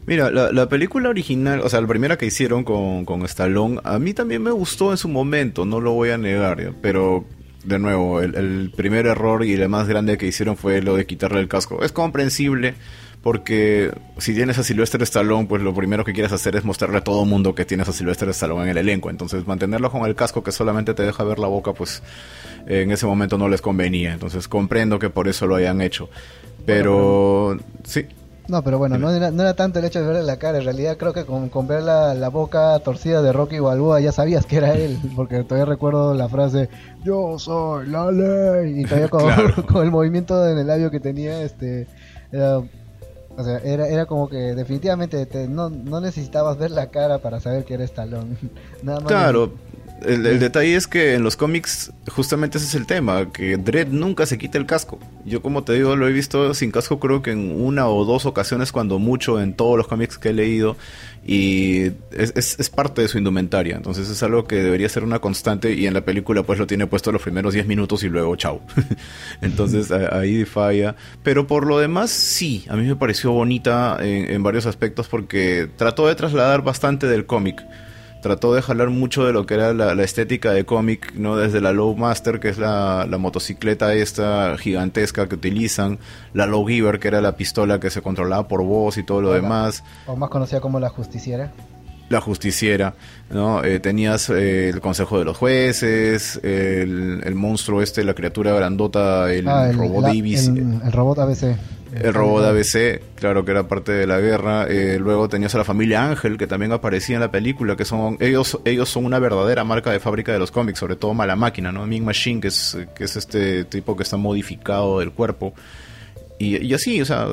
Mira, 0.07 0.31
la, 0.31 0.69
película 0.69 1.09
original, 1.09 1.61
o 1.61 1.69
sea, 1.69 1.81
la 1.81 1.87
primera 1.87 2.19
que 2.19 2.27
hicieron 2.27 2.65
con, 2.65 3.23
Stallone, 3.25 3.81
a 3.85 3.99
mí 3.99 4.15
también 4.15 4.43
me 4.43 4.51
gustó 4.51 4.91
en 4.91 4.97
su 4.97 5.09
momento, 5.09 5.65
no 5.65 5.81
lo 5.81 5.93
voy 5.93 6.11
a 6.11 6.19
negar, 6.19 6.75
pero 6.83 7.25
de 7.65 7.79
nuevo, 7.79 8.21
el, 8.21 8.73
primer 8.75 9.07
error 9.07 9.45
y 9.45 9.53
el 9.53 9.69
más 9.69 9.89
grande 9.89 10.19
que 10.19 10.27
hicieron 10.27 10.57
fue 10.57 10.83
lo 10.83 10.97
de 10.97 11.07
quitarle 11.07 11.41
el 11.41 11.49
casco. 11.49 11.83
Es 11.83 11.93
comprensible 11.93 12.75
porque 13.23 13.93
si 14.17 14.35
tienes 14.35 14.59
a 14.59 14.63
Sylvester 14.63 15.03
Stallone, 15.03 15.47
pues 15.47 15.61
lo 15.61 15.75
primero 15.75 16.05
que 16.05 16.15
quieres 16.15 16.33
hacer 16.33 16.57
es 16.57 16.65
mostrarle 16.65 16.99
a 16.99 17.05
todo 17.05 17.27
mundo 17.27 17.55
que 17.55 17.67
tienes 17.67 17.87
a 17.89 17.93
Sylvester 17.93 18.31
Stallone 18.31 18.63
en 18.63 18.69
el 18.71 18.79
elenco. 18.79 19.11
Entonces, 19.11 19.47
mantenerlo 19.47 19.91
con 19.91 20.07
el 20.07 20.15
casco 20.15 20.43
que 20.43 20.53
solamente 20.53 20.95
te 20.95 21.03
deja 21.03 21.23
ver 21.25 21.39
la 21.39 21.49
boca, 21.49 21.75
pues 21.75 22.03
en 22.67 22.91
ese 22.91 23.05
momento 23.05 23.37
no 23.37 23.49
les 23.49 23.61
convenía. 23.61 24.15
Entonces, 24.15 24.49
comprendo 24.49 24.99
que 24.99 25.11
por 25.11 25.29
eso 25.29 25.47
lo 25.47 25.57
hayan 25.57 25.83
hecho. 25.83 26.09
Pero, 26.65 27.59
sí. 27.85 28.07
No, 28.49 28.63
pero 28.63 28.79
bueno, 28.79 28.99
no 28.99 29.11
era, 29.11 29.31
no 29.31 29.43
era, 29.43 29.55
tanto 29.55 29.79
el 29.79 29.85
hecho 29.85 30.01
de 30.01 30.07
verle 30.07 30.23
la 30.23 30.39
cara. 30.39 30.59
En 30.59 30.65
realidad 30.65 30.97
creo 30.97 31.13
que 31.13 31.25
con, 31.25 31.49
con 31.49 31.67
ver 31.67 31.83
la, 31.83 32.29
boca 32.29 32.79
torcida 32.81 33.23
de 33.23 33.33
Rocky 33.33 33.59
Balboa 33.59 34.01
ya 34.01 34.13
sabías 34.13 34.47
que 34.47 34.57
era 34.57 34.75
él. 34.75 34.99
Porque 35.17 35.45
todavía 35.45 35.67
recuerdo 35.67 36.15
la 36.15 36.29
frase, 36.29 36.69
yo 37.05 37.39
soy 37.39 37.89
la 37.89 38.11
ley. 38.11 38.81
Y 38.81 38.85
todavía 38.85 39.09
con, 39.67 39.85
el 39.85 39.91
movimiento 39.91 40.47
en 40.49 40.59
el 40.59 40.67
labio 40.67 40.91
que 40.91 41.01
tenía, 41.01 41.43
este... 41.43 41.87
Era, 42.33 42.59
o 43.37 43.45
sea, 43.45 43.59
era, 43.59 43.89
era 43.89 44.07
como 44.07 44.29
que 44.29 44.55
definitivamente 44.55 45.27
no, 45.49 45.71
no 45.71 46.01
necesitabas 46.01 46.59
ver 46.59 46.73
la 46.73 46.91
cara 46.91 47.19
para 47.19 47.41
saber 47.41 47.65
que 47.65 47.75
era 47.75 47.85
Stallone. 47.85 48.37
Nada 48.83 49.01
más 49.01 49.09
claro. 49.09 49.53
El, 50.05 50.39
detalle 50.39 50.77
es 50.77 50.87
que 50.87 51.15
en 51.15 51.23
los 51.23 51.37
cómics 51.37 51.93
justamente 52.09 52.59
ese 52.59 52.67
es 52.67 52.75
el 52.75 52.87
tema, 52.87 53.31
que 53.33 53.57
Dredd 53.57 53.89
nunca 53.89 54.27
se 54.27 54.39
quita 54.39 54.59
el 54.59 54.67
casco. 54.67 54.99
Yo 55.25 55.43
como 55.43 55.63
te 55.65 55.75
digo 55.75 55.97
lo 55.97 56.09
he 56.09 56.13
visto 56.13 56.55
sin 56.55 56.71
casco 56.71 56.99
creo 56.99 57.23
que 57.23 57.33
en 57.33 57.61
una 57.61 57.89
o 57.89 58.05
dos 58.05 58.27
ocasiones 58.27 58.73
cuando 58.73 58.99
mucho 58.99 59.41
en 59.41 59.55
todos 59.55 59.77
los 59.77 59.87
cómics 59.87 60.19
que 60.19 60.31
he 60.31 60.33
leído 60.33 60.77
y 61.27 61.93
es, 62.13 62.71
parte 62.75 63.03
de 63.03 63.09
su 63.09 63.19
indumentaria. 63.19 63.77
Entonces 63.77 64.09
es 64.09 64.23
algo 64.23 64.47
que 64.47 64.57
debería 64.57 64.89
ser 64.89 65.05
una 65.05 65.19
constante 65.19 65.75
y 65.75 65.87
en 65.87 65.95
la 65.95 66.01
película 66.03 66.43
pues 66.43 66.59
lo 66.59 66.67
tiene 66.67 66.87
puesto 66.87 67.13
los 67.13 67.23
primeros 67.23 67.53
10 67.53 67.67
minutos 67.67 68.03
y 68.03 68.09
luego 68.09 68.35
chau. 68.37 68.61
Entonces 69.43 69.91
ahí 69.91 70.45
falla. 70.45 70.97
Pero 71.23 71.47
por 71.47 71.67
lo 71.67 71.79
demás 71.79 72.11
sí, 72.11 72.65
a 72.69 72.77
mí 72.77 72.87
me 72.87 72.97
pareció 72.97 73.33
bonita 73.33 73.99
en, 74.01 74.31
en 74.31 74.43
varios 74.43 74.67
aspectos 74.67 75.09
porque 75.09 75.69
trató 75.77 76.07
de 76.07 76.15
trasladar 76.15 76.63
bastante 76.63 77.07
del 77.07 77.27
cómic 77.27 77.63
trató 78.21 78.55
de 78.55 78.63
jalar 78.63 78.91
mucho 78.91 79.25
de 79.25 79.33
lo 79.33 79.47
que 79.47 79.55
era 79.55 79.73
la, 79.73 80.03
estética 80.03 80.53
de 80.53 80.65
cómic, 80.65 81.15
¿no? 81.15 81.37
Desde 81.37 81.61
la 81.61 81.73
Low 81.73 81.97
Master, 81.97 82.41
que 82.41 82.49
es 82.49 82.59
la, 82.59 83.07
motocicleta 83.19 83.95
esta 83.95 84.57
gigantesca 84.59 85.29
que 85.29 85.35
utilizan, 85.35 85.99
la 86.33 86.47
Low 86.47 86.67
Giver, 86.67 86.99
que 86.99 87.09
era 87.09 87.21
la 87.21 87.37
pistola 87.37 87.81
que 87.81 87.91
se 87.91 88.03
controlaba 88.03 88.49
por 88.49 88.63
voz 88.65 88.99
y 88.99 89.03
todo 89.03 89.21
lo 89.23 89.33
demás. 89.33 89.83
O 90.07 90.17
más 90.17 90.31
conocida 90.31 90.61
como 90.61 90.81
la 90.81 90.89
justiciera. 90.89 91.53
La 92.09 92.21
justiciera, 92.21 92.95
¿no? 93.31 93.63
Eh, 93.63 93.79
tenías 93.79 94.31
eh, 94.31 94.69
el 94.69 94.81
consejo 94.81 95.19
de 95.19 95.25
los 95.25 95.37
jueces, 95.37 96.41
el, 96.43 97.35
monstruo 97.37 97.83
este, 97.83 98.03
la 98.03 98.15
criatura 98.15 98.53
grandota, 98.53 99.33
el, 99.33 99.47
ah, 99.47 99.71
robot 99.71 100.07
Davis. 100.07 100.49
el 100.49 100.93
robot 100.93 101.21
ABC. 101.21 101.57
El 101.93 102.15
robot 102.15 102.43
de 102.43 102.49
ABC, 102.49 103.03
claro 103.17 103.45
que 103.45 103.51
era 103.51 103.67
parte 103.67 103.93
de 103.93 104.07
la 104.07 104.21
guerra. 104.21 104.67
Eh, 104.69 104.99
luego 105.01 105.29
tenías 105.29 105.55
a 105.55 105.59
la 105.59 105.65
familia 105.65 106.09
Ángel, 106.09 106.39
que 106.39 106.47
también 106.47 106.73
aparecía 106.73 107.17
en 107.17 107.21
la 107.21 107.31
película, 107.31 107.77
que 107.77 107.85
son 107.85 108.17
ellos 108.21 108.59
ellos 108.65 108.89
son 108.89 109.05
una 109.05 109.19
verdadera 109.19 109.65
marca 109.65 109.91
de 109.91 109.99
fábrica 109.99 110.33
de 110.33 110.39
los 110.39 110.51
cómics, 110.51 110.79
sobre 110.79 110.97
todo 110.97 111.15
Mala 111.15 111.37
Máquina, 111.37 111.73
¿no? 111.73 111.87
Mean 111.87 112.05
Machine, 112.05 112.41
que 112.41 112.49
es, 112.49 112.79
que 112.95 113.05
es 113.05 113.17
este 113.17 113.65
tipo 113.65 113.97
que 113.97 114.05
está 114.05 114.17
modificado 114.17 115.01
del 115.01 115.13
cuerpo. 115.13 115.53
Y, 116.39 116.73
así, 116.73 117.03
o 117.03 117.05
sea, 117.05 117.27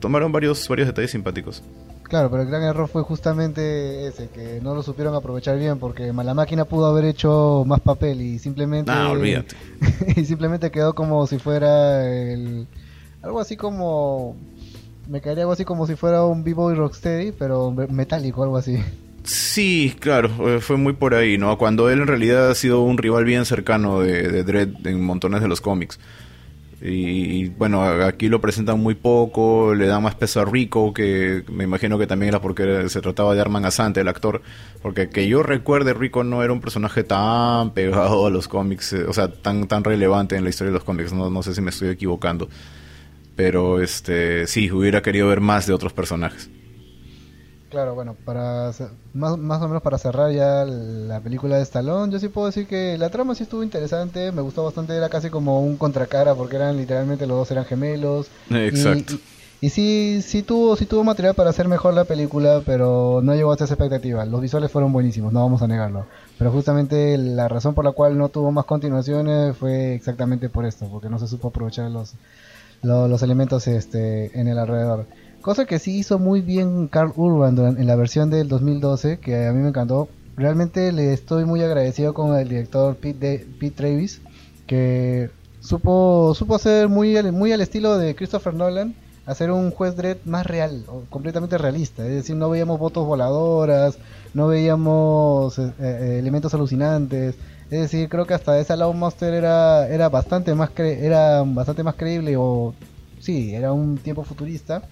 tomaron 0.00 0.32
varios, 0.32 0.66
varios 0.68 0.88
detalles 0.88 1.12
simpáticos. 1.12 1.62
Claro, 2.02 2.28
pero 2.28 2.42
el 2.42 2.48
gran 2.48 2.62
error 2.64 2.88
fue 2.88 3.02
justamente 3.02 4.08
ese, 4.08 4.28
que 4.30 4.60
no 4.60 4.74
lo 4.74 4.82
supieron 4.82 5.14
aprovechar 5.14 5.56
bien, 5.58 5.78
porque 5.78 6.12
Mala 6.12 6.34
Máquina 6.34 6.64
pudo 6.64 6.86
haber 6.86 7.04
hecho 7.04 7.62
más 7.66 7.80
papel 7.80 8.20
y 8.20 8.40
simplemente... 8.40 8.90
Ah, 8.90 9.10
olvídate. 9.10 9.54
y 10.16 10.24
simplemente 10.24 10.72
quedó 10.72 10.92
como 10.94 11.24
si 11.28 11.38
fuera 11.38 12.04
el 12.04 12.66
algo 13.22 13.40
así 13.40 13.56
como. 13.56 14.36
Me 15.08 15.20
caería 15.20 15.42
algo 15.42 15.52
así 15.52 15.64
como 15.64 15.86
si 15.86 15.96
fuera 15.96 16.24
un 16.24 16.44
B-Boy 16.44 16.74
Rocksteady, 16.74 17.32
pero 17.32 17.72
metálico, 17.72 18.42
algo 18.42 18.56
así. 18.56 18.78
Sí, 19.24 19.96
claro, 19.98 20.30
eh, 20.48 20.60
fue 20.60 20.76
muy 20.76 20.92
por 20.92 21.14
ahí, 21.14 21.38
¿no? 21.38 21.58
Cuando 21.58 21.90
él 21.90 22.00
en 22.00 22.06
realidad 22.06 22.50
ha 22.50 22.54
sido 22.54 22.82
un 22.82 22.98
rival 22.98 23.24
bien 23.24 23.44
cercano 23.44 24.00
de, 24.00 24.28
de 24.28 24.44
Dredd 24.44 24.86
en 24.86 25.04
montones 25.04 25.40
de 25.42 25.48
los 25.48 25.60
cómics. 25.60 25.98
Y, 26.84 27.48
bueno, 27.50 27.80
aquí 27.82 28.28
lo 28.28 28.40
presentan 28.40 28.80
muy 28.80 28.96
poco, 28.96 29.72
le 29.72 29.86
dan 29.86 30.02
más 30.02 30.16
peso 30.16 30.40
a 30.40 30.44
Rico, 30.44 30.92
que 30.92 31.44
me 31.48 31.62
imagino 31.62 31.96
que 31.96 32.08
también 32.08 32.30
era 32.30 32.40
porque 32.40 32.88
se 32.88 33.00
trataba 33.00 33.34
de 33.34 33.40
Arman 33.40 33.64
Asante, 33.64 34.00
el 34.00 34.08
actor. 34.08 34.42
Porque 34.82 35.08
que 35.08 35.28
yo 35.28 35.44
recuerde, 35.44 35.94
Rico 35.94 36.24
no 36.24 36.42
era 36.42 36.52
un 36.52 36.60
personaje 36.60 37.04
tan 37.04 37.70
pegado 37.70 38.26
a 38.26 38.30
los 38.30 38.48
cómics, 38.48 38.94
eh, 38.94 39.04
o 39.04 39.12
sea, 39.12 39.28
tan, 39.28 39.68
tan 39.68 39.84
relevante 39.84 40.34
en 40.34 40.42
la 40.42 40.50
historia 40.50 40.72
de 40.72 40.78
los 40.78 40.84
cómics, 40.84 41.12
no, 41.12 41.30
no 41.30 41.42
sé 41.44 41.54
si 41.54 41.60
me 41.60 41.70
estoy 41.70 41.88
equivocando. 41.90 42.48
Pero 43.36 43.80
este 43.80 44.46
sí, 44.46 44.70
hubiera 44.70 45.02
querido 45.02 45.28
ver 45.28 45.40
más 45.40 45.66
de 45.66 45.72
otros 45.72 45.92
personajes. 45.92 46.50
Claro, 47.72 47.94
bueno, 47.94 48.14
para 48.26 48.70
más, 49.14 49.38
más 49.38 49.62
o 49.62 49.66
menos 49.66 49.82
para 49.82 49.96
cerrar 49.96 50.30
ya 50.30 50.66
la 50.66 51.20
película 51.20 51.56
de 51.56 51.62
Stallone, 51.62 52.12
yo 52.12 52.18
sí 52.18 52.28
puedo 52.28 52.48
decir 52.48 52.66
que 52.66 52.98
la 52.98 53.08
trama 53.08 53.34
sí 53.34 53.44
estuvo 53.44 53.62
interesante, 53.62 54.30
me 54.30 54.42
gustó 54.42 54.62
bastante, 54.62 54.94
era 54.94 55.08
casi 55.08 55.30
como 55.30 55.62
un 55.62 55.78
contracara 55.78 56.34
porque 56.34 56.56
eran 56.56 56.76
literalmente 56.76 57.26
los 57.26 57.38
dos 57.38 57.50
eran 57.50 57.64
gemelos. 57.64 58.26
Exacto. 58.50 59.14
Y, 59.62 59.70
sí, 59.70 60.20
sí 60.22 60.42
tuvo, 60.42 60.76
sí 60.76 60.84
tuvo 60.84 61.02
material 61.02 61.34
para 61.34 61.48
hacer 61.48 61.66
mejor 61.66 61.94
la 61.94 62.04
película, 62.04 62.60
pero 62.66 63.20
no 63.22 63.34
llegó 63.34 63.52
a 63.52 63.54
esa 63.54 63.64
expectativa. 63.64 64.26
Los 64.26 64.42
visuales 64.42 64.70
fueron 64.70 64.92
buenísimos, 64.92 65.32
no 65.32 65.40
vamos 65.40 65.62
a 65.62 65.66
negarlo. 65.66 66.04
Pero 66.36 66.52
justamente 66.52 67.16
la 67.16 67.48
razón 67.48 67.72
por 67.72 67.86
la 67.86 67.92
cual 67.92 68.18
no 68.18 68.28
tuvo 68.28 68.52
más 68.52 68.66
continuaciones 68.66 69.56
fue 69.56 69.94
exactamente 69.94 70.50
por 70.50 70.66
esto, 70.66 70.88
porque 70.90 71.08
no 71.08 71.18
se 71.18 71.26
supo 71.26 71.48
aprovechar 71.48 71.90
los, 71.90 72.12
los, 72.82 73.08
los 73.08 73.22
elementos 73.22 73.66
este, 73.66 74.38
en 74.38 74.48
el 74.48 74.58
alrededor. 74.58 75.06
Cosa 75.40 75.64
que 75.64 75.80
sí 75.80 75.98
hizo 75.98 76.20
muy 76.20 76.40
bien 76.40 76.86
Carl 76.86 77.12
Urban 77.16 77.58
en 77.58 77.86
la 77.86 77.96
versión 77.96 78.30
del 78.30 78.48
2012, 78.48 79.18
que 79.18 79.46
a 79.46 79.52
mí 79.52 79.60
me 79.60 79.68
encantó. 79.68 80.08
Realmente 80.36 80.92
le 80.92 81.12
estoy 81.12 81.44
muy 81.44 81.62
agradecido 81.62 82.14
con 82.14 82.36
el 82.36 82.48
director 82.48 82.94
Pete, 82.96 83.46
Pete 83.58 83.76
Travis, 83.76 84.20
que 84.66 85.30
supo, 85.60 86.32
supo 86.34 86.54
hacer 86.54 86.88
muy, 86.88 87.20
muy 87.32 87.52
al 87.52 87.60
estilo 87.60 87.98
de 87.98 88.14
Christopher 88.14 88.54
Nolan, 88.54 88.94
hacer 89.26 89.50
un 89.50 89.70
juez 89.72 89.96
Dredd 89.96 90.18
más 90.24 90.46
real, 90.46 90.84
completamente 91.10 91.58
realista. 91.58 92.06
Es 92.06 92.14
decir, 92.14 92.36
no 92.36 92.48
veíamos 92.48 92.78
votos 92.78 93.06
voladoras, 93.06 93.98
no 94.34 94.46
veíamos 94.46 95.58
eh, 95.58 95.72
eh, 95.80 96.16
elementos 96.20 96.54
alucinantes. 96.54 97.34
Es 97.72 97.80
decir, 97.80 98.08
creo 98.08 98.26
que 98.26 98.34
hasta 98.34 98.58
esa 98.60 98.76
Law 98.76 98.92
Monster 98.92 99.34
era, 99.34 99.88
era, 99.88 100.08
bastante 100.08 100.54
más 100.54 100.70
era 100.78 101.42
bastante 101.42 101.82
más 101.82 101.94
creíble 101.96 102.36
o 102.36 102.74
sí, 103.18 103.54
era 103.54 103.72
un 103.72 103.96
tiempo 103.98 104.24
futurista 104.24 104.82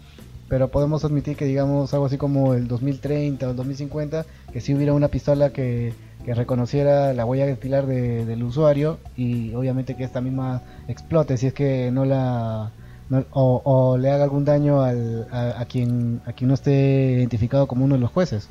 pero 0.50 0.66
podemos 0.66 1.04
admitir 1.04 1.36
que 1.36 1.44
digamos 1.44 1.94
algo 1.94 2.06
así 2.06 2.18
como 2.18 2.54
el 2.54 2.66
2030 2.66 3.46
o 3.46 3.50
el 3.50 3.56
2050, 3.56 4.26
que 4.52 4.60
si 4.60 4.74
hubiera 4.74 4.92
una 4.92 5.06
pistola 5.06 5.50
que, 5.50 5.94
reconociera 6.26 7.14
la 7.14 7.24
huella 7.24 7.46
dactilar 7.46 7.86
de, 7.86 8.24
del 8.24 8.42
usuario 8.42 8.98
y 9.16 9.54
obviamente 9.54 9.96
que 9.96 10.04
esta 10.04 10.20
misma 10.20 10.62
explote 10.86 11.36
si 11.36 11.46
es 11.46 11.54
que 11.54 11.90
no 11.90 12.04
la... 12.04 12.72
o, 13.32 13.96
le 13.98 14.10
haga 14.10 14.24
algún 14.24 14.44
daño 14.44 14.82
al, 14.82 15.26
a, 15.32 15.64
quien, 15.66 16.20
a 16.26 16.32
quien 16.32 16.48
no 16.48 16.54
esté 16.54 17.12
identificado 17.12 17.66
como 17.68 17.84
uno 17.84 17.94
de 17.94 18.00
los 18.00 18.10
jueces. 18.10 18.48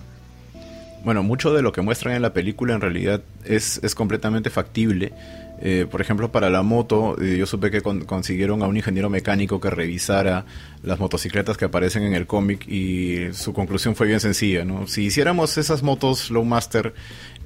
Bueno, 1.04 1.24
mucho 1.24 1.54
de 1.54 1.62
lo 1.62 1.72
que 1.72 1.82
muestran 1.82 2.16
en 2.16 2.22
la 2.22 2.34
película 2.34 2.74
en 2.74 2.82
realidad 2.82 3.22
es, 3.46 3.80
es 3.84 3.96
completamente 3.96 4.50
factible 4.50 5.14
eh, 5.62 5.86
por 5.90 6.00
ejemplo, 6.00 6.32
para 6.32 6.50
la 6.50 6.64
moto, 6.64 7.22
eh, 7.22 7.36
yo 7.38 7.46
supe 7.46 7.70
que 7.70 7.82
consiguieron 7.82 8.64
a 8.64 8.68
un 8.68 8.78
ingeniero 8.78 9.10
mecánico 9.10 9.60
que 9.60 9.70
revisara 9.70 10.46
las 10.84 11.00
motocicletas 11.00 11.58
que 11.58 11.66
aparecen 11.66 12.04
en 12.04 12.14
el 12.14 12.28
cómic 12.28 12.66
y 12.66 13.34
su 13.34 13.52
conclusión 13.52 13.96
fue 13.96 14.08
bien 14.08 14.22
sencilla, 14.22 14.64
¿no? 14.64 14.88
Si 14.88 15.04
hiciéramos 15.04 15.58
esas 15.58 15.84
motos 15.84 16.32
Lowmaster 16.32 16.94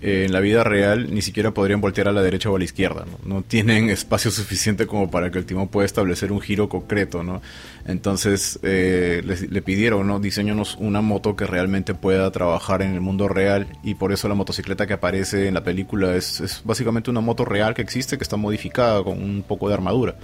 eh, 0.02 0.26
en 0.26 0.34
la 0.34 0.40
vida 0.40 0.64
real, 0.64 1.14
ni 1.14 1.22
siquiera 1.22 1.52
podrían 1.52 1.82
voltear 1.82 2.08
a 2.08 2.12
la 2.12 2.22
derecha 2.22 2.50
o 2.50 2.56
a 2.56 2.60
la 2.60 2.66
izquierda, 2.66 3.06
¿no? 3.26 3.42
Tienen 3.42 3.90
espacio 3.90 4.32
suficiente 4.32 4.88
como 4.88 5.10
para 5.10 5.32
que 5.32 5.38
el 5.38 5.46
timón 5.46 5.68
pueda 5.68 5.86
establecer 5.86 6.32
un 6.32 6.42
giro 6.42 6.70
concreto, 6.70 7.24
¿no? 7.24 7.42
Entonces 7.86 8.60
eh, 8.64 9.22
le, 9.24 9.62
pidieron, 9.62 10.08
¿no? 10.08 10.20
Diseñanos 10.20 10.78
una 10.80 11.02
moto 11.02 11.36
que 11.36 11.46
realmente 11.46 11.94
pueda 11.94 12.30
trabajar 12.32 12.82
en 12.82 12.94
el 12.94 13.02
mundo 13.02 13.28
real 13.28 13.68
y 13.84 13.96
por 13.96 14.12
eso 14.12 14.28
la 14.28 14.36
motocicleta 14.36 14.88
que 14.88 14.94
aparece 14.94 15.48
en 15.48 15.54
la 15.54 15.64
película 15.64 16.16
es, 16.16 16.40
es 16.42 16.62
básicamente 16.64 17.10
una 17.10 17.22
moto 17.22 17.46
real 17.46 17.74
que 17.74 17.82
existe, 17.82 18.18
que 18.18 18.24
está 18.24 18.38
modificada 18.38 19.04
con 19.04 19.22
un 19.22 19.44
poco 19.44 19.68
de 19.68 19.76
armadura, 19.76 20.16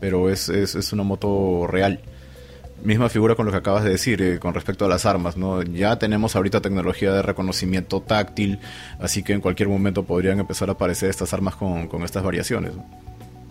pero 0.00 0.30
es, 0.30 0.48
es, 0.48 0.74
es 0.74 0.92
una 0.92 1.02
moto 1.02 1.66
real 1.66 2.00
misma 2.82 3.08
figura 3.08 3.34
con 3.34 3.46
lo 3.46 3.52
que 3.52 3.58
acabas 3.58 3.84
de 3.84 3.90
decir 3.90 4.22
eh, 4.22 4.38
con 4.38 4.54
respecto 4.54 4.84
a 4.84 4.88
las 4.88 5.06
armas, 5.06 5.36
¿no? 5.36 5.62
Ya 5.62 5.98
tenemos 5.98 6.36
ahorita 6.36 6.60
tecnología 6.60 7.12
de 7.12 7.22
reconocimiento 7.22 8.00
táctil, 8.00 8.60
así 8.98 9.22
que 9.22 9.32
en 9.32 9.40
cualquier 9.40 9.68
momento 9.68 10.04
podrían 10.04 10.40
empezar 10.40 10.68
a 10.68 10.72
aparecer 10.72 11.10
estas 11.10 11.32
armas 11.32 11.56
con, 11.56 11.88
estas 12.02 12.22
variaciones. 12.22 12.72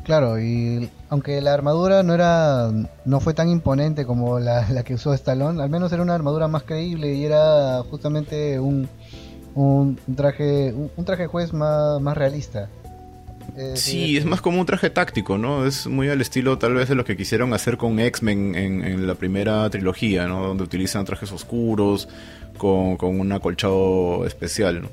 Claro, 0.03 0.39
y 0.39 0.89
aunque 1.09 1.39
la 1.41 1.53
armadura 1.53 2.01
no 2.01 2.15
era 2.15 2.71
no 3.05 3.19
fue 3.19 3.33
tan 3.33 3.49
imponente 3.49 4.05
como 4.05 4.39
la, 4.39 4.83
que 4.83 4.95
usó 4.95 5.13
Stallone, 5.13 5.61
al 5.61 5.69
menos 5.69 5.91
era 5.91 6.01
una 6.01 6.15
armadura 6.15 6.47
más 6.47 6.63
creíble 6.63 7.13
y 7.13 7.25
era 7.25 7.83
justamente 7.83 8.59
un, 8.59 8.87
un 9.53 9.99
traje 10.15 10.73
un, 10.73 11.05
traje 11.05 11.27
juez 11.27 11.53
más, 11.53 12.01
más 12.01 12.17
realista. 12.17 12.69
Eh, 13.55 13.73
sí, 13.75 14.17
es 14.17 14.25
más 14.25 14.41
como 14.41 14.59
un 14.59 14.65
traje 14.65 14.89
táctico, 14.89 15.37
¿no? 15.37 15.65
Es 15.65 15.87
muy 15.87 16.09
al 16.09 16.21
estilo 16.21 16.57
tal 16.57 16.73
vez 16.73 16.89
de 16.89 16.95
lo 16.95 17.05
que 17.05 17.17
quisieron 17.17 17.53
hacer 17.53 17.77
con 17.77 17.99
X-Men 17.99 18.55
en, 18.55 19.07
la 19.07 19.15
primera 19.15 19.69
trilogía, 19.69 20.27
¿no? 20.27 20.47
Donde 20.47 20.63
utilizan 20.63 21.05
trajes 21.05 21.31
oscuros 21.31 22.07
con, 22.57 22.97
un 23.01 23.31
acolchado 23.31 24.25
especial, 24.25 24.81
¿no? 24.83 24.89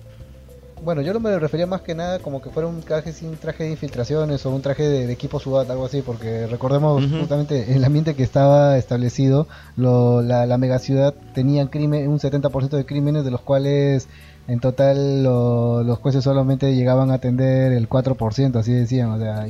Bueno, 0.83 1.01
yo 1.01 1.15
no 1.15 1.21
me 1.21 1.37
refería 1.39 1.67
más 1.67 1.81
que 1.81 1.95
nada 1.95 2.19
como 2.19 2.43
que 2.43 2.51
fuera 2.51 2.69
un 2.69 2.83
traje 2.83 3.13
sin 3.13 3.37
traje 3.37 3.65
de 3.65 3.71
infiltraciones 3.71 4.45
o 4.45 4.51
un 4.51 4.63
traje 4.63 4.83
de, 4.83 5.11
equipo 5.11 5.41
SWAT, 5.41 5.69
algo 5.71 5.87
así, 5.87 6.03
porque 6.03 6.47
recordemos 6.47 7.03
justamente 7.11 7.75
el 7.75 7.83
ambiente 7.85 8.15
que 8.15 8.23
estaba 8.23 8.77
establecido, 8.77 9.49
la, 9.77 10.47
la 10.47 10.59
megaciudad 10.59 11.15
tenía 11.35 11.67
crimen, 11.69 12.09
un 12.09 12.21
70% 12.21 12.69
de 12.69 12.85
crímenes, 12.85 13.25
de 13.25 13.31
los 13.31 13.41
cuales 13.41 14.07
en 14.49 14.61
total 14.61 15.25
los 15.25 15.99
jueces 15.99 16.23
solamente 16.23 16.75
llegaban 16.75 17.11
a 17.11 17.15
atender 17.15 17.73
el 17.73 17.89
4%, 17.89 18.57
así 18.57 18.73
decían, 18.73 19.11
o 19.11 19.19
sea, 19.19 19.47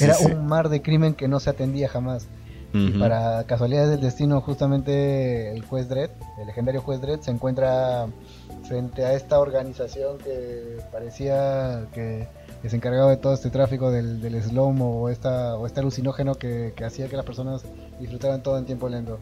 era, 0.00 0.18
un 0.18 0.46
mar 0.46 0.68
de 0.68 0.80
crimen 0.80 1.14
que 1.14 1.28
no 1.28 1.40
se 1.40 1.50
atendía 1.50 1.88
jamás. 1.88 2.28
Y 2.72 2.90
para 3.00 3.42
casualidades 3.44 3.90
del 3.90 4.00
destino, 4.00 4.40
justamente 4.42 5.52
el 5.52 5.64
juez 5.64 5.88
Dredd, 5.88 6.10
el 6.40 6.46
legendario 6.46 6.80
juez 6.80 7.00
Dredd, 7.00 7.20
se 7.20 7.32
encuentra 7.32 8.06
frente 8.68 9.04
a 9.04 9.14
esta 9.14 9.40
organización 9.40 10.18
que 10.18 10.76
parecía 10.92 11.86
que, 11.92 12.28
se 12.68 12.76
encargaba 12.76 13.10
de 13.10 13.16
todo 13.16 13.34
este 13.34 13.50
tráfico 13.50 13.90
del, 13.90 14.20
del 14.20 14.40
slow 14.40 14.76
o, 14.80 15.08
esta, 15.08 15.56
o 15.56 15.66
este 15.66 15.80
alucinógeno 15.80 16.36
que, 16.36 16.72
que 16.76 16.84
hacía 16.84 17.08
que 17.08 17.16
las 17.16 17.24
personas 17.24 17.64
disfrutaran 17.98 18.40
todo 18.42 18.56
en 18.56 18.66
tiempo 18.66 18.88
lento. 18.88 19.18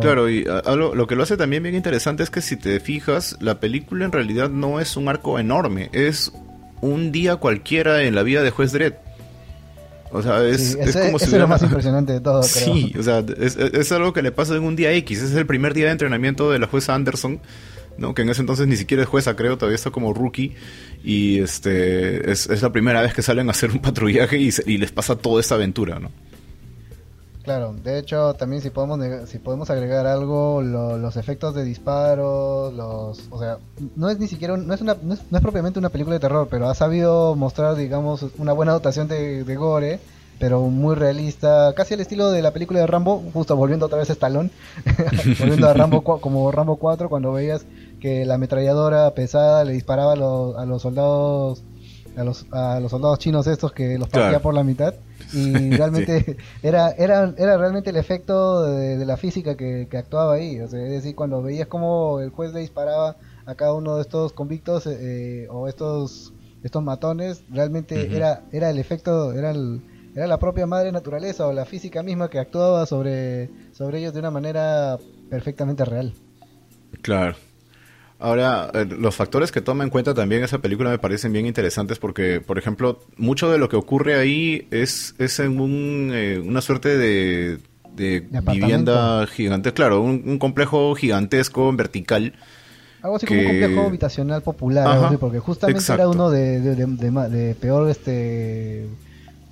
Claro, 0.00 0.30
y 0.30 0.44
lo 0.44 1.06
que 1.06 1.16
lo 1.16 1.22
hace 1.22 1.36
también 1.36 1.62
bien 1.62 1.74
interesante 1.74 2.22
es 2.22 2.30
que 2.30 2.40
si 2.40 2.56
te 2.56 2.80
fijas, 2.80 3.36
la 3.40 3.60
película 3.60 4.04
en 4.04 4.12
realidad 4.12 4.48
no 4.48 4.80
es 4.80 4.96
un 4.96 5.08
arco 5.08 5.38
enorme, 5.38 5.90
es 5.92 6.32
un 6.80 7.12
día 7.12 7.36
cualquiera 7.36 8.02
en 8.02 8.14
la 8.14 8.22
vida 8.22 8.42
de 8.42 8.50
Juez 8.50 8.72
Dredd. 8.72 8.94
O 10.12 10.22
sea, 10.22 10.44
es, 10.46 10.76
como 11.04 11.18
si 11.18 11.26
es 11.26 11.32
lo 11.32 11.48
más 11.48 11.62
impresionante 11.62 12.12
de 12.12 12.20
todo, 12.20 12.40
creo. 12.40 12.74
Sí, 12.74 12.94
o 12.98 13.02
sea, 13.02 13.24
es, 13.38 13.92
algo 13.92 14.12
que 14.12 14.22
le 14.22 14.32
pasa 14.32 14.54
en 14.54 14.62
un 14.62 14.76
día 14.76 14.92
X. 14.92 15.20
Es 15.20 15.34
el 15.34 15.46
primer 15.46 15.74
día 15.74 15.86
de 15.86 15.92
entrenamiento 15.92 16.50
de 16.50 16.58
la 16.58 16.68
jueza 16.68 16.94
Anderson, 16.94 17.40
¿no? 17.98 18.14
que 18.14 18.22
en 18.22 18.30
ese 18.30 18.40
entonces 18.40 18.66
ni 18.66 18.76
siquiera 18.76 19.02
es 19.02 19.08
jueza, 19.08 19.34
creo, 19.36 19.58
todavía 19.58 19.74
está 19.74 19.90
como 19.90 20.14
rookie. 20.14 20.54
Y 21.04 21.40
este 21.40 22.30
es, 22.30 22.62
la 22.62 22.72
primera 22.72 23.02
vez 23.02 23.14
que 23.14 23.22
salen 23.22 23.48
a 23.48 23.50
hacer 23.50 23.70
un 23.72 23.80
patrullaje 23.80 24.38
y, 24.38 24.50
y 24.66 24.78
les 24.78 24.92
pasa 24.92 25.16
toda 25.16 25.40
esta 25.40 25.56
aventura, 25.56 25.98
¿no? 25.98 26.10
Claro, 27.46 27.76
de 27.84 28.00
hecho 28.00 28.34
también 28.34 28.60
si 28.60 28.70
podemos 28.70 28.98
si 29.28 29.38
podemos 29.38 29.70
agregar 29.70 30.04
algo, 30.04 30.62
los 30.62 31.16
efectos 31.16 31.54
de 31.54 31.62
disparos, 31.62 32.74
los, 32.74 33.28
o 33.30 33.38
sea, 33.38 33.58
no 33.94 34.10
es 34.10 34.18
ni 34.18 34.26
siquiera 34.26 34.56
no 34.56 34.74
es 34.74 34.80
una 34.80 34.96
no 35.00 35.14
es, 35.14 35.20
propiamente 35.40 35.78
una 35.78 35.90
película 35.90 36.14
de 36.14 36.20
terror, 36.20 36.48
pero 36.50 36.68
ha 36.68 36.74
sabido 36.74 37.36
mostrar 37.36 37.76
digamos 37.76 38.26
una 38.38 38.52
buena 38.52 38.72
dotación 38.72 39.06
de, 39.06 39.44
gore, 39.54 40.00
pero 40.40 40.62
muy 40.62 40.96
realista, 40.96 41.72
casi 41.76 41.94
al 41.94 42.00
estilo 42.00 42.32
de 42.32 42.42
la 42.42 42.50
película 42.50 42.80
de 42.80 42.88
Rambo, 42.88 43.22
justo 43.32 43.54
volviendo 43.54 43.86
otra 43.86 43.98
vez 43.98 44.10
a 44.10 44.14
Stallone, 44.14 44.50
volviendo 45.38 45.68
a 45.68 45.72
Rambo 45.72 46.02
como 46.02 46.50
Rambo 46.50 46.78
4 46.78 47.08
cuando 47.08 47.32
veías 47.32 47.64
que 48.00 48.24
la 48.24 48.34
ametralladora 48.34 49.08
pesada 49.14 49.64
le 49.64 49.72
disparaba 49.72 50.14
a 50.14 50.16
los, 50.16 50.56
a 50.56 50.66
los 50.66 50.82
soldados 50.82 51.62
a 52.16 52.24
los, 52.24 52.46
a 52.50 52.80
los 52.80 52.90
soldados 52.90 53.18
chinos 53.18 53.46
estos 53.46 53.72
que 53.72 53.98
los 53.98 54.08
partía 54.08 54.40
por 54.40 54.54
la 54.54 54.64
mitad. 54.64 54.94
Y 55.32 55.70
realmente 55.76 56.36
era, 56.62 56.90
era, 56.90 57.34
era 57.36 57.56
realmente 57.56 57.90
el 57.90 57.96
efecto 57.96 58.64
de, 58.64 59.04
la 59.04 59.16
física 59.16 59.56
que, 59.56 59.88
actuaba 59.96 60.34
ahí, 60.34 60.60
o 60.60 60.68
sea, 60.68 60.82
es 60.82 60.90
decir, 60.90 61.14
cuando 61.14 61.42
veías 61.42 61.68
como 61.68 62.20
el 62.20 62.30
juez 62.30 62.52
le 62.52 62.60
disparaba 62.60 63.16
a 63.44 63.54
cada 63.54 63.74
uno 63.74 63.96
de 63.96 64.02
estos 64.02 64.32
convictos 64.32 64.86
eh, 64.86 65.46
o 65.50 65.68
estos 65.68 66.32
estos 66.62 66.82
matones, 66.82 67.44
realmente 67.48 68.16
era 68.16 68.42
era 68.50 68.70
el 68.70 68.78
efecto, 68.78 69.32
era 69.32 69.54
era 70.14 70.26
la 70.26 70.38
propia 70.38 70.66
madre 70.66 70.90
naturaleza 70.90 71.46
o 71.46 71.52
la 71.52 71.64
física 71.64 72.02
misma 72.02 72.28
que 72.28 72.40
actuaba 72.40 72.86
sobre 72.86 73.50
sobre 73.72 74.00
ellos 74.00 74.14
de 74.14 74.20
una 74.20 74.30
manera 74.32 74.98
perfectamente 75.30 75.84
real. 75.84 76.12
Claro. 77.02 77.36
Ahora, 78.18 78.70
eh, 78.72 78.86
los 78.86 79.14
factores 79.14 79.52
que 79.52 79.60
toma 79.60 79.84
en 79.84 79.90
cuenta 79.90 80.14
también 80.14 80.42
esa 80.42 80.58
película 80.58 80.88
me 80.88 80.98
parecen 80.98 81.32
bien 81.32 81.44
interesantes 81.44 81.98
porque, 81.98 82.40
por 82.40 82.58
ejemplo, 82.58 83.00
mucho 83.18 83.50
de 83.50 83.58
lo 83.58 83.68
que 83.68 83.76
ocurre 83.76 84.14
ahí 84.14 84.66
es, 84.70 85.14
es 85.18 85.38
en 85.38 85.60
un, 85.60 86.10
eh, 86.14 86.38
una 86.38 86.62
suerte 86.62 86.96
de, 86.96 87.58
vivienda 87.94 89.26
gigante, 89.26 89.72
claro, 89.74 90.00
un, 90.00 90.38
complejo 90.38 90.94
gigantesco, 90.94 91.70
vertical. 91.74 92.32
Algo 93.02 93.16
así 93.16 93.26
como 93.26 93.40
un 93.40 93.46
complejo 93.46 93.86
habitacional 93.86 94.42
popular, 94.42 95.16
porque 95.20 95.38
justamente 95.38 95.92
era 95.92 96.08
uno 96.08 96.30
de, 96.30 96.60
de, 96.60 97.54
peor, 97.54 97.90
este, 97.90 98.86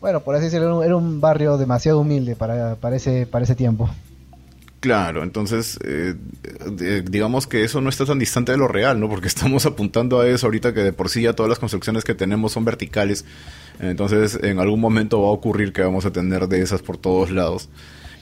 bueno, 0.01 0.21
por 0.21 0.37
así 0.37 0.45
decirlo, 0.47 0.83
era 0.83 0.97
un 0.97 1.21
barrio 1.21 1.59
demasiado 1.59 2.01
humilde 2.01 2.35
para, 2.35 2.77
para, 2.77 2.97
ese, 2.97 3.27
para 3.27 3.45
ese 3.45 3.55
tiempo. 3.55 3.91
Claro, 4.85 5.22
entonces 5.22 5.78
eh, 5.82 6.14
digamos 7.09 7.47
que 7.47 7.64
eso 7.64 7.80
no 7.80 7.89
está 7.89 8.05
tan 8.05 8.18
distante 8.18 8.53
de 8.53 8.59
lo 8.59 8.68
real, 8.68 9.01
¿no? 9.01 9.09
Porque 9.09 9.28
estamos 9.35 9.64
apuntando 9.64 10.20
a 10.20 10.28
eso 10.28 10.47
ahorita 10.47 10.74
que 10.74 10.80
de 10.80 10.93
por 10.93 11.09
sí 11.09 11.22
ya 11.22 11.32
todas 11.32 11.49
las 11.49 11.59
construcciones 11.59 12.05
que 12.05 12.14
tenemos 12.14 12.53
son 12.53 12.66
verticales, 12.66 13.24
entonces 13.80 14.39
en 14.43 14.59
algún 14.59 14.80
momento 14.80 15.22
va 15.22 15.28
a 15.28 15.30
ocurrir 15.30 15.72
que 15.72 15.80
vamos 15.80 16.05
a 16.05 16.12
tener 16.12 16.49
de 16.49 16.61
esas 16.61 16.82
por 16.82 16.99
todos 16.99 17.30
lados. 17.30 17.70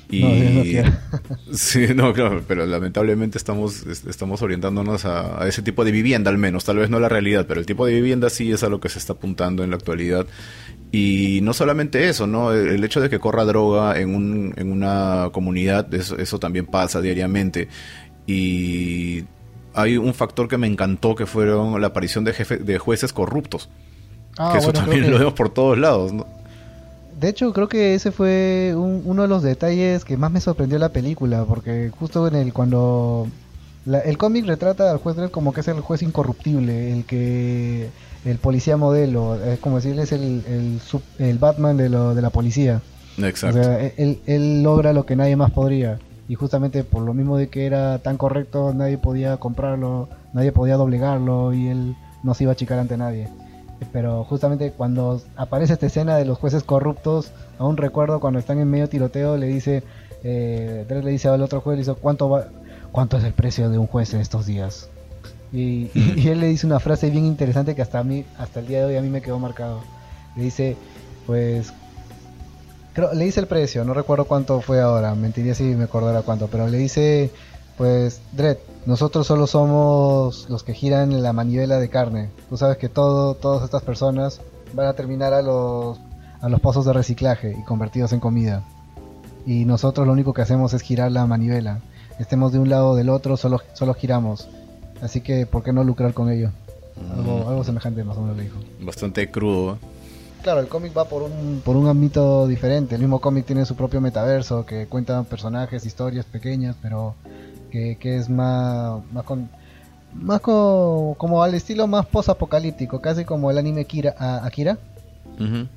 Y 0.08 0.76
sí, 1.52 1.88
no, 1.96 2.12
claro, 2.12 2.44
pero 2.46 2.64
lamentablemente 2.64 3.38
estamos, 3.38 3.84
estamos 3.84 4.40
orientándonos 4.40 5.04
a, 5.04 5.48
ese 5.48 5.62
tipo 5.62 5.84
de 5.84 5.90
vivienda 5.90 6.30
al 6.30 6.38
menos, 6.38 6.64
tal 6.64 6.76
vez 6.76 6.90
no 6.90 7.00
la 7.00 7.08
realidad, 7.08 7.46
pero 7.48 7.58
el 7.58 7.66
tipo 7.66 7.86
de 7.86 7.94
vivienda 7.94 8.30
sí 8.30 8.52
es 8.52 8.62
a 8.62 8.68
lo 8.68 8.78
que 8.78 8.88
se 8.88 9.00
está 9.00 9.14
apuntando 9.14 9.64
en 9.64 9.70
la 9.70 9.76
actualidad. 9.76 10.28
Y 10.94 11.40
no 11.42 11.54
solamente 11.54 12.10
eso, 12.10 12.26
¿no? 12.26 12.52
El 12.52 12.84
hecho 12.84 13.00
de 13.00 13.08
que 13.08 13.18
corra 13.18 13.44
droga 13.44 13.98
en, 13.98 14.14
un, 14.14 14.52
en 14.58 14.70
una 14.70 15.30
comunidad, 15.32 15.92
eso, 15.94 16.18
eso 16.18 16.38
también 16.38 16.66
pasa 16.66 17.00
diariamente. 17.00 17.68
Y 18.26 19.24
hay 19.74 19.96
un 19.96 20.12
factor 20.12 20.48
que 20.48 20.58
me 20.58 20.66
encantó 20.66 21.14
que 21.14 21.24
fueron 21.24 21.80
la 21.80 21.88
aparición 21.88 22.24
de, 22.24 22.34
jefe, 22.34 22.58
de 22.58 22.78
jueces 22.78 23.14
corruptos. 23.14 23.70
Ah, 24.36 24.50
que 24.52 24.58
eso 24.58 24.72
también 24.72 25.10
lo 25.10 25.18
vemos 25.18 25.32
por 25.32 25.48
todos 25.48 25.78
lados, 25.78 26.12
¿no? 26.12 26.26
De 27.18 27.28
hecho, 27.28 27.52
creo 27.52 27.68
que 27.68 27.94
ese 27.94 28.10
fue 28.10 28.74
uno 28.76 29.22
de 29.22 29.28
los 29.28 29.42
detalles 29.42 30.04
que 30.04 30.16
más 30.16 30.30
me 30.30 30.40
sorprendió 30.40 30.78
la 30.78 30.88
película, 30.90 31.44
porque 31.44 31.90
justo 31.96 32.26
en 32.26 32.34
el 32.34 32.52
cuando 32.52 33.28
el 33.86 34.18
cómic 34.18 34.44
retrata 34.44 34.90
al 34.90 34.98
juez 34.98 35.16
Dredd 35.16 35.30
como 35.30 35.52
que 35.52 35.60
es 35.60 35.68
el 35.68 35.80
juez 35.80 36.02
incorruptible, 36.02 36.92
el 36.92 37.04
que 37.04 37.90
el 38.24 38.38
policía 38.38 38.76
modelo, 38.76 39.36
es 39.42 39.58
como 39.58 39.76
decirle 39.76 40.02
es 40.02 40.12
el, 40.12 40.44
el, 40.46 40.80
el 41.18 41.38
Batman 41.38 41.76
de, 41.76 41.88
lo, 41.88 42.14
de 42.14 42.22
la 42.22 42.30
policía. 42.30 42.80
Exacto. 43.18 43.60
O 43.60 43.62
sea, 43.62 43.86
él, 43.86 44.20
él 44.26 44.62
logra 44.62 44.92
lo 44.92 45.04
que 45.04 45.16
nadie 45.16 45.36
más 45.36 45.50
podría. 45.50 45.98
Y 46.28 46.34
justamente 46.34 46.84
por 46.84 47.02
lo 47.02 47.14
mismo 47.14 47.36
de 47.36 47.48
que 47.48 47.66
era 47.66 47.98
tan 47.98 48.16
correcto, 48.16 48.72
nadie 48.72 48.96
podía 48.96 49.36
comprarlo, 49.36 50.08
nadie 50.32 50.52
podía 50.52 50.76
doblegarlo 50.76 51.52
y 51.52 51.68
él 51.68 51.96
no 52.22 52.34
se 52.34 52.44
iba 52.44 52.52
a 52.52 52.54
achicar 52.54 52.78
ante 52.78 52.96
nadie 52.96 53.28
pero 53.90 54.24
justamente 54.24 54.72
cuando 54.72 55.20
aparece 55.36 55.72
esta 55.72 55.86
escena 55.86 56.16
de 56.16 56.24
los 56.24 56.38
jueces 56.38 56.62
corruptos, 56.62 57.32
aún 57.58 57.76
recuerdo 57.76 58.20
cuando 58.20 58.38
están 58.38 58.58
en 58.58 58.70
medio 58.70 58.88
tiroteo, 58.88 59.36
le 59.36 59.46
dice, 59.46 59.82
eh, 60.22 60.86
le 60.88 61.10
dice 61.10 61.28
al 61.28 61.42
otro 61.42 61.60
juez, 61.60 61.76
le 61.76 61.80
dice, 61.80 61.94
¿cuánto, 61.94 62.28
va, 62.28 62.46
¿cuánto 62.92 63.16
es 63.16 63.24
el 63.24 63.32
precio 63.32 63.70
de 63.70 63.78
un 63.78 63.86
juez 63.86 64.12
en 64.14 64.20
estos 64.20 64.46
días? 64.46 64.88
Y, 65.52 65.90
él 66.28 66.40
le 66.40 66.48
dice 66.48 66.66
una 66.66 66.80
frase 66.80 67.10
bien 67.10 67.26
interesante 67.26 67.74
que 67.74 67.82
hasta 67.82 67.98
a 67.98 68.04
mí, 68.04 68.24
hasta 68.38 68.60
el 68.60 68.66
día 68.66 68.78
de 68.80 68.84
hoy 68.86 68.96
a 68.96 69.02
mí 69.02 69.08
me 69.08 69.22
quedó 69.22 69.38
marcado. 69.38 69.80
Le 70.36 70.44
dice, 70.44 70.76
pues, 71.26 71.72
creo, 72.94 73.12
le 73.12 73.24
dice 73.24 73.40
el 73.40 73.46
precio, 73.46 73.84
no 73.84 73.94
recuerdo 73.94 74.24
cuánto 74.24 74.60
fue 74.60 74.80
ahora, 74.80 75.14
mentiría 75.14 75.54
si 75.54 75.64
me 75.64 75.84
acordara 75.84 76.22
cuánto, 76.22 76.48
pero 76.48 76.68
le 76.68 76.78
dice, 76.78 77.30
pues, 77.76 78.20
Dredd, 78.32 78.58
nosotros 78.86 79.26
solo 79.26 79.46
somos 79.46 80.48
los 80.48 80.62
que 80.62 80.74
giran 80.74 81.22
la 81.22 81.32
manivela 81.32 81.78
de 81.78 81.88
carne. 81.88 82.30
Tú 82.48 82.56
sabes 82.56 82.78
que 82.78 82.88
todo, 82.88 83.34
todas 83.34 83.62
estas 83.62 83.82
personas 83.82 84.40
van 84.72 84.86
a 84.86 84.94
terminar 84.94 85.34
a 85.34 85.42
los, 85.42 86.00
a 86.40 86.48
los 86.48 86.60
pozos 86.60 86.86
de 86.86 86.92
reciclaje 86.92 87.56
y 87.58 87.62
convertidos 87.64 88.12
en 88.12 88.20
comida. 88.20 88.62
Y 89.44 89.64
nosotros 89.64 90.06
lo 90.06 90.12
único 90.12 90.32
que 90.32 90.42
hacemos 90.42 90.72
es 90.72 90.82
girar 90.82 91.12
la 91.12 91.26
manivela. 91.26 91.80
Estemos 92.18 92.52
de 92.52 92.58
un 92.58 92.68
lado 92.68 92.90
o 92.90 92.96
del 92.96 93.08
otro, 93.08 93.36
solo, 93.36 93.60
solo 93.74 93.94
giramos. 93.94 94.48
Así 95.02 95.20
que, 95.20 95.44
¿por 95.44 95.62
qué 95.62 95.72
no 95.72 95.84
lucrar 95.84 96.14
con 96.14 96.30
ello? 96.30 96.50
Algo, 97.14 97.44
mm. 97.44 97.48
algo 97.48 97.64
semejante 97.64 98.04
más 98.04 98.16
o 98.16 98.22
menos 98.22 98.36
le 98.38 98.44
dijo. 98.44 98.58
Bastante 98.80 99.30
crudo. 99.30 99.78
Claro, 100.42 100.60
el 100.60 100.68
cómic 100.68 100.96
va 100.96 101.04
por 101.04 101.22
un, 101.22 101.60
por 101.64 101.76
un 101.76 101.88
ámbito 101.88 102.46
diferente. 102.46 102.94
El 102.94 103.02
mismo 103.02 103.20
cómic 103.20 103.44
tiene 103.44 103.66
su 103.66 103.76
propio 103.76 104.00
metaverso 104.00 104.64
que 104.64 104.86
cuenta 104.86 105.22
personajes, 105.24 105.84
historias 105.84 106.24
pequeñas, 106.24 106.76
pero 106.80 107.14
que, 107.70 108.16
es 108.16 108.28
más, 108.28 109.00
más 109.12 109.24
con 109.24 109.48
más 110.14 110.40
como 110.40 111.42
al 111.42 111.54
estilo 111.54 111.86
más 111.86 112.04
post-apocalíptico, 112.06 113.00
casi 113.00 113.24
como 113.24 113.50
el 113.50 113.58
anime 113.58 113.86
Kira, 113.86 114.14
Akira. 114.44 114.78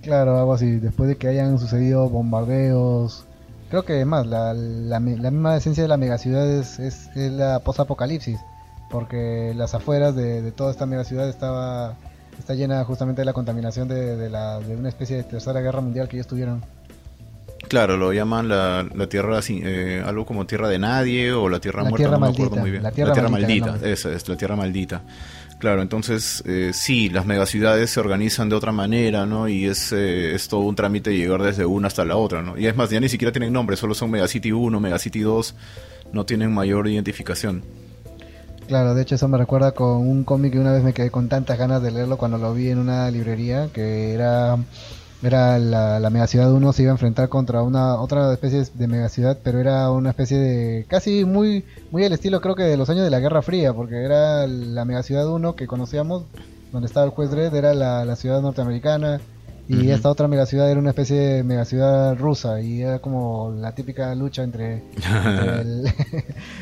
Claro, 0.01 0.37
algo 0.37 0.53
así, 0.53 0.77
después 0.77 1.09
de 1.09 1.15
que 1.15 1.27
hayan 1.27 1.57
sucedido 1.57 2.09
bombardeos. 2.09 3.25
Creo 3.69 3.83
que 3.83 3.99
es 3.99 4.05
más, 4.05 4.27
la, 4.27 4.53
la, 4.53 4.99
misma 4.99 5.57
esencia 5.57 5.83
de 5.83 5.89
la 5.89 5.97
megaciudad 5.97 6.47
es, 6.47 6.79
es, 6.79 7.09
la 7.15 7.59
post-apocalipsis, 7.59 8.39
porque 8.89 9.53
las 9.55 9.73
afueras 9.73 10.15
de, 10.15 10.51
toda 10.51 10.71
esta 10.71 10.85
megaciudad 10.85 11.27
estaba 11.29 11.95
está 12.37 12.53
llena 12.53 12.83
justamente 12.83 13.21
de 13.21 13.25
la 13.25 13.33
contaminación 13.33 13.87
de, 13.87 14.17
de, 14.17 14.29
la, 14.29 14.59
de 14.59 14.75
una 14.75 14.89
especie 14.89 15.15
de 15.17 15.23
tercera 15.23 15.61
guerra 15.61 15.81
mundial 15.81 16.07
que 16.07 16.17
ellos 16.17 16.27
tuvieron. 16.27 16.63
Claro, 17.67 17.97
lo 17.97 18.13
llaman 18.13 18.47
la, 18.47 18.87
la 18.93 19.07
tierra, 19.07 19.39
eh, 19.49 20.03
algo 20.05 20.25
como 20.25 20.45
tierra 20.45 20.69
de 20.69 20.79
nadie 20.79 21.31
o 21.33 21.49
la 21.49 21.59
tierra 21.59 21.83
muerta, 21.83 22.09
no 22.09 22.19
me 22.19 22.27
acuerdo 22.27 22.57
muy 22.57 22.71
bien. 22.71 22.83
La 22.83 22.91
tierra, 22.91 23.29
maldita, 23.29 23.77
esa 23.83 24.11
es 24.11 24.27
la 24.29 24.37
tierra 24.37 24.55
maldita. 24.55 25.01
Claro, 25.57 25.81
entonces 25.81 26.43
eh, 26.45 26.71
sí, 26.73 27.09
las 27.09 27.25
megaciudades 27.25 27.89
se 27.89 27.99
organizan 27.99 28.49
de 28.49 28.55
otra 28.55 28.71
manera, 28.71 29.25
¿no? 29.25 29.47
Y 29.47 29.65
es, 29.65 29.91
eh, 29.93 30.35
es 30.35 30.47
todo 30.47 30.61
un 30.61 30.75
trámite 30.75 31.15
llegar 31.15 31.41
desde 31.41 31.65
una 31.65 31.87
hasta 31.87 32.05
la 32.05 32.17
otra, 32.17 32.41
¿no? 32.41 32.57
Y 32.57 32.67
es 32.67 32.75
más, 32.75 32.89
ya 32.89 32.99
ni 32.99 33.09
siquiera 33.09 33.31
tienen 33.31 33.53
nombre, 33.53 33.77
solo 33.77 33.95
son 33.95 34.11
Megacity 34.11 34.51
1, 34.51 34.79
Megacity 34.79 35.21
2, 35.21 35.55
no 36.11 36.25
tienen 36.25 36.53
mayor 36.53 36.87
identificación. 36.87 37.63
Claro, 38.67 38.95
de 38.95 39.03
hecho 39.03 39.13
eso 39.13 39.27
me 39.27 39.37
recuerda 39.37 39.73
con 39.73 39.97
un 40.07 40.23
cómic 40.23 40.53
que 40.53 40.59
una 40.59 40.71
vez 40.73 40.83
me 40.83 40.93
quedé 40.93 41.11
con 41.11 41.29
tantas 41.29 41.59
ganas 41.59 41.83
de 41.83 41.91
leerlo 41.91 42.17
cuando 42.17 42.39
lo 42.39 42.51
vi 42.51 42.69
en 42.69 42.79
una 42.79 43.11
librería, 43.11 43.69
que 43.71 44.11
era 44.13 44.57
era 45.21 45.59
la, 45.59 45.99
la 45.99 46.09
megaciudad 46.09 46.51
1 46.51 46.73
se 46.73 46.81
iba 46.83 46.91
a 46.91 46.93
enfrentar 46.95 47.29
contra 47.29 47.61
una 47.63 47.99
otra 48.01 48.33
especie 48.33 48.63
de 48.73 48.87
megaciudad, 48.87 49.39
pero 49.43 49.59
era 49.59 49.91
una 49.91 50.09
especie 50.09 50.37
de 50.39 50.85
casi 50.87 51.25
muy 51.25 51.63
muy 51.91 52.03
al 52.05 52.13
estilo 52.13 52.41
creo 52.41 52.55
que 52.55 52.63
de 52.63 52.77
los 52.77 52.89
años 52.89 53.03
de 53.03 53.11
la 53.11 53.19
Guerra 53.19 53.43
Fría, 53.43 53.71
porque 53.73 54.03
era 54.03 54.47
la 54.47 54.83
megaciudad 54.85 55.27
1 55.27 55.55
que 55.55 55.67
conocíamos, 55.67 56.25
donde 56.71 56.87
estaba 56.87 57.05
el 57.05 57.11
juez 57.11 57.29
Dredd, 57.29 57.53
era 57.53 57.73
la 57.75 58.15
ciudad 58.15 58.41
norteamericana, 58.41 59.21
y 59.67 59.89
esta 59.89 60.09
otra 60.09 60.27
megaciudad 60.27 60.69
era 60.69 60.79
una 60.79 60.91
especie 60.91 61.17
de 61.17 61.43
megaciudad 61.43 62.15
rusa 62.17 62.61
y 62.61 62.81
era 62.81 62.99
como 62.99 63.53
la 63.57 63.73
típica 63.73 64.13
lucha 64.13 64.43
entre 64.43 64.83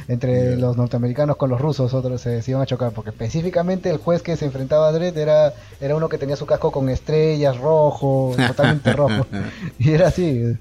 entre, 0.08 0.56
los 0.58 0.78
norteamericanos 0.78 1.36
con 1.36 1.50
los 1.50 1.60
rusos, 1.60 1.94
otros 1.94 2.22
se, 2.22 2.42
iban 2.48 2.62
a 2.62 2.66
chocar 2.66 2.92
porque 2.92 3.10
específicamente 3.10 3.90
el 3.90 3.98
juez 3.98 4.22
que 4.22 4.38
se 4.38 4.46
enfrentaba 4.46 4.88
a 4.88 4.92
Dredd 4.94 5.18
era 5.18 5.54
era 5.82 5.96
uno 5.96 6.08
que 6.08 6.18
tenía 6.18 6.36
su 6.36 6.46
casco 6.46 6.72
con 6.72 6.90
estrellas 6.90 7.58
rojo, 7.58 8.34
totalmente 8.48 8.94
rojo. 8.94 9.26
Y 9.80 9.92
era 9.92 10.08
así. 10.08 10.58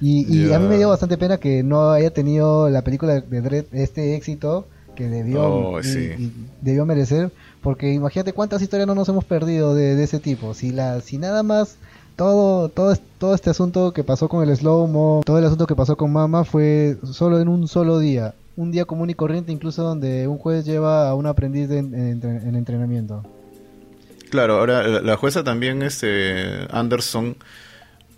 Y, 0.00 0.52
a 0.52 0.58
mí 0.58 0.66
me 0.66 0.78
dio 0.78 0.88
bastante 0.88 1.16
pena 1.16 1.38
que 1.38 1.62
no 1.62 1.92
haya 1.92 2.10
tenido 2.10 2.68
la 2.68 2.82
película 2.82 3.20
de 3.20 3.40
Dredd 3.40 3.66
este 3.72 4.16
éxito 4.16 4.66
que 4.94 5.08
debió 5.08 5.42
oh, 5.42 5.80
debió 6.60 6.86
merecer 6.86 7.30
porque 7.62 7.92
imagínate 7.92 8.32
cuántas 8.32 8.60
historias 8.60 8.88
no 8.88 8.94
nos 8.94 9.08
hemos 9.08 9.24
perdido 9.24 9.74
de, 9.74 10.02
ese 10.02 10.18
tipo. 10.18 10.52
Si, 10.52 10.72
la, 10.72 11.00
si 11.00 11.16
nada 11.16 11.42
más 11.42 11.76
todo, 12.16 12.68
todo, 12.68 12.94
todo 13.18 13.34
este 13.34 13.50
asunto 13.50 13.92
que 13.92 14.02
pasó 14.02 14.28
con 14.28 14.46
el 14.46 14.54
slow-mo, 14.54 15.22
todo 15.24 15.38
el 15.38 15.44
asunto 15.44 15.66
que 15.66 15.76
pasó 15.76 15.96
con 15.96 16.12
Mama 16.12 16.44
fue 16.44 16.96
solo 17.04 17.40
en 17.40 17.48
un 17.48 17.68
solo 17.68 18.00
día. 18.00 18.34
Un 18.56 18.72
día 18.72 18.84
común 18.84 19.08
y 19.08 19.14
corriente, 19.14 19.52
incluso 19.52 19.82
donde 19.82 20.26
un 20.26 20.38
juez 20.38 20.66
lleva 20.66 21.08
a 21.08 21.14
un 21.14 21.26
aprendiz 21.26 21.70
en, 21.70 21.94
entrenamiento. 21.94 23.24
Claro, 24.28 24.58
ahora 24.58 25.00
la 25.00 25.16
jueza 25.16 25.44
también, 25.44 25.82
este, 25.82 26.66
Anderson, 26.70 27.36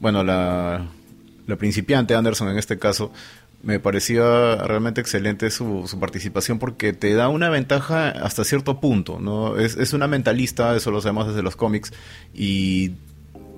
bueno, 0.00 0.24
la, 0.24 0.86
la 1.46 1.56
principiante 1.56 2.14
Anderson 2.14 2.48
en 2.48 2.58
este 2.58 2.78
caso, 2.78 3.12
me 3.64 3.80
parecía 3.80 4.56
realmente 4.56 5.00
excelente 5.00 5.50
su, 5.50 5.88
participación 5.98 6.58
porque 6.58 6.92
te 6.92 7.14
da 7.14 7.28
una 7.28 7.48
ventaja 7.48 8.08
hasta 8.08 8.44
cierto 8.44 8.80
punto, 8.80 9.18
¿no? 9.18 9.58
Es, 9.58 9.76
es 9.76 9.92
una 9.92 10.06
mentalista, 10.06 10.76
eso 10.76 10.90
lo 10.90 11.00
sabemos 11.00 11.28
desde 11.28 11.42
los 11.42 11.56
cómics, 11.56 11.92
y 12.32 12.92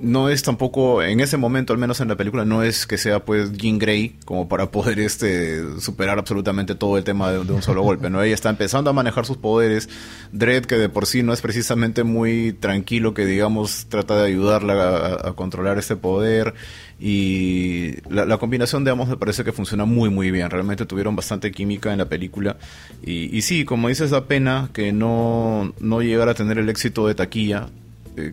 no 0.01 0.29
es 0.29 0.43
tampoco, 0.43 1.03
en 1.03 1.21
ese 1.21 1.37
momento, 1.37 1.73
al 1.73 1.79
menos 1.79 2.01
en 2.01 2.09
la 2.09 2.17
película, 2.17 2.45
no 2.45 2.63
es 2.63 2.87
que 2.87 2.99
sea 2.99 3.25
pues 3.25 3.53
Jean 3.53 3.79
Grey 3.79 4.17
como 4.25 4.49
para 4.49 4.71
poder 4.71 4.99
este 4.99 5.81
superar 5.81 6.19
absolutamente 6.19 6.75
todo 6.75 6.99
el 6.99 7.05
tema 7.05 7.33
de, 7.33 7.39
un 7.39 7.63
solo 7.63 7.83
golpe, 7.83 8.11
¿no? 8.11 8.23
Ella 8.23 8.35
está 8.35 8.51
empezando 8.51 8.91
a 8.91 8.93
manejar 8.93 9.25
sus 9.25 9.37
poderes, 9.37 9.89
Dredd 10.33 10.67
que 10.67 10.77
de 10.77 10.89
por 10.89 11.07
sí 11.07 11.23
no 11.23 11.33
es 11.33 11.41
precisamente 11.41 12.05
muy 12.05 12.53
tranquilo, 12.53 13.15
que 13.15 13.25
digamos 13.25 13.87
trata 13.89 14.17
de 14.19 14.27
ayudarla 14.29 15.19
a, 15.25 15.33
controlar 15.35 15.79
este 15.79 15.97
poder. 15.97 16.55
Y 16.99 17.97
la, 18.09 18.39
combinación 18.39 18.85
de 18.85 18.91
ambos 18.91 19.09
me 19.09 19.19
parece 19.19 19.45
que 19.45 19.53
funciona 19.53 19.85
muy 19.85 20.09
muy 20.09 20.31
bien, 20.31 20.51
realmente 20.51 20.87
tuvieron 20.87 21.15
bastante 21.15 21.53
química 21.53 21.93
en 21.93 21.99
la 21.99 22.09
película. 22.09 22.57
Y, 23.03 23.37
y 23.37 23.43
sí, 23.43 23.65
como 23.65 23.89
dices, 23.89 24.11
da 24.11 24.27
pena 24.27 24.71
que 24.73 24.93
no, 24.93 25.75
no 25.79 26.01
llegara 26.01 26.33
a 26.33 26.35
tener 26.35 26.59
el 26.59 26.69
éxito 26.69 27.07
de 27.07 27.15
taquilla, 27.15 27.69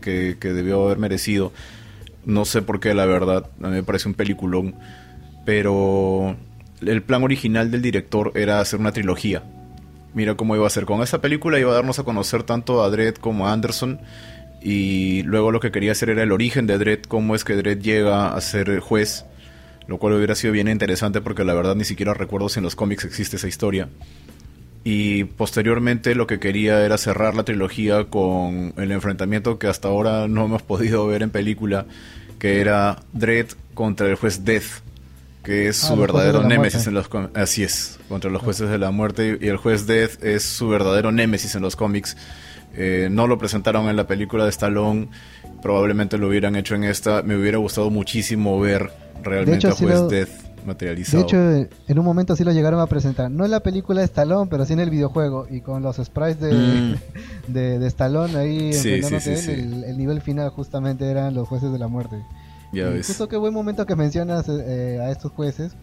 que, 0.02 0.38
debió 0.42 0.86
haber 0.86 0.98
merecido. 0.98 1.52
No 2.26 2.46
sé 2.46 2.62
por 2.62 2.80
qué, 2.80 2.94
la 2.94 3.06
verdad, 3.06 3.50
a 3.62 3.68
mí 3.68 3.76
me 3.76 3.84
parece 3.84 4.08
un 4.08 4.14
peliculón. 4.14 4.76
Pero 5.46 6.36
el 6.82 7.02
plan 7.04 7.24
original 7.24 7.70
del 7.70 7.82
director 7.82 8.32
era 8.36 8.60
hacer 8.60 8.80
una 8.80 8.92
trilogía. 8.92 9.44
Mira 10.14 10.36
cómo 10.36 10.56
iba 10.56 10.66
a 10.66 10.70
ser. 10.70 10.86
Con 10.86 11.02
esta 11.02 11.22
película 11.22 11.60
iba 11.60 11.72
a 11.72 11.76
darnos 11.76 12.00
a 12.00 12.04
conocer 12.04 12.44
tanto 12.44 12.84
a 12.84 12.90
Dredd 12.90 13.16
como 13.16 13.48
a 13.48 13.54
Anderson. 13.54 14.00
Y 14.62 15.24
luego 15.24 15.52
lo 15.52 15.60
que 15.60 15.72
quería 15.72 15.92
hacer 15.92 16.10
era 16.10 16.24
el 16.24 16.32
origen 16.32 16.68
de 16.68 16.78
Dredd, 16.78 17.02
cómo 17.08 17.36
es 17.36 17.44
que 17.44 17.56
Dredd 17.56 17.82
llega 17.82 18.34
a 18.34 18.42
ser 18.42 18.80
juez. 18.80 19.26
lo 19.88 19.98
cual 19.98 20.14
hubiera 20.14 20.34
sido 20.34 20.54
bien 20.54 20.70
interesante 20.70 21.20
porque 21.20 21.44
la 21.44 21.54
verdad 21.54 21.76
ni 21.76 21.84
siquiera 21.84 22.14
recuerdo 22.14 22.48
si 22.48 22.60
en 22.60 22.64
los 22.64 22.78
cómics 22.78 23.04
existe 23.04 23.36
esa 23.36 23.50
historia. 23.50 23.90
Y 24.84 25.24
posteriormente 25.24 26.14
lo 26.14 26.28
que 26.28 26.40
quería 26.40 26.86
era 26.86 26.98
cerrar 26.98 27.36
la 27.36 27.44
trilogía 27.44 28.06
con 28.06 28.74
el 28.78 28.92
enfrentamiento 28.92 29.58
que 29.58 29.68
hasta 29.68 29.88
ahora 29.88 30.28
no 30.28 30.46
hemos 30.46 30.62
podido 30.62 31.08
ver 31.08 31.24
en 31.24 31.30
película, 31.30 31.86
que 32.38 32.60
era 32.60 33.00
Dredd 33.14 33.54
contra 33.74 34.08
el 34.08 34.16
juez 34.16 34.44
Death, 34.44 34.82
que 35.44 35.70
es 35.70 35.84
ah, 35.84 35.88
su 35.88 35.96
verdadero 35.96 36.44
némesis 36.44 36.86
en 36.88 36.96
los 36.96 37.10
así 37.34 37.64
es, 37.64 37.98
contra 38.10 38.30
los 38.30 38.42
jueces 38.42 38.70
de 38.70 38.78
la 38.78 38.92
muerte 38.92 39.38
y 39.40 39.48
el 39.48 39.58
juez 39.58 39.88
Death 39.88 40.22
es 40.22 40.44
su 40.44 40.68
verdadero 40.68 41.12
némesis 41.12 41.56
en 41.56 41.62
los 41.62 41.76
cómics. 41.78 42.18
Eh, 42.76 43.08
no 43.10 43.28
lo 43.28 43.38
presentaron 43.38 43.88
en 43.88 43.96
la 43.96 44.08
película 44.08 44.44
de 44.44 44.50
Stallone, 44.50 45.08
probablemente 45.62 46.18
lo 46.18 46.28
hubieran 46.28 46.58
hecho 46.58 46.76
en 46.76 46.84
esta. 46.84 47.22
Me 47.22 47.38
hubiera 47.38 47.58
gustado 47.58 47.90
muchísimo 47.90 48.60
ver 48.60 48.92
realmente 49.22 49.68
a 49.68 49.72
Juez 49.72 50.10
Death 50.10 50.53
materializado. 50.66 51.24
De 51.24 51.28
hecho, 51.62 51.70
en 51.88 52.00
un 52.00 52.06
momento 52.06 52.36
sí 52.36 52.44
lo 52.44 52.52
llegaron 52.52 52.80
a 52.80 52.88
presentar. 52.88 53.30
No 53.30 53.46
en 53.46 53.52
la 53.52 53.62
película 53.62 54.02
de 54.02 54.06
Stallone, 54.06 54.50
pero 54.50 54.66
sí 54.66 54.74
en 54.74 54.80
el 54.80 54.90
videojuego. 54.90 55.48
Y 55.50 55.62
con 55.62 55.84
los 55.84 55.98
sprites 55.98 56.40
de, 56.40 56.54
mm. 56.54 56.96
de, 57.54 57.88
Stallone 57.88 58.36
ahí 58.38 58.74
sí, 58.74 58.90
el, 58.92 59.98
nivel 59.98 60.22
final 60.22 60.50
justamente 60.50 61.10
eran 61.10 61.34
los 61.34 61.48
jueces 61.48 61.72
de 61.72 61.80
la 61.80 61.88
muerte. 61.88 62.24
Ya 62.72 62.90
ves. 62.90 63.08
Justo 63.08 63.28
qué 63.28 63.38
buen 63.38 63.54
momento 63.54 63.86
que 63.86 63.96
mencionas 63.96 64.48
eh, 64.50 65.00
a 65.02 65.12
estos 65.12 65.32
jueces. 65.32 65.76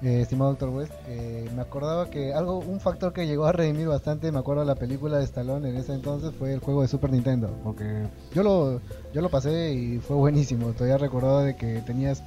Eh, 0.00 0.20
estimado 0.20 0.50
Doctor 0.50 0.68
West, 0.68 0.92
eh, 1.08 1.50
me 1.56 1.62
acordaba 1.62 2.08
que 2.08 2.32
algo, 2.32 2.58
un 2.58 2.78
factor 2.78 3.12
que 3.12 3.26
llegó 3.26 3.46
a 3.46 3.52
redimir 3.52 3.88
bastante, 3.88 4.30
me 4.30 4.38
acuerdo 4.38 4.60
de 4.60 4.68
la 4.68 4.76
película 4.76 5.18
de 5.18 5.24
Stallone 5.24 5.68
en 5.68 5.76
ese 5.76 5.92
entonces 5.92 6.32
fue 6.38 6.52
el 6.52 6.60
juego 6.60 6.82
de 6.82 6.88
Super 6.88 7.10
Nintendo, 7.10 7.50
porque 7.64 8.06
yo 8.32 8.44
lo, 8.44 8.80
yo 9.12 9.22
lo 9.22 9.28
pasé 9.28 9.72
y 9.72 9.98
fue 9.98 10.14
buenísimo. 10.14 10.68
Todavía 10.68 10.98
recordaba 10.98 11.42
de 11.42 11.56
que 11.56 11.82
tenías, 11.84 12.22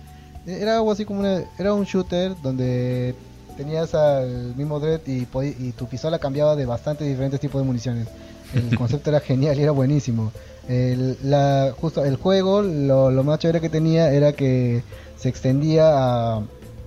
era 0.46 0.78
algo 0.78 0.92
así 0.92 1.06
como 1.06 1.26
era 1.26 1.74
un 1.74 1.84
shooter 1.84 2.36
donde 2.42 3.16
tenías 3.58 3.94
al 3.94 4.56
mismo 4.56 4.80
Dread 4.80 5.02
y, 5.08 5.28
y 5.60 5.72
tu 5.74 5.88
pistola 5.88 6.20
cambiaba 6.20 6.56
de 6.56 6.66
bastante 6.66 7.04
diferentes 7.04 7.40
tipos 7.40 7.62
de 7.62 7.68
municiones. 7.68 8.08
El 8.54 8.76
concepto 8.78 9.10
era 9.10 9.20
genial 9.20 9.60
y 9.60 9.64
era 9.64 9.72
buenísimo. 9.72 10.32
El, 10.68 11.18
la, 11.24 11.74
justo 11.80 12.06
el 12.06 12.16
juego, 12.16 12.62
lo, 12.62 13.12
lo 13.12 13.24
más 13.24 13.40
chévere 13.40 13.62
que 13.62 13.70
tenía 13.70 14.12
era 14.12 14.34
que 14.34 14.84
se 15.18 15.30
extendía 15.30 15.92
a 15.94 16.42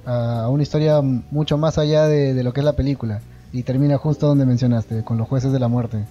a 0.07 0.49
una 0.49 0.63
historia 0.63 1.01
mucho 1.01 1.59
más 1.59 1.79
allá 1.79 2.07
de, 2.07 2.43
lo 2.43 2.53
que 2.53 2.61
es 2.61 2.65
la 2.65 2.75
película. 2.75 3.21
Y 3.53 3.63
termina 3.63 3.99
justo 3.99 4.27
donde 4.27 4.47
mencionaste, 4.47 5.05
con 5.05 5.17
los 5.17 5.29
jueces 5.29 5.53
de 5.53 5.61
la 5.61 5.69
muerte. 5.69 6.05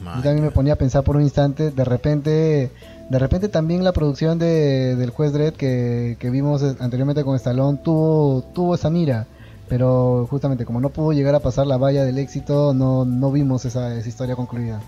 Yo 0.00 0.22
también 0.22 0.42
me 0.42 0.50
ponía 0.50 0.74
a 0.74 0.76
pensar 0.76 1.02
por 1.02 1.16
un 1.16 1.22
instante, 1.22 1.70
de 1.70 1.84
repente, 1.84 2.70
de 3.10 3.18
repente 3.18 3.48
también 3.48 3.82
la 3.82 3.92
producción 3.92 4.38
de, 4.38 4.96
del 4.96 5.10
juez 5.10 5.32
Dredd 5.32 5.54
que, 5.54 6.16
vimos 6.30 6.62
anteriormente 6.78 7.24
con 7.24 7.34
Stallone 7.36 7.78
tuvo, 7.82 8.42
tuvo 8.54 8.74
esa 8.74 8.90
mira, 8.90 9.26
pero 9.68 10.26
justamente 10.30 10.64
como 10.64 10.80
no 10.80 10.90
pudo 10.90 11.12
llegar 11.12 11.34
a 11.34 11.40
pasar 11.40 11.66
la 11.66 11.76
valla 11.76 12.04
del 12.04 12.18
éxito, 12.18 12.74
no, 12.74 13.04
no 13.04 13.32
vimos 13.32 13.64
esa, 13.64 13.94
esa 13.94 14.08
historia 14.08 14.36
concluida. 14.36 14.80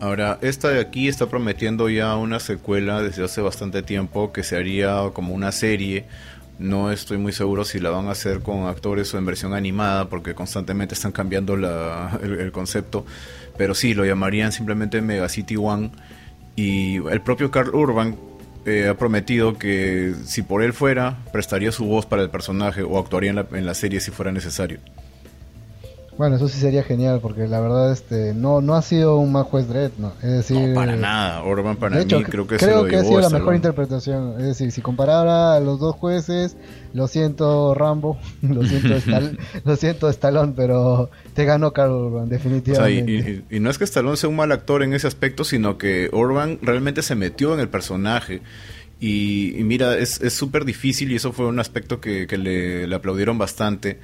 Ahora, 0.00 0.38
esta 0.42 0.68
de 0.68 0.80
aquí 0.80 1.08
está 1.08 1.26
prometiendo 1.26 1.88
ya 1.88 2.16
una 2.16 2.40
secuela 2.40 3.00
desde 3.00 3.24
hace 3.24 3.40
bastante 3.40 3.82
tiempo 3.82 4.32
que 4.32 4.42
se 4.42 4.56
haría 4.56 5.10
como 5.12 5.34
una 5.34 5.50
serie 5.52 6.06
no 6.58 6.92
estoy 6.92 7.18
muy 7.18 7.32
seguro 7.32 7.64
si 7.64 7.80
la 7.80 7.90
van 7.90 8.06
a 8.06 8.12
hacer 8.12 8.40
con 8.40 8.66
actores 8.66 9.12
o 9.12 9.18
en 9.18 9.26
versión 9.26 9.54
animada, 9.54 10.08
porque 10.08 10.34
constantemente 10.34 10.94
están 10.94 11.10
cambiando 11.12 11.54
el, 11.54 12.52
concepto. 12.52 13.04
Pero 13.56 13.74
sí, 13.74 13.94
lo 13.94 14.04
llamarían 14.04 14.52
simplemente 14.52 15.00
Mega 15.00 15.28
City 15.28 15.56
One. 15.56 15.90
Y 16.56 16.96
el 17.08 17.20
propio 17.20 17.50
Carl 17.50 17.74
Urban 17.74 18.16
eh, 18.66 18.88
ha 18.88 18.96
prometido 18.96 19.58
que 19.58 20.14
si 20.24 20.42
por 20.42 20.62
él 20.62 20.72
fuera, 20.72 21.18
prestaría 21.32 21.72
su 21.72 21.84
voz 21.84 22.06
para 22.06 22.22
el 22.22 22.30
personaje 22.30 22.82
o 22.82 22.98
actuaría 22.98 23.30
en 23.30 23.36
la, 23.36 23.46
en 23.52 23.66
la 23.66 23.74
serie 23.74 24.00
si 24.00 24.10
fuera 24.10 24.32
necesario. 24.32 24.80
Bueno, 26.16 26.36
eso 26.36 26.46
sí 26.48 26.60
sería 26.60 26.84
genial, 26.84 27.18
porque 27.20 27.48
la 27.48 27.60
verdad 27.60 27.90
este 27.90 28.34
no 28.34 28.60
no 28.60 28.76
ha 28.76 28.82
sido 28.82 29.16
un 29.16 29.32
mal 29.32 29.42
juez 29.44 29.66
Dredd, 29.66 29.92
¿no? 29.98 30.12
Es 30.22 30.30
decir, 30.30 30.68
no, 30.68 30.74
para 30.74 30.94
nada. 30.94 31.42
Orban 31.42 31.76
para 31.76 31.96
mí 31.98 32.04
creo 32.04 32.46
que, 32.46 32.56
creo 32.56 32.86
que 32.86 32.96
ha 32.96 33.04
sido 33.04 33.20
la 33.20 33.30
mejor 33.30 33.56
interpretación. 33.56 34.34
Es 34.38 34.46
decir, 34.46 34.70
si 34.70 34.80
comparara 34.80 35.56
a 35.56 35.60
los 35.60 35.80
dos 35.80 35.96
jueces, 35.96 36.56
lo 36.92 37.08
siento 37.08 37.74
Rambo, 37.74 38.18
lo 38.42 38.64
siento 38.64 38.94
Stallone, 38.94 39.38
lo 39.64 39.76
siento 39.76 40.08
Stallone, 40.08 40.52
pero 40.54 41.10
te 41.34 41.44
ganó 41.44 41.72
Carl 41.72 41.90
Urban, 41.90 42.28
definitivamente. 42.28 43.44
y, 43.50 43.58
no 43.58 43.70
es 43.70 43.78
que 43.78 43.84
Stallone 43.84 44.16
sea 44.16 44.28
un 44.28 44.36
mal 44.36 44.52
actor 44.52 44.84
en 44.84 44.94
ese 44.94 45.08
aspecto, 45.08 45.42
sino 45.42 45.78
que 45.78 46.10
Urban 46.12 46.60
realmente 46.62 47.02
se 47.02 47.16
metió 47.16 47.54
en 47.54 47.60
el 47.60 47.68
personaje. 47.68 48.40
Y, 49.00 49.56
mira, 49.64 49.98
es 49.98 50.20
súper 50.32 50.64
difícil 50.64 51.12
y 51.12 51.16
eso 51.16 51.32
fue 51.32 51.46
un 51.46 51.58
aspecto 51.58 52.00
que, 52.00 52.26
que 52.26 52.38
le, 52.38 52.86
le 52.86 52.94
aplaudieron 52.94 53.36
bastante 53.36 53.98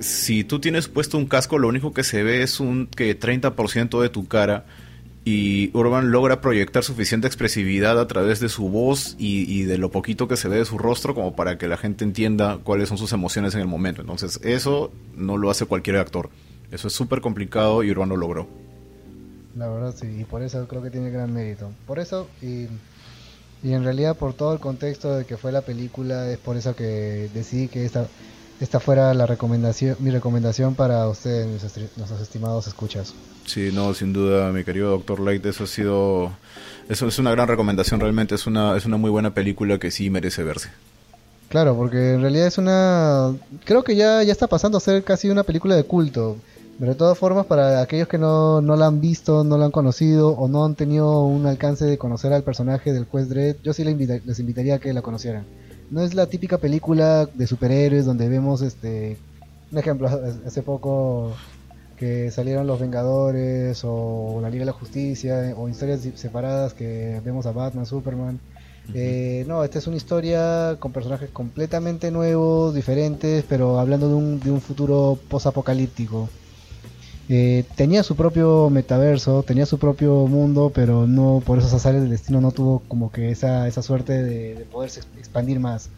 si 0.00 0.44
tú 0.44 0.60
tienes 0.60 0.88
puesto 0.88 1.18
un 1.18 1.26
casco, 1.26 1.58
lo 1.58 1.68
único 1.68 1.92
que 1.92 2.04
se 2.04 2.22
ve 2.22 2.42
es 2.42 2.60
un 2.60 2.86
que 2.86 3.18
30% 3.18 4.00
de 4.00 4.08
tu 4.08 4.26
cara 4.26 4.66
y 5.24 5.76
Urban 5.76 6.12
logra 6.12 6.40
proyectar 6.40 6.84
suficiente 6.84 7.26
expresividad 7.26 7.98
a 7.98 8.06
través 8.06 8.38
de 8.38 8.48
su 8.48 8.68
voz 8.68 9.16
y, 9.18 9.64
de 9.64 9.76
lo 9.76 9.90
poquito 9.90 10.28
que 10.28 10.36
se 10.36 10.48
ve 10.48 10.58
de 10.58 10.64
su 10.64 10.78
rostro 10.78 11.16
como 11.16 11.34
para 11.34 11.58
que 11.58 11.66
la 11.66 11.76
gente 11.76 12.04
entienda 12.04 12.58
cuáles 12.62 12.88
son 12.88 12.96
sus 12.96 13.12
emociones 13.12 13.52
en 13.54 13.60
el 13.60 13.66
momento. 13.66 14.02
Entonces 14.02 14.38
eso 14.44 14.92
no 15.16 15.36
lo 15.36 15.50
hace 15.50 15.66
cualquier 15.66 15.96
actor. 15.96 16.30
Eso 16.70 16.86
es 16.86 16.94
súper 16.94 17.20
complicado 17.20 17.82
y 17.82 17.90
Urban 17.90 18.08
lo 18.08 18.16
logró. 18.16 18.46
La 19.56 19.68
verdad 19.68 19.94
sí, 19.98 20.06
y 20.20 20.24
por 20.24 20.42
eso 20.42 20.68
creo 20.68 20.80
que 20.80 20.90
tiene 20.90 21.10
gran 21.10 21.32
mérito. 21.32 21.72
Por 21.88 21.98
eso 21.98 22.28
y, 22.40 22.68
y 23.64 23.72
en 23.72 23.82
realidad 23.82 24.16
por 24.16 24.32
todo 24.32 24.52
el 24.52 24.60
contexto 24.60 25.16
de 25.16 25.24
que 25.24 25.36
fue 25.36 25.50
la 25.50 25.62
película 25.62 26.30
es 26.30 26.38
por 26.38 26.56
eso 26.56 26.76
que 26.76 27.28
decidí 27.34 27.66
que 27.66 27.84
esta 27.84 28.06
esta 28.60 28.80
fuera 28.80 29.12
la 29.14 29.26
recomendación, 29.26 29.96
mi 30.00 30.10
recomendación 30.10 30.74
para 30.74 31.06
ustedes, 31.08 31.46
nuestros, 31.46 32.20
estimados 32.20 32.66
escuchas. 32.66 33.14
Sí, 33.44 33.70
no, 33.72 33.92
sin 33.94 34.12
duda, 34.12 34.50
mi 34.52 34.64
querido 34.64 34.90
Doctor 34.90 35.20
Light, 35.20 35.44
eso 35.46 35.64
ha 35.64 35.66
sido, 35.66 36.32
eso 36.88 37.06
es 37.06 37.18
una 37.18 37.30
gran 37.30 37.48
recomendación, 37.48 38.00
realmente 38.00 38.34
es 38.34 38.46
una, 38.46 38.76
es 38.76 38.86
una 38.86 38.96
muy 38.96 39.10
buena 39.10 39.34
película 39.34 39.78
que 39.78 39.90
sí 39.90 40.10
merece 40.10 40.42
verse. 40.42 40.70
Claro, 41.48 41.76
porque 41.76 42.14
en 42.14 42.22
realidad 42.22 42.46
es 42.46 42.58
una, 42.58 43.34
creo 43.64 43.84
que 43.84 43.94
ya, 43.94 44.22
ya 44.22 44.32
está 44.32 44.46
pasando 44.46 44.78
a 44.78 44.80
ser 44.80 45.04
casi 45.04 45.28
una 45.28 45.44
película 45.44 45.76
de 45.76 45.84
culto. 45.84 46.36
Pero 46.78 46.92
de 46.92 46.98
todas 46.98 47.16
formas, 47.16 47.46
para 47.46 47.80
aquellos 47.80 48.06
que 48.06 48.18
no, 48.18 48.60
no 48.60 48.76
la 48.76 48.86
han 48.86 49.00
visto, 49.00 49.44
no 49.44 49.56
la 49.56 49.64
han 49.64 49.70
conocido 49.70 50.30
o 50.30 50.46
no 50.46 50.62
han 50.62 50.74
tenido 50.74 51.22
un 51.22 51.46
alcance 51.46 51.86
de 51.86 51.96
conocer 51.96 52.34
al 52.34 52.42
personaje 52.42 52.92
del 52.92 53.06
juez 53.06 53.30
Dredd, 53.30 53.56
yo 53.62 53.72
sí 53.72 53.82
les 53.82 54.38
invitaría 54.40 54.74
a 54.74 54.78
que 54.78 54.92
la 54.92 55.00
conocieran 55.00 55.46
no 55.90 56.02
es 56.02 56.14
la 56.14 56.26
típica 56.26 56.58
película 56.58 57.26
de 57.26 57.46
superhéroes 57.46 58.04
donde 58.04 58.28
vemos 58.28 58.62
este 58.62 59.16
un 59.70 59.78
ejemplo 59.78 60.08
hace 60.46 60.62
poco 60.62 61.32
que 61.96 62.30
salieron 62.30 62.66
los 62.66 62.78
Vengadores 62.78 63.80
o 63.84 64.38
la 64.40 64.50
Liga 64.50 64.62
de 64.62 64.66
la 64.66 64.72
Justicia 64.72 65.54
o 65.56 65.68
historias 65.68 66.00
separadas 66.14 66.74
que 66.74 67.20
vemos 67.24 67.46
a 67.46 67.52
Batman, 67.52 67.86
Superman. 67.86 68.38
Eh, 68.94 69.44
no, 69.48 69.64
esta 69.64 69.78
es 69.78 69.86
una 69.88 69.96
historia 69.96 70.76
con 70.78 70.92
personajes 70.92 71.30
completamente 71.30 72.10
nuevos, 72.10 72.74
diferentes, 72.74 73.44
pero 73.48 73.80
hablando 73.80 74.08
de 74.08 74.14
un, 74.14 74.38
de 74.38 74.50
un 74.52 74.60
futuro 74.60 75.18
post-apocalíptico. 75.28 76.28
Eh, 77.28 77.64
tenía 77.74 78.04
su 78.04 78.14
propio 78.14 78.70
metaverso, 78.70 79.42
tenía 79.42 79.66
su 79.66 79.78
propio 79.78 80.26
mundo, 80.26 80.70
pero 80.72 81.06
no 81.08 81.42
por 81.44 81.58
esos 81.58 81.72
azares 81.72 82.02
del 82.02 82.10
destino 82.10 82.40
no 82.40 82.52
tuvo 82.52 82.82
como 82.86 83.10
que 83.10 83.30
esa, 83.30 83.66
esa 83.66 83.82
suerte 83.82 84.22
de, 84.22 84.64
poderse 84.70 85.00
expandir 85.18 85.58
más. 85.58 85.90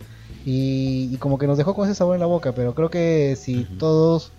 Y, 0.47 1.16
como 1.18 1.39
que 1.39 1.47
nos 1.47 1.59
dejó 1.59 1.74
con 1.74 1.85
ese 1.87 1.95
sabor 1.95 2.14
en 2.14 2.20
la 2.20 2.26
boca, 2.26 2.53
pero 2.53 2.74
creo 2.74 2.89
que 2.89 3.37
si 3.37 3.64
todos 3.64 4.33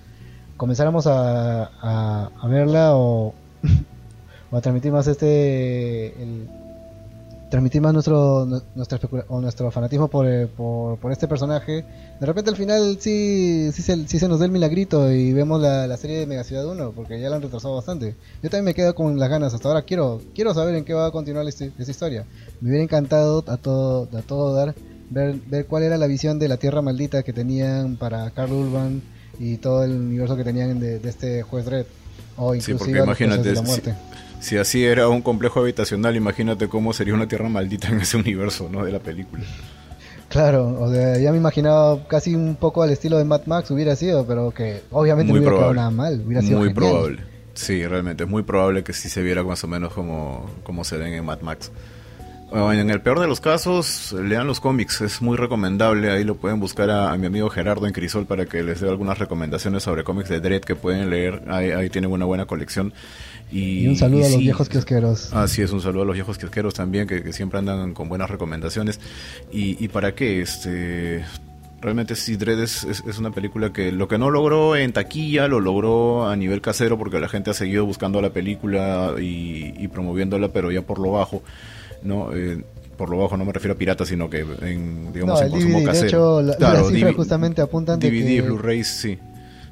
comenzáramos 0.58 1.06
a, 1.06 1.66
a, 1.82 2.48
verla 2.48 2.96
o, 2.96 3.36
o, 4.52 4.58
a 4.58 4.62
transmitir 4.62 4.92
más 4.92 5.08
este 5.08 6.16
transmitir 7.50 7.82
más 7.82 7.94
nuestro 7.94 8.46
nuestra 8.76 9.00
o 9.28 9.42
nuestro 9.42 9.72
fanatismo 9.72 10.08
por, 10.08 10.48
por, 10.50 11.00
por, 11.00 11.12
este 11.12 11.28
personaje 11.28 11.84
de 12.20 12.26
repente 12.26 12.52
al 12.52 12.56
final 12.56 12.98
sí, 13.00 13.72
sí, 13.74 13.82
se, 13.82 14.08
sí 14.08 14.20
se 14.20 14.28
nos 14.28 14.40
da 14.40 14.46
el 14.46 14.52
milagrito 14.52 15.12
y 15.12 15.34
vemos 15.34 15.60
la, 15.62 15.88
la 15.88 15.98
serie 15.98 16.20
de 16.20 16.26
Mega 16.28 16.44
Ciudad 16.44 16.68
1, 16.68 16.92
porque 16.92 17.20
ya 17.20 17.30
la 17.30 17.38
han 17.38 17.42
retrasado 17.42 17.76
bastante. 17.76 18.16
Yo 18.44 18.50
también 18.50 18.66
me 18.66 18.74
quedo 18.74 18.94
con 18.94 19.20
las 19.20 19.30
ganas, 19.30 19.54
hasta 19.54 19.68
ahora 19.68 19.82
quiero 19.82 20.22
quiero 20.36 20.54
saber 20.54 20.76
en 20.76 20.86
qué 20.86 20.94
va 20.94 21.08
a 21.08 21.12
continuar 21.12 21.48
esta, 21.48 21.66
historia. 21.66 22.26
Me 22.62 22.70
hubiera 22.70 22.84
encantado 22.84 23.44
a 23.48 23.58
todo, 23.58 24.08
a 24.18 24.22
todo 24.22 24.54
dar 24.54 24.76
ver, 25.10 25.36
ver 25.48 25.66
cuál 25.66 25.84
era 25.84 25.98
la 25.98 26.08
visión 26.08 26.40
de 26.40 26.48
la 26.48 26.58
Tierra 26.58 26.82
Maldita 26.82 27.24
que 27.24 27.34
tenían 27.34 27.96
para 27.98 28.30
Carl 28.32 28.52
Urban 28.52 29.02
y 29.40 29.58
todo 29.58 29.84
el 29.84 29.92
universo 29.92 30.36
que 30.36 30.44
tenían 30.44 30.80
de, 30.80 31.00
este 31.04 31.42
juez 31.42 31.66
Red. 31.66 31.86
O 32.38 32.56
inclusive 32.56 33.00
imagínate, 33.00 33.54
la 33.54 33.62
muerte. 33.62 33.94
Si, 34.40 34.58
así 34.58 34.86
era 34.86 35.10
un 35.10 35.22
complejo 35.22 35.60
habitacional, 35.60 36.16
imagínate 36.16 36.68
cómo 36.70 36.94
sería 36.94 37.14
una 37.14 37.28
Tierra 37.28 37.50
Maldita 37.50 37.90
en 37.90 38.00
ese 38.02 38.18
universo 38.18 38.70
¿no? 38.72 38.86
de 38.86 38.92
la 38.92 39.00
película. 39.00 39.44
Claro, 40.30 40.80
o 40.80 40.92
sea, 40.92 41.18
ya 41.18 41.32
me 41.32 41.38
imaginaba 41.38 42.08
casi 42.08 42.36
un 42.36 42.56
poco 42.56 42.84
al 42.84 42.92
estilo 42.92 43.18
de 43.18 43.26
Mad 43.26 43.48
Max 43.48 43.72
hubiera 43.72 43.96
sido, 43.96 44.28
pero 44.28 44.52
que 44.52 44.84
obviamente 44.92 45.34
no 45.34 45.40
hubiera 45.40 45.56
quedado 45.56 45.74
nada 45.74 45.92
mal, 45.92 46.22
hubiera 46.26 46.42
sido 46.42 46.60
Muy 46.60 46.74
probable. 46.74 47.20
Sí, 47.56 47.86
realmente 47.86 48.24
es 48.24 48.30
muy 48.30 48.44
probable 48.44 48.84
que 48.84 48.94
sí 48.94 49.10
se 49.10 49.22
viera 49.22 49.44
más 49.44 49.64
o 49.64 49.68
menos 49.68 49.92
como, 49.92 50.50
como 50.64 50.84
se 50.84 50.98
ven 50.98 51.14
en 51.14 51.26
Mad 51.26 51.42
Max. 51.42 51.72
En 52.52 52.90
el 52.90 53.02
peor 53.02 53.20
de 53.20 53.28
los 53.28 53.42
casos, 53.42 54.12
lean 54.12 54.48
los 54.48 54.60
cómics, 54.60 55.02
es 55.02 55.22
muy 55.22 55.38
recomendable. 55.38 56.10
Ahí 56.10 56.24
lo 56.24 56.36
pueden 56.36 56.60
buscar 56.60 56.90
a, 56.90 57.16
mi 57.16 57.28
amigo 57.28 57.48
Gerardo 57.50 57.86
en 57.86 57.94
Crisol 57.94 58.26
para 58.26 58.48
que 58.48 58.64
les 58.64 58.82
dé 58.82 58.90
algunas 58.90 59.20
recomendaciones 59.20 59.84
sobre 59.84 60.04
cómics 60.04 60.30
de 60.30 60.40
Dread 60.40 60.62
que 60.62 60.76
pueden 60.76 61.12
leer. 61.12 61.44
Ahí, 61.48 61.90
tienen 61.90 62.12
una 62.12 62.26
buena 62.26 62.46
colección. 62.46 62.92
Y, 63.52 63.88
un 63.88 63.96
saludo 63.96 64.26
a 64.26 64.30
los 64.30 64.40
viejos 64.40 64.70
kiosqueros. 64.70 65.34
Así 65.34 65.62
es, 65.62 65.72
un 65.72 65.82
saludo 65.82 66.04
a 66.04 66.06
los 66.06 66.14
viejos 66.14 66.38
kiosqueros 66.38 66.74
también, 66.74 67.08
que, 67.08 67.34
siempre 67.34 67.60
andan 67.60 67.94
con 67.94 68.10
buenas 68.10 68.30
recomendaciones. 68.30 69.00
Y, 69.52 69.88
para 69.90 70.14
qué, 70.16 70.42
este. 70.42 71.24
Realmente 71.82 72.16
sí, 72.18 72.36
Dread 72.36 72.60
es, 72.60 72.86
una 73.20 73.32
película 73.32 73.72
que 73.72 73.94
lo 73.94 74.10
que 74.10 74.18
no 74.18 74.30
logró 74.30 74.76
en 74.76 74.92
taquilla 74.92 75.48
lo 75.48 75.62
logró 75.62 76.28
a 76.28 76.36
nivel 76.36 76.60
casero 76.60 76.98
porque 76.98 77.22
la 77.22 77.30
gente 77.30 77.52
ha 77.52 77.54
seguido 77.54 77.86
buscando 77.86 78.22
la 78.22 78.32
película 78.32 79.14
y, 79.18 79.74
y 79.78 79.88
promoviéndola, 79.88 80.50
pero 80.50 80.72
ya 80.72 80.82
por 80.82 81.00
lo 81.00 81.12
bajo. 81.12 81.42
¿no? 82.04 82.34
Eh, 82.34 82.64
por 82.98 83.10
lo 83.10 83.18
bajo 83.18 83.38
no 83.38 83.46
me 83.46 83.54
refiero 83.54 83.76
a 83.76 83.78
pirata, 83.78 84.06
sino 84.06 84.30
que 84.30 84.46
en, 84.62 85.14
digamos, 85.14 85.42
en 85.42 85.52
consumo 85.52 85.84
casero. 85.84 86.02
De 86.02 86.08
hecho, 86.08 86.42
la, 86.42 86.56
claro, 86.56 86.90
las 86.90 87.16
justamente 87.16 87.62
apuntan 87.62 88.00
DVD, 88.00 88.12
de 88.12 88.36
que 88.36 88.42
Blu-rays, 88.42 88.88
sí. 88.88 89.18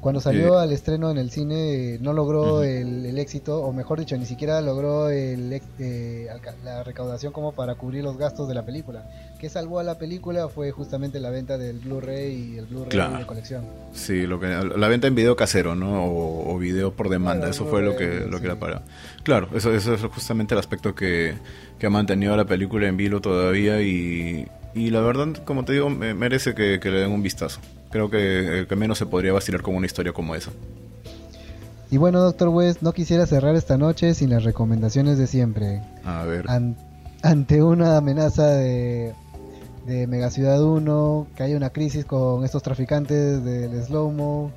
Cuando 0.00 0.20
salió 0.20 0.60
eh, 0.60 0.62
al 0.62 0.72
estreno 0.72 1.10
en 1.10 1.18
el 1.18 1.30
cine 1.30 1.98
no 2.00 2.12
logró 2.12 2.62
el, 2.62 3.18
éxito, 3.18 3.62
o 3.62 3.72
mejor 3.72 3.98
dicho, 3.98 4.16
ni 4.16 4.26
siquiera 4.26 4.60
logró 4.60 5.10
el, 5.10 5.60
eh, 5.78 6.28
la 6.64 6.84
recaudación 6.84 7.32
como 7.32 7.52
para 7.52 7.74
cubrir 7.74 8.04
los 8.04 8.16
gastos 8.16 8.48
de 8.48 8.54
la 8.54 8.64
película. 8.64 9.04
Que 9.40 9.48
salvó 9.48 9.78
a 9.78 9.84
la 9.84 9.98
película 9.98 10.48
fue 10.48 10.70
justamente 10.70 11.20
la 11.20 11.30
venta 11.30 11.58
del 11.58 11.78
Blu-ray 11.78 12.52
y 12.54 12.58
el 12.58 12.66
Blu-ray 12.66 13.18
de 13.18 13.26
colección. 13.26 13.64
Sí, 13.92 14.26
lo 14.26 14.38
que, 14.38 14.48
la 14.48 14.88
venta 14.88 15.06
en 15.06 15.14
video 15.14 15.36
casero, 15.36 15.74
¿no? 15.74 16.04
O, 16.04 16.58
video 16.58 16.92
por 16.92 17.08
demanda, 17.08 17.48
eso 17.48 17.66
fue 17.66 17.82
lo 17.82 17.96
que, 17.96 18.26
lo 18.28 18.40
que 18.40 18.46
era 18.46 18.56
para... 18.56 18.82
Claro, 19.22 19.48
eso, 19.54 19.72
eso 19.72 19.94
es 19.94 20.02
justamente 20.02 20.54
el 20.54 20.58
aspecto 20.58 20.94
que, 20.94 21.34
que 21.78 21.86
ha 21.86 21.90
mantenido 21.90 22.36
la 22.36 22.46
película 22.46 22.88
en 22.88 22.96
vilo 22.96 23.20
todavía 23.20 23.80
y, 23.80 24.48
y 24.74 24.90
la 24.90 25.00
verdad, 25.00 25.28
como 25.44 25.64
te 25.64 25.72
digo, 25.72 25.90
merece 25.90 26.54
que, 26.54 26.78
le 26.82 27.00
den 27.00 27.12
un 27.12 27.22
vistazo. 27.22 27.60
Creo 27.90 28.10
que, 28.10 28.66
que 28.68 28.76
menos 28.76 28.98
se 28.98 29.06
podría 29.06 29.32
vacilar 29.32 29.62
con 29.62 29.74
una 29.74 29.86
historia 29.86 30.12
como 30.12 30.34
esa. 30.34 30.50
Y 31.90 31.96
bueno, 31.96 32.20
Doctor 32.20 32.48
West, 32.48 32.82
no 32.82 32.92
quisiera 32.92 33.26
cerrar 33.26 33.54
esta 33.54 33.78
noche 33.78 34.12
sin 34.12 34.30
las 34.30 34.44
recomendaciones 34.44 35.16
de 35.16 35.26
siempre. 35.26 35.82
A 36.04 36.24
ver. 36.24 36.44
ante 37.22 37.62
una 37.62 37.96
amenaza 37.96 38.46
de, 38.46 39.14
de 39.86 40.06
Megaciudad 40.06 40.62
1, 40.62 41.28
que 41.34 41.42
haya 41.42 41.56
una 41.56 41.70
crisis 41.70 42.04
con 42.04 42.44
estos 42.44 42.62
traficantes 42.62 43.42
del 43.42 43.82
slow-mo, 43.82 44.52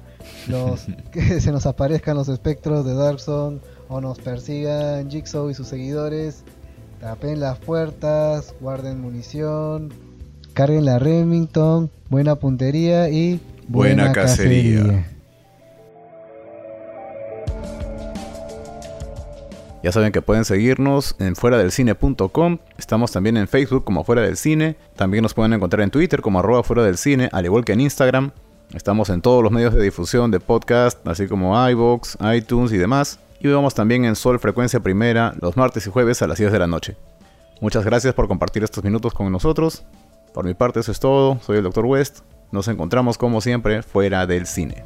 los, 0.47 0.87
que 1.11 1.39
se 1.39 1.51
nos 1.53 1.65
aparezcan 1.65 2.17
los 2.17 2.27
espectros 2.27 2.85
de 2.85 2.95
Darkson 2.95 3.61
o 3.87 4.01
nos 4.01 4.19
persigan 4.19 5.09
Jigsaw 5.09 5.49
y 5.49 5.53
sus 5.53 5.67
seguidores 5.67 6.43
tapen 7.01 7.39
las 7.39 7.57
puertas, 7.57 8.53
guarden 8.61 9.01
munición, 9.01 9.91
carguen 10.53 10.85
la 10.85 10.99
Remington, 10.99 11.89
buena 12.09 12.35
puntería 12.35 13.09
y 13.09 13.41
buena, 13.67 14.11
cacería. 14.11 15.07
Ya 19.83 19.91
saben 19.91 20.11
que 20.11 20.21
pueden 20.21 20.45
seguirnos 20.45 21.15
en 21.17 21.35
fuera 21.35 21.57
del 21.57 21.71
cine.com. 21.71 22.59
Estamos 22.77 23.11
también 23.11 23.35
en 23.35 23.47
Facebook 23.47 23.83
como 23.83 24.03
Fuera 24.03 24.21
del 24.21 24.37
Cine. 24.37 24.75
También 24.95 25.23
nos 25.23 25.33
pueden 25.33 25.53
encontrar 25.53 25.81
en 25.81 25.89
Twitter 25.89 26.21
como 26.21 26.37
arroba 26.37 26.61
fuera 26.61 26.83
del 26.83 26.97
cine, 26.97 27.29
al 27.31 27.45
igual 27.45 27.65
que 27.65 27.73
en 27.73 27.81
Instagram. 27.81 28.29
Estamos 28.75 29.09
en 29.09 29.23
todos 29.23 29.41
los 29.41 29.51
medios 29.51 29.73
de 29.73 29.81
difusión 29.81 30.29
de 30.29 30.39
podcast, 30.39 31.05
así 31.07 31.27
como 31.27 31.67
iBox, 31.67 32.19
iTunes 32.21 32.71
y 32.71 32.77
demás 32.77 33.17
y 33.43 33.47
vemos 33.47 33.73
también 33.73 34.05
en 34.05 34.15
Sol 34.15 34.39
Frecuencia 34.39 34.79
Primera 34.79 35.33
los 35.41 35.57
martes 35.57 35.87
y 35.87 35.89
jueves 35.89 36.21
a 36.21 36.27
las 36.27 36.37
10 36.37 36.51
de 36.51 36.59
la 36.59 36.67
noche. 36.67 36.95
Muchas 37.59 37.83
gracias 37.83 38.13
por 38.13 38.27
compartir 38.27 38.63
estos 38.63 38.83
minutos 38.83 39.13
con 39.13 39.31
nosotros. 39.31 39.83
Por 40.33 40.45
mi 40.45 40.53
parte 40.53 40.79
eso 40.79 40.91
es 40.91 40.99
todo, 40.99 41.39
soy 41.41 41.57
el 41.57 41.63
Dr. 41.63 41.85
West. 41.85 42.19
Nos 42.51 42.67
encontramos 42.67 43.17
como 43.17 43.41
siempre 43.41 43.81
fuera 43.81 44.27
del 44.27 44.45
cine. 44.45 44.83